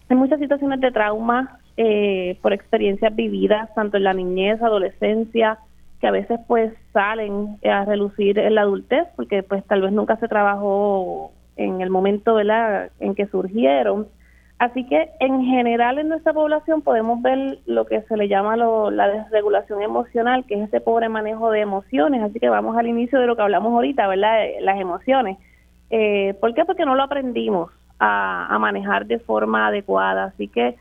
hay 0.09 0.17
muchas 0.17 0.41
situaciones 0.41 0.81
de 0.81 0.91
trauma 0.91 1.61
eh, 1.77 2.37
por 2.43 2.53
experiencias 2.53 3.15
vividas, 3.15 3.73
tanto 3.77 3.97
en 3.97 4.03
la 4.03 4.13
niñez, 4.13 4.61
adolescencia, 4.61 5.61
que 6.01 6.09
a 6.09 6.11
veces 6.11 6.41
pues 6.49 6.73
salen 6.93 7.59
a 7.63 7.85
relucir 7.85 8.41
en 8.41 8.57
la 8.57 8.63
adultez, 8.63 9.07
porque 9.15 9.45
pues 9.45 9.65
tal 9.67 9.83
vez 9.83 9.93
nunca 9.93 10.17
se 10.17 10.27
trabajó 10.27 11.31
en 11.55 11.83
el 11.83 11.91
momento 11.91 12.35
¿verdad? 12.35 12.91
en 12.99 13.15
que 13.15 13.29
surgieron. 13.29 14.09
Así 14.59 14.87
que 14.87 15.11
en 15.21 15.45
general 15.45 15.99
en 15.99 16.09
nuestra 16.09 16.33
población 16.33 16.81
podemos 16.81 17.21
ver 17.21 17.59
lo 17.67 17.85
que 17.85 18.01
se 18.03 18.17
le 18.17 18.27
llama 18.27 18.57
la 18.57 19.09
desregulación 19.09 19.83
emocional, 19.83 20.47
que 20.47 20.55
es 20.55 20.69
ese 20.69 20.81
pobre 20.81 21.11
manejo 21.11 21.51
de 21.51 21.61
emociones. 21.61 22.23
Así 22.23 22.41
que 22.41 22.49
vamos 22.49 22.77
al 22.77 22.87
inicio 22.87 23.21
de 23.21 23.27
lo 23.27 23.37
que 23.37 23.43
hablamos 23.43 23.75
ahorita, 23.75 24.07
¿verdad? 24.09 24.39
Las 24.63 24.81
emociones. 24.81 25.37
Eh, 25.91 26.35
¿Por 26.41 26.55
qué? 26.55 26.65
Porque 26.65 26.87
no 26.87 26.95
lo 26.95 27.03
aprendimos 27.03 27.71
a, 27.99 28.57
manejar 28.59 29.05
de 29.05 29.19
forma 29.19 29.67
adecuada. 29.67 30.25
Así 30.25 30.49
que 30.49 30.77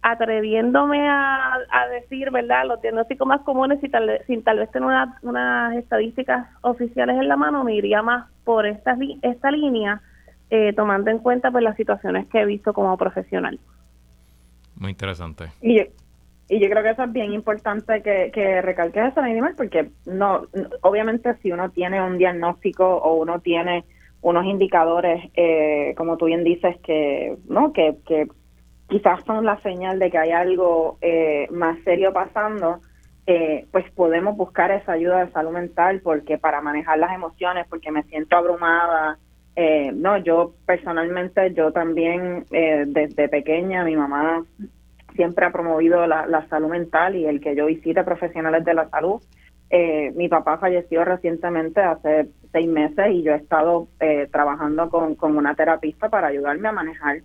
atreviéndome 0.00 1.06
a, 1.06 1.58
decir, 1.90 2.30
¿verdad? 2.30 2.64
Los 2.66 2.80
diagnósticos 2.80 3.28
más 3.28 3.42
comunes, 3.42 3.82
y 3.84 3.90
tal, 3.90 4.22
sin 4.26 4.42
tal 4.42 4.58
vez 4.58 4.70
tener 4.70 4.88
unas 5.20 5.76
estadísticas 5.76 6.48
oficiales 6.62 7.16
en 7.16 7.28
la 7.28 7.36
mano, 7.36 7.62
me 7.62 7.74
iría 7.74 8.00
más 8.00 8.26
por 8.44 8.64
esta, 8.64 8.96
esta 9.20 9.50
línea 9.50 10.00
eh, 10.50 10.72
tomando 10.74 11.10
en 11.10 11.18
cuenta 11.18 11.50
pues 11.50 11.64
las 11.64 11.76
situaciones 11.76 12.26
que 12.28 12.40
he 12.40 12.46
visto 12.46 12.72
como 12.72 12.96
profesional. 12.96 13.58
Muy 14.76 14.90
interesante. 14.90 15.46
Y 15.60 15.78
yo, 15.78 15.84
y 16.48 16.60
yo 16.60 16.70
creo 16.70 16.82
que 16.82 16.90
eso 16.90 17.04
es 17.04 17.12
bien 17.12 17.32
importante 17.32 18.02
que, 18.02 18.30
que 18.32 18.62
recalques 18.62 19.12
eso, 19.12 19.20
animal, 19.20 19.54
porque 19.56 19.90
no, 20.06 20.46
obviamente 20.80 21.34
si 21.42 21.52
uno 21.52 21.70
tiene 21.70 22.02
un 22.02 22.16
diagnóstico 22.16 22.86
o 22.86 23.16
uno 23.16 23.40
tiene 23.40 23.84
unos 24.22 24.46
indicadores, 24.46 25.30
eh, 25.34 25.94
como 25.96 26.16
tú 26.16 26.26
bien 26.26 26.44
dices, 26.44 26.76
que 26.82 27.36
no 27.48 27.72
que, 27.72 27.96
que 28.06 28.28
quizás 28.88 29.22
son 29.24 29.44
la 29.44 29.60
señal 29.60 29.98
de 29.98 30.10
que 30.10 30.18
hay 30.18 30.30
algo 30.30 30.98
eh, 31.02 31.46
más 31.50 31.78
serio 31.84 32.12
pasando, 32.12 32.80
eh, 33.26 33.66
pues 33.70 33.84
podemos 33.92 34.36
buscar 34.36 34.70
esa 34.70 34.92
ayuda 34.92 35.24
de 35.24 35.32
salud 35.32 35.52
mental 35.52 36.00
porque 36.02 36.38
para 36.38 36.62
manejar 36.62 36.98
las 36.98 37.12
emociones, 37.12 37.66
porque 37.68 37.90
me 37.90 38.02
siento 38.04 38.36
abrumada, 38.36 39.18
eh, 39.60 39.90
no, 39.92 40.18
yo 40.18 40.54
personalmente, 40.66 41.52
yo 41.52 41.72
también 41.72 42.44
eh, 42.52 42.84
desde 42.86 43.28
pequeña, 43.28 43.82
mi 43.82 43.96
mamá 43.96 44.44
siempre 45.16 45.46
ha 45.46 45.50
promovido 45.50 46.06
la, 46.06 46.46
salud 46.48 46.68
mental 46.68 47.16
y 47.16 47.26
el 47.26 47.40
que 47.40 47.56
yo 47.56 47.66
visite 47.66 48.04
profesionales 48.04 48.64
de 48.64 48.74
la 48.74 48.88
salud. 48.88 49.20
Eh, 49.68 50.12
mi 50.14 50.28
papá 50.28 50.58
falleció 50.58 51.04
recientemente 51.04 51.80
hace 51.80 52.28
seis 52.52 52.68
meses 52.68 53.06
y 53.10 53.24
yo 53.24 53.32
he 53.32 53.38
estado 53.38 53.88
trabajando 54.30 54.88
con, 54.90 55.16
con, 55.16 55.36
una 55.36 55.56
terapista 55.56 56.08
para 56.08 56.28
ayudarme 56.28 56.68
a 56.68 56.72
manejar 56.72 57.16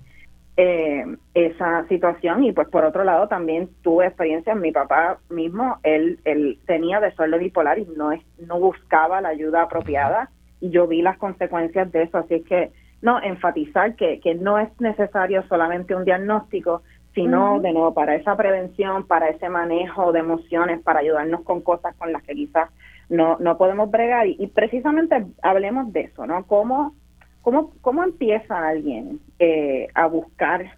esa 0.56 1.88
situación. 1.88 2.46
Y 2.46 2.52
pues 2.52 2.68
por 2.68 2.84
otro 2.84 3.04
lado 3.04 3.28
también 3.28 3.70
tuve 3.84 4.08
experiencia 4.08 4.56
mi 4.56 4.72
papá 4.72 5.20
mismo 5.30 5.78
él 5.84 6.20
él 6.26 6.58
tenía 6.66 7.00
desorden 7.00 7.40
bipolar 7.40 7.78
y 7.78 7.86
no 7.96 8.12
es 8.12 8.22
no 8.40 8.60
buscaba 8.60 9.22
la 9.22 9.30
ayuda 9.30 9.62
apropiada 9.62 10.32
yo 10.70 10.88
vi 10.88 11.02
las 11.02 11.18
consecuencias 11.18 11.92
de 11.92 12.04
eso, 12.04 12.18
así 12.18 12.36
es 12.36 12.46
que 12.46 12.72
no, 13.02 13.22
enfatizar 13.22 13.96
que, 13.96 14.20
que 14.22 14.36
no 14.36 14.60
es 14.60 14.70
necesario 14.80 15.44
solamente 15.50 15.94
un 15.96 16.06
diagnóstico, 16.06 16.84
sino 17.14 17.60
de 17.60 17.74
nuevo 17.74 17.94
para 17.94 18.16
esa 18.16 18.36
prevención, 18.36 19.06
para 19.06 19.30
ese 19.30 19.50
manejo 19.50 20.12
de 20.12 20.20
emociones, 20.20 20.82
para 20.82 21.00
ayudarnos 21.00 21.42
con 21.42 21.62
cosas 21.62 21.96
con 21.96 22.12
las 22.12 22.24
que 22.24 22.34
quizás 22.34 22.70
no, 23.10 23.38
no 23.40 23.58
podemos 23.58 23.92
bregar 23.92 24.28
y, 24.28 24.48
precisamente 24.48 25.26
hablemos 25.42 25.92
de 25.94 26.02
eso, 26.02 26.26
¿no? 26.26 26.46
¿Cómo, 26.46 26.96
cómo, 27.42 27.72
cómo 27.82 28.04
empieza 28.04 28.68
alguien 28.68 29.20
eh, 29.38 29.88
a 29.94 30.08
buscar 30.08 30.78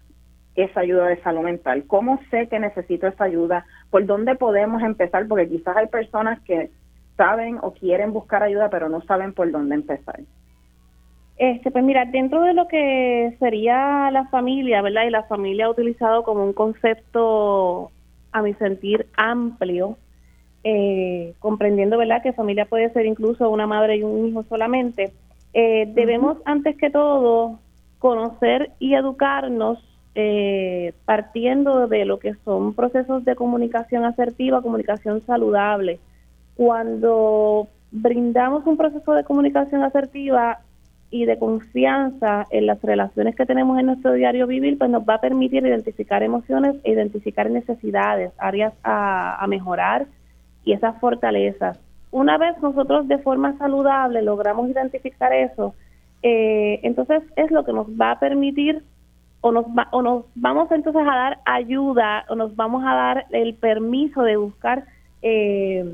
esa 0.56 0.80
ayuda 0.80 1.06
de 1.08 1.22
salud 1.22 1.42
mental? 1.42 1.84
¿Cómo 1.86 2.20
sé 2.30 2.48
que 2.48 2.58
necesito 2.58 3.06
esa 3.06 3.24
ayuda? 3.24 3.64
¿Por 3.90 4.04
dónde 4.04 4.34
podemos 4.34 4.82
empezar? 4.82 5.26
Porque 5.28 5.48
quizás 5.48 5.76
hay 5.76 5.86
personas 5.86 6.40
que 6.42 6.70
saben 7.16 7.58
o 7.62 7.72
quieren 7.72 8.12
buscar 8.12 8.42
ayuda, 8.42 8.70
pero 8.70 8.88
no 8.88 9.00
saben 9.02 9.32
por 9.32 9.50
dónde 9.50 9.74
empezar? 9.74 10.20
Este, 11.38 11.70
pues 11.70 11.84
mira, 11.84 12.06
dentro 12.06 12.42
de 12.42 12.54
lo 12.54 12.66
que 12.66 13.36
sería 13.38 14.10
la 14.10 14.26
familia, 14.28 14.80
¿verdad? 14.80 15.04
Y 15.06 15.10
la 15.10 15.24
familia 15.24 15.66
ha 15.66 15.70
utilizado 15.70 16.22
como 16.22 16.44
un 16.44 16.52
concepto, 16.52 17.90
a 18.32 18.42
mi 18.42 18.54
sentir, 18.54 19.06
amplio, 19.16 19.96
eh, 20.64 21.34
comprendiendo, 21.38 21.98
¿verdad? 21.98 22.22
Que 22.22 22.32
familia 22.32 22.64
puede 22.66 22.90
ser 22.92 23.06
incluso 23.06 23.50
una 23.50 23.66
madre 23.66 23.96
y 23.96 24.02
un 24.02 24.28
hijo 24.28 24.44
solamente. 24.48 25.12
Eh, 25.52 25.90
debemos, 25.94 26.38
antes 26.44 26.76
que 26.76 26.90
todo, 26.90 27.58
conocer 27.98 28.72
y 28.78 28.94
educarnos 28.94 29.78
eh, 30.14 30.94
partiendo 31.04 31.86
de 31.88 32.06
lo 32.06 32.18
que 32.18 32.34
son 32.44 32.72
procesos 32.74 33.24
de 33.24 33.36
comunicación 33.36 34.04
asertiva, 34.04 34.62
comunicación 34.62 35.24
saludable 35.26 36.00
cuando 36.56 37.68
brindamos 37.90 38.66
un 38.66 38.76
proceso 38.76 39.12
de 39.12 39.24
comunicación 39.24 39.82
asertiva 39.82 40.58
y 41.10 41.24
de 41.24 41.38
confianza 41.38 42.46
en 42.50 42.66
las 42.66 42.82
relaciones 42.82 43.36
que 43.36 43.46
tenemos 43.46 43.78
en 43.78 43.86
nuestro 43.86 44.12
diario 44.14 44.46
vivir, 44.46 44.76
pues 44.76 44.90
nos 44.90 45.08
va 45.08 45.14
a 45.14 45.20
permitir 45.20 45.64
identificar 45.64 46.22
emociones 46.22 46.76
e 46.82 46.92
identificar 46.92 47.48
necesidades, 47.50 48.32
áreas 48.38 48.72
a, 48.82 49.44
mejorar 49.48 50.06
y 50.64 50.72
esas 50.72 50.98
fortalezas. 50.98 51.78
Una 52.10 52.38
vez 52.38 52.60
nosotros 52.60 53.06
de 53.06 53.18
forma 53.18 53.56
saludable 53.58 54.22
logramos 54.22 54.68
identificar 54.68 55.32
eso, 55.32 55.74
eh, 56.22 56.80
entonces 56.82 57.22
es 57.36 57.50
lo 57.50 57.64
que 57.64 57.72
nos 57.72 57.86
va 57.88 58.12
a 58.12 58.18
permitir 58.18 58.82
o 59.42 59.52
nos, 59.52 59.66
o 59.92 60.02
nos 60.02 60.24
vamos 60.34 60.72
entonces 60.72 61.02
a 61.02 61.14
dar 61.14 61.38
ayuda 61.44 62.24
o 62.28 62.34
nos 62.34 62.56
vamos 62.56 62.82
a 62.84 62.94
dar 62.94 63.26
el 63.30 63.54
permiso 63.54 64.22
de 64.22 64.36
buscar 64.36 64.84
eh, 65.22 65.84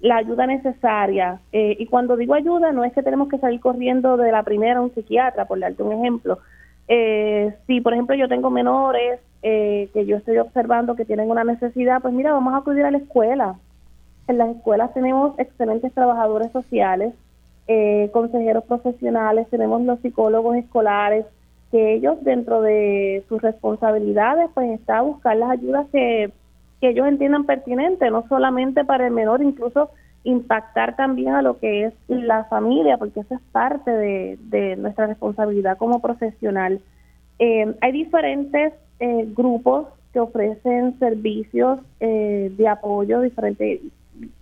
la 0.00 0.16
ayuda 0.16 0.46
necesaria. 0.46 1.40
Eh, 1.52 1.76
y 1.78 1.86
cuando 1.86 2.16
digo 2.16 2.34
ayuda, 2.34 2.72
no 2.72 2.84
es 2.84 2.92
que 2.92 3.02
tenemos 3.02 3.28
que 3.28 3.38
salir 3.38 3.60
corriendo 3.60 4.16
de 4.16 4.32
la 4.32 4.42
primera 4.42 4.78
a 4.78 4.82
un 4.82 4.94
psiquiatra, 4.94 5.46
por 5.46 5.58
darte 5.58 5.82
un 5.82 5.92
ejemplo. 5.92 6.38
Eh, 6.86 7.54
si, 7.66 7.80
por 7.80 7.92
ejemplo, 7.92 8.14
yo 8.14 8.28
tengo 8.28 8.50
menores 8.50 9.20
eh, 9.42 9.88
que 9.92 10.06
yo 10.06 10.16
estoy 10.16 10.38
observando 10.38 10.94
que 10.94 11.04
tienen 11.04 11.30
una 11.30 11.44
necesidad, 11.44 12.00
pues 12.00 12.14
mira, 12.14 12.32
vamos 12.32 12.54
a 12.54 12.58
acudir 12.58 12.84
a 12.84 12.90
la 12.90 12.98
escuela. 12.98 13.56
En 14.28 14.38
las 14.38 14.56
escuelas 14.56 14.92
tenemos 14.94 15.38
excelentes 15.38 15.92
trabajadores 15.92 16.52
sociales, 16.52 17.14
consejeros 18.12 18.64
profesionales, 18.64 19.46
tenemos 19.50 19.82
los 19.82 20.00
psicólogos 20.00 20.56
escolares, 20.56 21.26
que 21.70 21.94
ellos 21.94 22.16
dentro 22.22 22.62
de 22.62 23.24
sus 23.28 23.42
responsabilidades, 23.42 24.48
pues 24.54 24.70
está 24.70 24.98
a 24.98 25.02
buscar 25.02 25.36
las 25.36 25.50
ayudas 25.50 25.86
que 25.92 26.32
que 26.80 26.90
ellos 26.90 27.06
entiendan 27.06 27.44
pertinente, 27.44 28.10
no 28.10 28.24
solamente 28.28 28.84
para 28.84 29.06
el 29.06 29.12
menor, 29.12 29.42
incluso 29.42 29.90
impactar 30.24 30.96
también 30.96 31.34
a 31.34 31.42
lo 31.42 31.58
que 31.58 31.86
es 31.86 31.94
la 32.08 32.44
familia, 32.44 32.98
porque 32.98 33.20
eso 33.20 33.34
es 33.34 33.40
parte 33.52 33.90
de, 33.90 34.76
nuestra 34.76 35.06
responsabilidad 35.06 35.78
como 35.78 36.00
profesional. 36.00 36.80
Eh, 37.38 37.74
hay 37.80 37.92
diferentes 37.92 38.74
eh, 39.00 39.28
grupos 39.34 39.86
que 40.12 40.20
ofrecen 40.20 40.98
servicios 40.98 41.80
eh, 42.00 42.50
de 42.56 42.68
apoyo 42.68 43.20
diferentes 43.20 43.80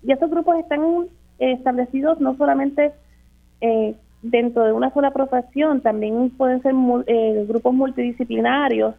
y 0.03 0.13
estos 0.13 0.31
grupos 0.31 0.59
están 0.59 0.81
establecidos 1.39 2.19
no 2.21 2.35
solamente 2.37 2.93
dentro 4.23 4.65
de 4.65 4.73
una 4.73 4.93
sola 4.95 5.11
profesión, 5.11 5.83
también 5.83 6.31
pueden 6.31 6.63
ser 6.63 6.73
grupos 7.47 7.75
multidisciplinarios 7.75 8.95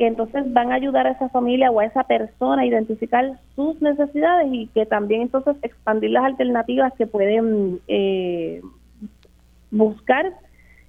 que 0.00 0.06
entonces 0.06 0.50
van 0.54 0.72
a 0.72 0.76
ayudar 0.76 1.06
a 1.06 1.10
esa 1.10 1.28
familia 1.28 1.70
o 1.70 1.78
a 1.78 1.84
esa 1.84 2.04
persona 2.04 2.62
a 2.62 2.64
identificar 2.64 3.38
sus 3.54 3.82
necesidades 3.82 4.48
y 4.50 4.66
que 4.68 4.86
también 4.86 5.20
entonces 5.20 5.56
expandir 5.60 6.12
las 6.12 6.24
alternativas 6.24 6.94
que 6.94 7.06
pueden 7.06 7.80
eh, 7.86 8.62
buscar. 9.70 10.32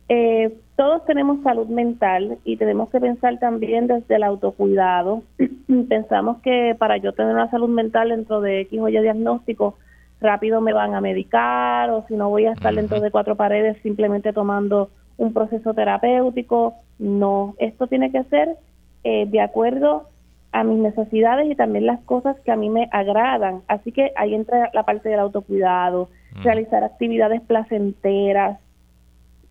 Eh, 0.08 0.56
todos 0.78 1.04
tenemos 1.04 1.44
salud 1.44 1.68
mental 1.68 2.38
y 2.46 2.56
tenemos 2.56 2.90
que 2.90 3.02
pensar 3.02 3.38
también 3.38 3.88
desde 3.88 4.16
el 4.16 4.24
autocuidado. 4.24 5.24
Pensamos 5.90 6.38
que 6.38 6.74
para 6.80 6.96
yo 6.96 7.12
tener 7.12 7.34
una 7.34 7.52
salud 7.52 7.68
mental 7.68 8.08
dentro 8.08 8.40
de 8.40 8.62
X 8.62 8.80
o 8.80 8.88
Y 8.88 8.98
diagnóstico, 8.98 9.76
rápido 10.22 10.62
me 10.62 10.72
van 10.72 10.96
a 10.96 11.02
medicar 11.02 11.90
o 11.90 12.06
si 12.08 12.16
no 12.16 12.30
voy 12.30 12.46
a 12.46 12.54
estar 12.54 12.74
dentro 12.74 13.02
de 13.02 13.12
cuatro 13.12 13.36
paredes 13.36 13.76
simplemente 13.84 14.32
tomando 14.32 14.90
un 15.18 15.34
proceso 15.34 15.74
terapéutico. 15.74 16.76
No, 16.98 17.56
esto 17.60 17.88
tiene 17.88 18.10
que 18.10 18.24
ser 18.24 18.56
eh, 19.04 19.26
de 19.28 19.42
acuerdo 19.42 20.08
a 20.52 20.64
mis 20.64 20.80
necesidades 20.80 21.50
y 21.50 21.56
también 21.56 21.86
las 21.86 22.02
cosas 22.02 22.40
que 22.42 22.52
a 22.52 22.56
mí 22.56 22.70
me 22.70 22.90
agradan. 22.92 23.62
Así 23.68 23.92
que 23.92 24.12
ahí 24.16 24.36
entra 24.36 24.70
la 24.74 24.84
parte 24.84 25.10
del 25.10 25.20
autocuidado, 25.20 26.10
mm. 26.36 26.44
realizar 26.44 26.84
actividades 26.84 27.42
placenteras. 27.42 28.60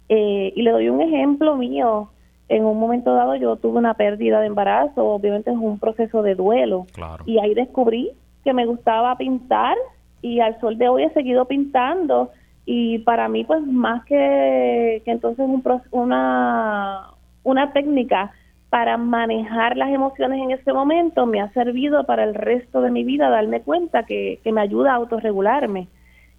Eh, 0.09 0.53
y 0.55 0.63
le 0.63 0.71
doy 0.71 0.89
un 0.89 1.01
ejemplo 1.01 1.57
mío. 1.57 2.11
En 2.49 2.65
un 2.65 2.79
momento 2.79 3.15
dado 3.15 3.37
yo 3.37 3.57
tuve 3.57 3.79
una 3.79 3.95
pérdida 3.95 4.41
de 4.41 4.49
embarazo, 4.49 5.07
obviamente 5.07 5.51
es 5.51 5.57
un 5.57 5.79
proceso 5.79 6.23
de 6.23 6.35
duelo. 6.35 6.87
Y 7.25 7.39
ahí 7.39 7.55
descubrí 7.55 8.11
que 8.45 8.53
me 8.53 8.67
gustaba 8.67 9.17
pintar 9.17 9.77
y 10.21 10.41
al 10.41 10.61
sol 10.61 10.77
de 10.77 10.89
hoy 10.89 11.05
he 11.05 11.13
seguido 11.13 11.45
pintando. 11.47 12.31
Y 12.67 12.99
para 13.01 13.29
mí, 13.29 13.45
pues 13.45 13.63
más 13.63 14.05
que, 14.05 15.01
que 15.05 15.11
entonces 15.11 15.47
un, 15.49 15.63
una, 15.93 17.11
una 17.43 17.73
técnica 17.73 18.33
para 18.71 18.97
manejar 18.97 19.77
las 19.77 19.91
emociones 19.91 20.41
en 20.41 20.53
ese 20.53 20.73
momento 20.73 21.27
me 21.27 21.41
ha 21.41 21.53
servido 21.53 22.05
para 22.05 22.23
el 22.23 22.35
resto 22.35 22.81
de 22.81 22.93
mi 22.93 23.03
vida 23.03 23.29
darme 23.29 23.61
cuenta 23.61 24.05
que, 24.05 24.41
me 24.45 24.61
ayuda 24.61 24.93
a 24.93 24.97
autorregularme. 24.97 25.89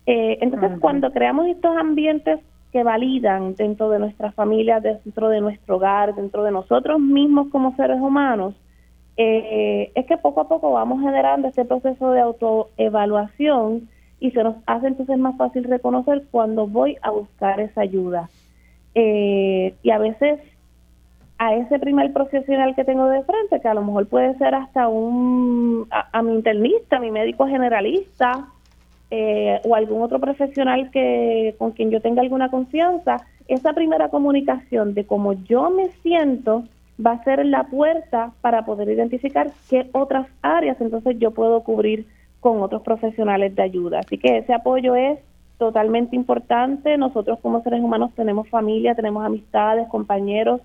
Eh, 0.05 0.37
entonces, 0.41 0.79
cuando 0.79 1.11
creamos 1.11 1.47
estos 1.47 1.75
ambientes 1.77 2.39
que 2.71 2.83
validan 2.83 3.55
dentro 3.55 3.89
de 3.89 3.99
nuestra 3.99 4.31
familia, 4.31 4.79
dentro 4.79 5.27
de 5.27 5.41
nuestro 5.41 5.75
hogar, 5.75 6.15
dentro 6.15 6.43
de 6.43 6.51
nosotros 6.51 7.01
mismos 7.01 7.49
como 7.51 7.75
seres 7.75 7.99
humanos, 7.99 8.55
eh, 9.17 9.91
es 9.93 10.05
que 10.05 10.17
poco 10.17 10.41
a 10.41 10.47
poco 10.47 10.71
vamos 10.71 11.01
generando 11.01 11.49
este 11.49 11.65
proceso 11.65 12.11
de 12.11 12.21
autoevaluación 12.21 13.89
y 14.21 14.31
se 14.31 14.41
nos 14.41 14.55
hace 14.67 14.87
entonces 14.87 15.17
más 15.17 15.35
fácil 15.35 15.65
reconocer 15.65 16.23
cuando 16.31 16.65
voy 16.65 16.97
a 17.01 17.11
buscar 17.11 17.59
esa 17.59 17.81
ayuda. 17.81 18.29
Eh, 18.95 19.73
y 19.83 19.89
a 19.89 19.97
veces 19.97 20.39
a 21.41 21.55
ese 21.55 21.79
primer 21.79 22.13
profesional 22.13 22.75
que 22.75 22.83
tengo 22.83 23.07
de 23.07 23.23
frente, 23.23 23.59
que 23.59 23.67
a 23.67 23.73
lo 23.73 23.81
mejor 23.81 24.05
puede 24.05 24.37
ser 24.37 24.53
hasta 24.53 24.87
un, 24.87 25.87
a, 25.89 26.21
mi 26.21 26.35
internista, 26.35 26.99
mi 26.99 27.09
médico 27.09 27.47
generalista, 27.47 28.45
eh, 29.09 29.59
o 29.63 29.73
algún 29.73 30.03
otro 30.03 30.19
profesional 30.19 30.91
que 30.91 31.55
con 31.57 31.71
quien 31.71 31.89
yo 31.89 31.99
tenga 31.99 32.21
alguna 32.21 32.51
confianza, 32.51 33.25
esa 33.47 33.73
primera 33.73 34.09
comunicación 34.09 34.93
de 34.93 35.07
cómo 35.07 35.33
yo 35.33 35.71
me 35.71 35.87
siento 36.03 36.65
va 37.03 37.13
a 37.13 37.23
ser 37.23 37.43
la 37.43 37.63
puerta 37.63 38.33
para 38.41 38.63
poder 38.63 38.89
identificar 38.89 39.49
qué 39.67 39.89
otras 39.93 40.27
áreas 40.43 40.79
entonces 40.79 41.17
yo 41.17 41.31
puedo 41.31 41.63
cubrir 41.63 42.05
con 42.39 42.61
otros 42.61 42.83
profesionales 42.83 43.55
de 43.55 43.63
ayuda. 43.63 44.01
Así 44.01 44.19
que 44.19 44.37
ese 44.37 44.53
apoyo 44.53 44.93
es 44.95 45.17
totalmente 45.57 46.15
importante. 46.15 46.99
Nosotros 46.99 47.39
como 47.39 47.63
seres 47.63 47.81
humanos 47.81 48.11
tenemos 48.15 48.47
familia, 48.47 48.93
tenemos 48.93 49.25
amistades, 49.25 49.87
compañeros, 49.87 50.61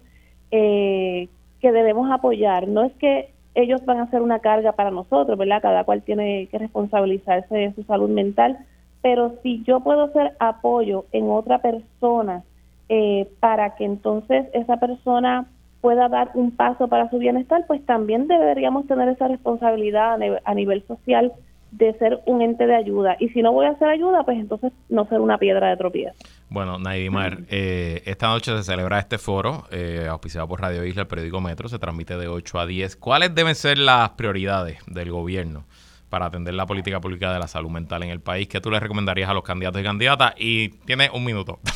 eh, 0.51 1.29
que 1.61 1.73
debemos 1.73 2.11
apoyar. 2.11 2.69
No 2.69 2.85
es 2.85 2.93
que 2.95 3.31
ellos 3.55 3.85
van 3.85 4.01
a 4.01 4.11
ser 4.11 4.23
una 4.23 4.41
carga 4.41 4.73
para 4.73 4.91
nosotros, 4.91 5.39
¿verdad? 5.39 5.63
Cada 5.63 5.85
cual 5.85 6.03
tiene 6.03 6.47
que 6.51 6.59
responsabilizarse 6.59 7.55
de 7.55 7.75
su 7.75 7.83
salud 7.85 8.11
mental, 8.11 8.59
pero 9.03 9.35
si 9.43 9.63
yo 9.65 9.81
puedo 9.81 10.13
ser 10.13 10.35
apoyo 10.39 11.07
en 11.13 11.31
otra 11.31 11.59
persona 11.59 12.45
eh, 12.89 13.29
para 13.41 13.75
que 13.77 13.85
entonces 13.85 14.47
esa 14.53 14.77
persona 14.77 15.47
pueda 15.81 16.09
dar 16.09 16.33
un 16.35 16.51
paso 16.51 16.89
para 16.89 17.09
su 17.11 17.19
bienestar, 17.19 17.65
pues 17.67 17.85
también 17.87 18.29
deberíamos 18.29 18.87
tener 18.87 19.09
esa 19.09 19.29
responsabilidad 19.29 20.19
a 20.45 20.55
nivel 20.55 20.83
social 20.87 21.33
de 21.71 21.93
ser 21.95 22.21
un 22.27 22.43
ente 22.43 22.67
de 22.67 22.75
ayuda. 22.75 23.17
Y 23.19 23.29
si 23.31 23.43
no 23.43 23.53
voy 23.53 23.67
a 23.67 23.71
hacer 23.71 23.89
ayuda, 23.89 24.25
pues 24.25 24.39
entonces 24.39 24.73
no 24.89 25.07
ser 25.09 25.21
una 25.21 25.39
piedra 25.39 25.69
de 25.69 25.77
tropiezo. 25.77 26.15
Bueno, 26.49 26.79
Naidimar, 26.79 27.41
eh, 27.51 28.03
esta 28.07 28.29
noche 28.29 28.57
se 28.57 28.63
celebra 28.63 28.99
este 28.99 29.19
foro, 29.19 29.65
eh, 29.71 30.07
auspiciado 30.09 30.47
por 30.49 30.61
Radio 30.61 30.85
Isla, 30.85 31.03
el 31.03 31.09
periódico 31.09 31.41
Metro, 31.41 31.69
se 31.69 31.79
transmite 31.79 32.17
de 32.17 32.29
8 32.29 32.61
a 32.61 32.67
10. 32.67 32.97
¿Cuáles 32.97 33.35
deben 33.35 33.55
ser 33.55 33.79
las 33.79 34.11
prioridades 34.11 34.79
del 34.87 35.11
gobierno 35.11 35.65
para 36.09 36.27
atender 36.27 36.55
la 36.55 36.67
política 36.67 37.01
pública 37.01 37.33
de 37.33 37.41
la 37.41 37.49
salud 37.49 37.71
mental 37.71 38.03
en 38.05 38.11
el 38.11 38.21
país? 38.21 38.49
¿Qué 38.49 38.61
tú 38.61 38.71
le 38.71 38.81
recomendarías 38.81 39.29
a 39.29 39.35
los 39.35 39.43
candidatos 39.43 39.81
y 39.81 39.85
candidatas? 39.85 40.35
Y 40.39 40.69
tiene 40.87 41.11
un 41.13 41.25
minuto. 41.25 41.59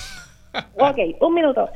Ok, 0.75 0.99
un 1.21 1.35
minuto. 1.35 1.69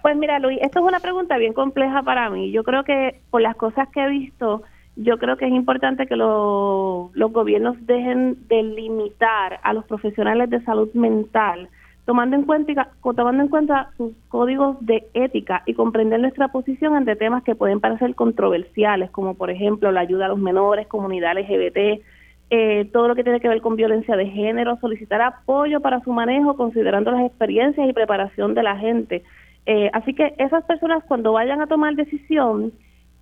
Pues 0.00 0.16
mira, 0.16 0.38
Luis, 0.38 0.58
esto 0.62 0.78
es 0.78 0.84
una 0.86 1.00
pregunta 1.00 1.36
bien 1.36 1.52
compleja 1.52 2.02
para 2.02 2.30
mí. 2.30 2.50
Yo 2.50 2.64
creo 2.64 2.82
que 2.82 3.20
por 3.30 3.42
las 3.42 3.56
cosas 3.56 3.88
que 3.92 4.02
he 4.02 4.08
visto, 4.08 4.62
yo 4.96 5.18
creo 5.18 5.36
que 5.36 5.46
es 5.46 5.52
importante 5.52 6.06
que 6.06 6.16
los 6.16 7.10
gobiernos 7.32 7.76
dejen 7.86 8.36
de 8.48 8.62
limitar 8.62 9.58
a 9.62 9.72
los 9.72 9.84
profesionales 9.86 10.50
de 10.50 10.62
salud 10.64 10.92
mental, 10.92 11.68
tomando 12.04 12.36
en 12.36 12.42
cuenta 12.42 12.90
tomando 13.02 13.42
en 13.42 13.48
cuenta 13.48 13.90
sus 13.96 14.12
códigos 14.28 14.76
de 14.84 15.06
ética 15.14 15.62
y 15.66 15.74
comprender 15.74 16.20
nuestra 16.20 16.48
posición 16.48 16.94
ante 16.94 17.16
temas 17.16 17.42
que 17.42 17.54
pueden 17.54 17.80
parecer 17.80 18.14
controversiales, 18.14 19.10
como 19.10 19.34
por 19.34 19.50
ejemplo 19.50 19.92
la 19.92 20.00
ayuda 20.00 20.26
a 20.26 20.28
los 20.28 20.38
menores, 20.38 20.88
comunidad 20.88 21.38
LGBT, 21.38 22.02
eh, 22.50 22.84
todo 22.92 23.08
lo 23.08 23.14
que 23.14 23.24
tiene 23.24 23.40
que 23.40 23.48
ver 23.48 23.62
con 23.62 23.76
violencia 23.76 24.14
de 24.14 24.26
género, 24.26 24.76
solicitar 24.78 25.22
apoyo 25.22 25.80
para 25.80 26.00
su 26.00 26.12
manejo 26.12 26.54
considerando 26.54 27.10
las 27.10 27.24
experiencias 27.24 27.88
y 27.88 27.94
preparación 27.94 28.52
de 28.52 28.62
la 28.62 28.76
gente. 28.76 29.22
Eh, 29.64 29.88
así 29.94 30.12
que 30.12 30.34
esas 30.36 30.64
personas 30.64 31.02
cuando 31.04 31.32
vayan 31.32 31.62
a 31.62 31.66
tomar 31.66 31.94
decisión 31.94 32.72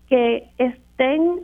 que 0.08 0.48
estén 0.58 1.42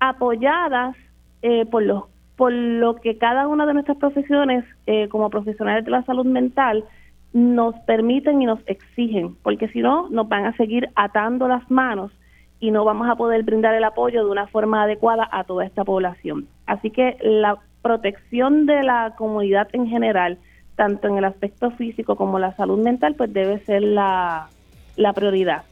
apoyadas 0.00 0.96
eh, 1.42 1.66
por 1.66 1.82
los 1.82 2.04
por 2.36 2.52
lo 2.52 2.94
que 2.94 3.18
cada 3.18 3.48
una 3.48 3.66
de 3.66 3.74
nuestras 3.74 3.98
profesiones 3.98 4.64
eh, 4.86 5.08
como 5.08 5.28
profesionales 5.28 5.84
de 5.84 5.90
la 5.90 6.04
salud 6.04 6.24
mental 6.24 6.84
nos 7.32 7.74
permiten 7.80 8.40
y 8.40 8.46
nos 8.46 8.60
exigen, 8.66 9.34
porque 9.42 9.66
si 9.68 9.80
no 9.80 10.08
nos 10.08 10.28
van 10.28 10.44
a 10.44 10.56
seguir 10.56 10.88
atando 10.94 11.48
las 11.48 11.68
manos 11.68 12.12
y 12.60 12.70
no 12.70 12.84
vamos 12.84 13.08
a 13.08 13.16
poder 13.16 13.42
brindar 13.42 13.74
el 13.74 13.82
apoyo 13.82 14.24
de 14.24 14.30
una 14.30 14.46
forma 14.46 14.84
adecuada 14.84 15.28
a 15.32 15.42
toda 15.42 15.64
esta 15.64 15.84
población. 15.84 16.46
Así 16.66 16.90
que 16.90 17.16
la 17.20 17.58
protección 17.82 18.66
de 18.66 18.84
la 18.84 19.14
comunidad 19.16 19.68
en 19.72 19.88
general, 19.88 20.38
tanto 20.76 21.08
en 21.08 21.18
el 21.18 21.24
aspecto 21.24 21.72
físico 21.72 22.14
como 22.14 22.38
la 22.38 22.54
salud 22.54 22.78
mental, 22.78 23.16
pues 23.16 23.32
debe 23.32 23.58
ser 23.64 23.82
la, 23.82 24.48
la 24.96 25.12
prioridad. 25.12 25.64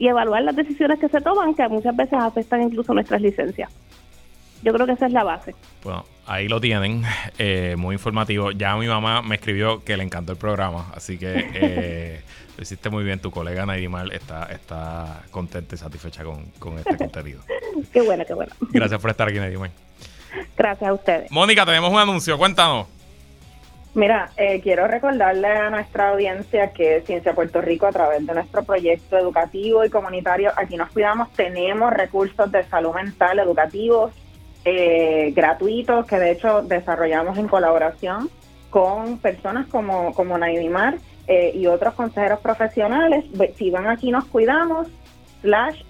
Y 0.00 0.08
evaluar 0.08 0.42
las 0.42 0.56
decisiones 0.56 0.98
que 0.98 1.08
se 1.08 1.20
toman, 1.20 1.54
que 1.54 1.68
muchas 1.68 1.94
veces 1.94 2.14
afectan 2.14 2.62
incluso 2.62 2.92
nuestras 2.92 3.20
licencias. 3.20 3.70
Yo 4.62 4.72
creo 4.72 4.86
que 4.86 4.92
esa 4.92 5.06
es 5.06 5.12
la 5.12 5.24
base. 5.24 5.54
Bueno, 5.84 6.04
ahí 6.26 6.48
lo 6.48 6.60
tienen, 6.60 7.02
eh, 7.38 7.76
muy 7.78 7.94
informativo. 7.94 8.50
Ya 8.50 8.76
mi 8.76 8.88
mamá 8.88 9.22
me 9.22 9.36
escribió 9.36 9.84
que 9.84 9.96
le 9.96 10.02
encantó 10.02 10.32
el 10.32 10.38
programa, 10.38 10.90
así 10.94 11.18
que 11.18 11.32
eh, 11.54 12.22
lo 12.56 12.62
hiciste 12.62 12.90
muy 12.90 13.04
bien. 13.04 13.20
Tu 13.20 13.30
colega 13.30 13.64
Naidimar 13.66 14.12
está, 14.12 14.44
está 14.46 15.22
contenta 15.30 15.74
y 15.74 15.78
satisfecha 15.78 16.24
con, 16.24 16.46
con 16.58 16.78
este 16.78 16.96
contenido. 16.98 17.42
qué 17.92 18.00
bueno, 18.00 18.24
qué 18.26 18.34
bueno. 18.34 18.52
Gracias 18.72 19.00
por 19.00 19.10
estar 19.10 19.28
aquí, 19.28 19.38
Naidimar. 19.38 19.70
Gracias 20.56 20.88
a 20.90 20.92
ustedes. 20.94 21.30
Mónica, 21.30 21.66
tenemos 21.66 21.92
un 21.92 21.98
anuncio, 21.98 22.38
cuéntanos. 22.38 22.86
Mira, 23.92 24.30
eh, 24.36 24.60
quiero 24.60 24.86
recordarle 24.86 25.48
a 25.48 25.68
nuestra 25.68 26.10
audiencia 26.10 26.72
que 26.72 27.00
Ciencia 27.00 27.34
Puerto 27.34 27.60
Rico, 27.60 27.86
a 27.86 27.92
través 27.92 28.24
de 28.24 28.34
nuestro 28.34 28.62
proyecto 28.62 29.18
educativo 29.18 29.84
y 29.84 29.90
comunitario, 29.90 30.52
aquí 30.56 30.76
nos 30.76 30.90
cuidamos, 30.90 31.32
tenemos 31.32 31.92
recursos 31.92 32.52
de 32.52 32.62
salud 32.64 32.94
mental 32.94 33.40
educativos 33.40 34.12
eh, 34.64 35.32
gratuitos 35.34 36.06
que 36.06 36.18
de 36.18 36.32
hecho 36.32 36.62
desarrollamos 36.62 37.36
en 37.38 37.48
colaboración 37.48 38.30
con 38.68 39.18
personas 39.18 39.66
como, 39.66 40.14
como 40.14 40.38
Naidimar 40.38 40.98
eh, 41.26 41.50
y 41.54 41.66
otros 41.66 41.94
consejeros 41.94 42.38
profesionales. 42.38 43.24
Si 43.56 43.70
van 43.70 43.88
aquí 43.88 44.12
nos 44.12 44.26
cuidamos, 44.26 44.86
slash 45.40 45.82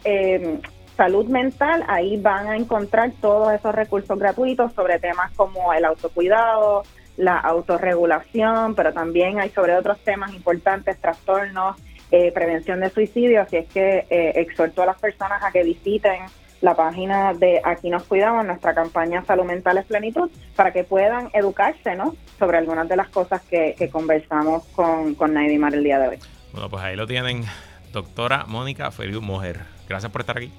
salud 0.97 1.27
mental, 1.27 1.85
ahí 1.87 2.17
van 2.17 2.47
a 2.47 2.57
encontrar 2.57 3.13
todos 3.21 3.53
esos 3.53 3.75
recursos 3.75 4.19
gratuitos 4.19 4.73
sobre 4.73 4.99
temas 4.99 5.31
como 5.33 5.75
el 5.75 5.85
autocuidado, 5.85 6.83
la 7.21 7.39
autorregulación, 7.39 8.75
pero 8.75 8.93
también 8.93 9.39
hay 9.39 9.51
sobre 9.51 9.77
otros 9.77 9.99
temas 10.01 10.33
importantes, 10.33 10.99
trastornos, 10.99 11.77
eh, 12.11 12.33
prevención 12.33 12.81
de 12.81 12.91
suicidio, 12.91 13.43
así 13.43 13.59
es 13.59 13.69
que 13.69 14.07
eh, 14.11 14.33
exhorto 14.37 14.83
a 14.83 14.87
las 14.87 14.99
personas 14.99 15.43
a 15.45 15.53
que 15.53 15.63
visiten 15.63 16.23
la 16.61 16.75
página 16.75 17.33
de 17.35 17.61
Aquí 17.65 17.89
nos 17.89 18.05
cuidamos, 18.05 18.45
nuestra 18.45 18.75
campaña 18.75 19.25
Salud 19.25 19.45
Mental 19.45 19.79
es 19.79 19.85
Plenitud, 19.85 20.31
para 20.57 20.73
que 20.73 20.83
puedan 20.85 21.31
educarse 21.33 21.95
¿no? 21.95 22.17
sobre 22.39 22.59
algunas 22.59 22.89
de 22.89 22.97
las 22.97 23.09
cosas 23.09 23.43
que, 23.43 23.89
conversamos 23.93 24.65
con, 24.75 25.15
con 25.15 25.35
Naidimar 25.35 25.75
el 25.75 25.85
día 25.85 25.99
de 25.99 26.09
hoy. 26.09 26.19
Bueno, 26.53 26.69
pues 26.69 26.83
ahí 26.83 26.97
lo 26.97 27.07
tienen, 27.07 27.45
doctora 27.93 28.45
Mónica 28.47 28.91
Feriu 28.91 29.21
Mojer. 29.21 29.61
Gracias 29.89 30.11
por 30.11 30.23
estar 30.23 30.37
aquí. 30.37 30.51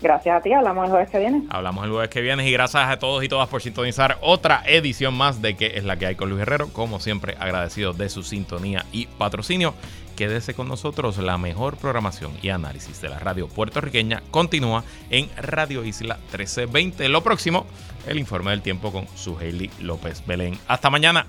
Gracias 0.00 0.34
a 0.34 0.40
ti, 0.40 0.52
hablamos 0.52 0.84
el 0.84 0.90
jueves 0.90 1.10
que 1.10 1.18
viene. 1.18 1.42
Hablamos 1.50 1.84
el 1.84 1.90
jueves 1.90 2.08
que 2.08 2.20
viene 2.22 2.48
y 2.48 2.52
gracias 2.52 2.88
a 2.88 2.98
todos 2.98 3.22
y 3.22 3.28
todas 3.28 3.48
por 3.48 3.60
sintonizar 3.60 4.16
otra 4.22 4.62
edición 4.66 5.14
más 5.14 5.42
de 5.42 5.56
que 5.56 5.72
es 5.76 5.84
la 5.84 5.96
que 5.96 6.06
hay 6.06 6.14
con 6.14 6.30
Luis 6.30 6.42
Herrero. 6.42 6.72
Como 6.72 7.00
siempre, 7.00 7.36
agradecido 7.38 7.92
de 7.92 8.08
su 8.08 8.22
sintonía 8.22 8.86
y 8.92 9.06
patrocinio. 9.06 9.74
Quédese 10.16 10.54
con 10.54 10.68
nosotros, 10.68 11.18
la 11.18 11.38
mejor 11.38 11.76
programación 11.76 12.32
y 12.42 12.50
análisis 12.50 13.00
de 13.00 13.08
la 13.08 13.18
radio 13.18 13.48
puertorriqueña 13.48 14.22
continúa 14.30 14.84
en 15.08 15.28
Radio 15.36 15.84
Isla 15.84 16.16
1320. 16.16 17.08
Lo 17.08 17.22
próximo, 17.22 17.66
el 18.06 18.18
informe 18.18 18.50
del 18.50 18.62
tiempo 18.62 18.92
con 18.92 19.06
su 19.14 19.38
Hailey 19.38 19.70
López 19.80 20.22
Belén. 20.26 20.58
Hasta 20.66 20.90
mañana. 20.90 21.26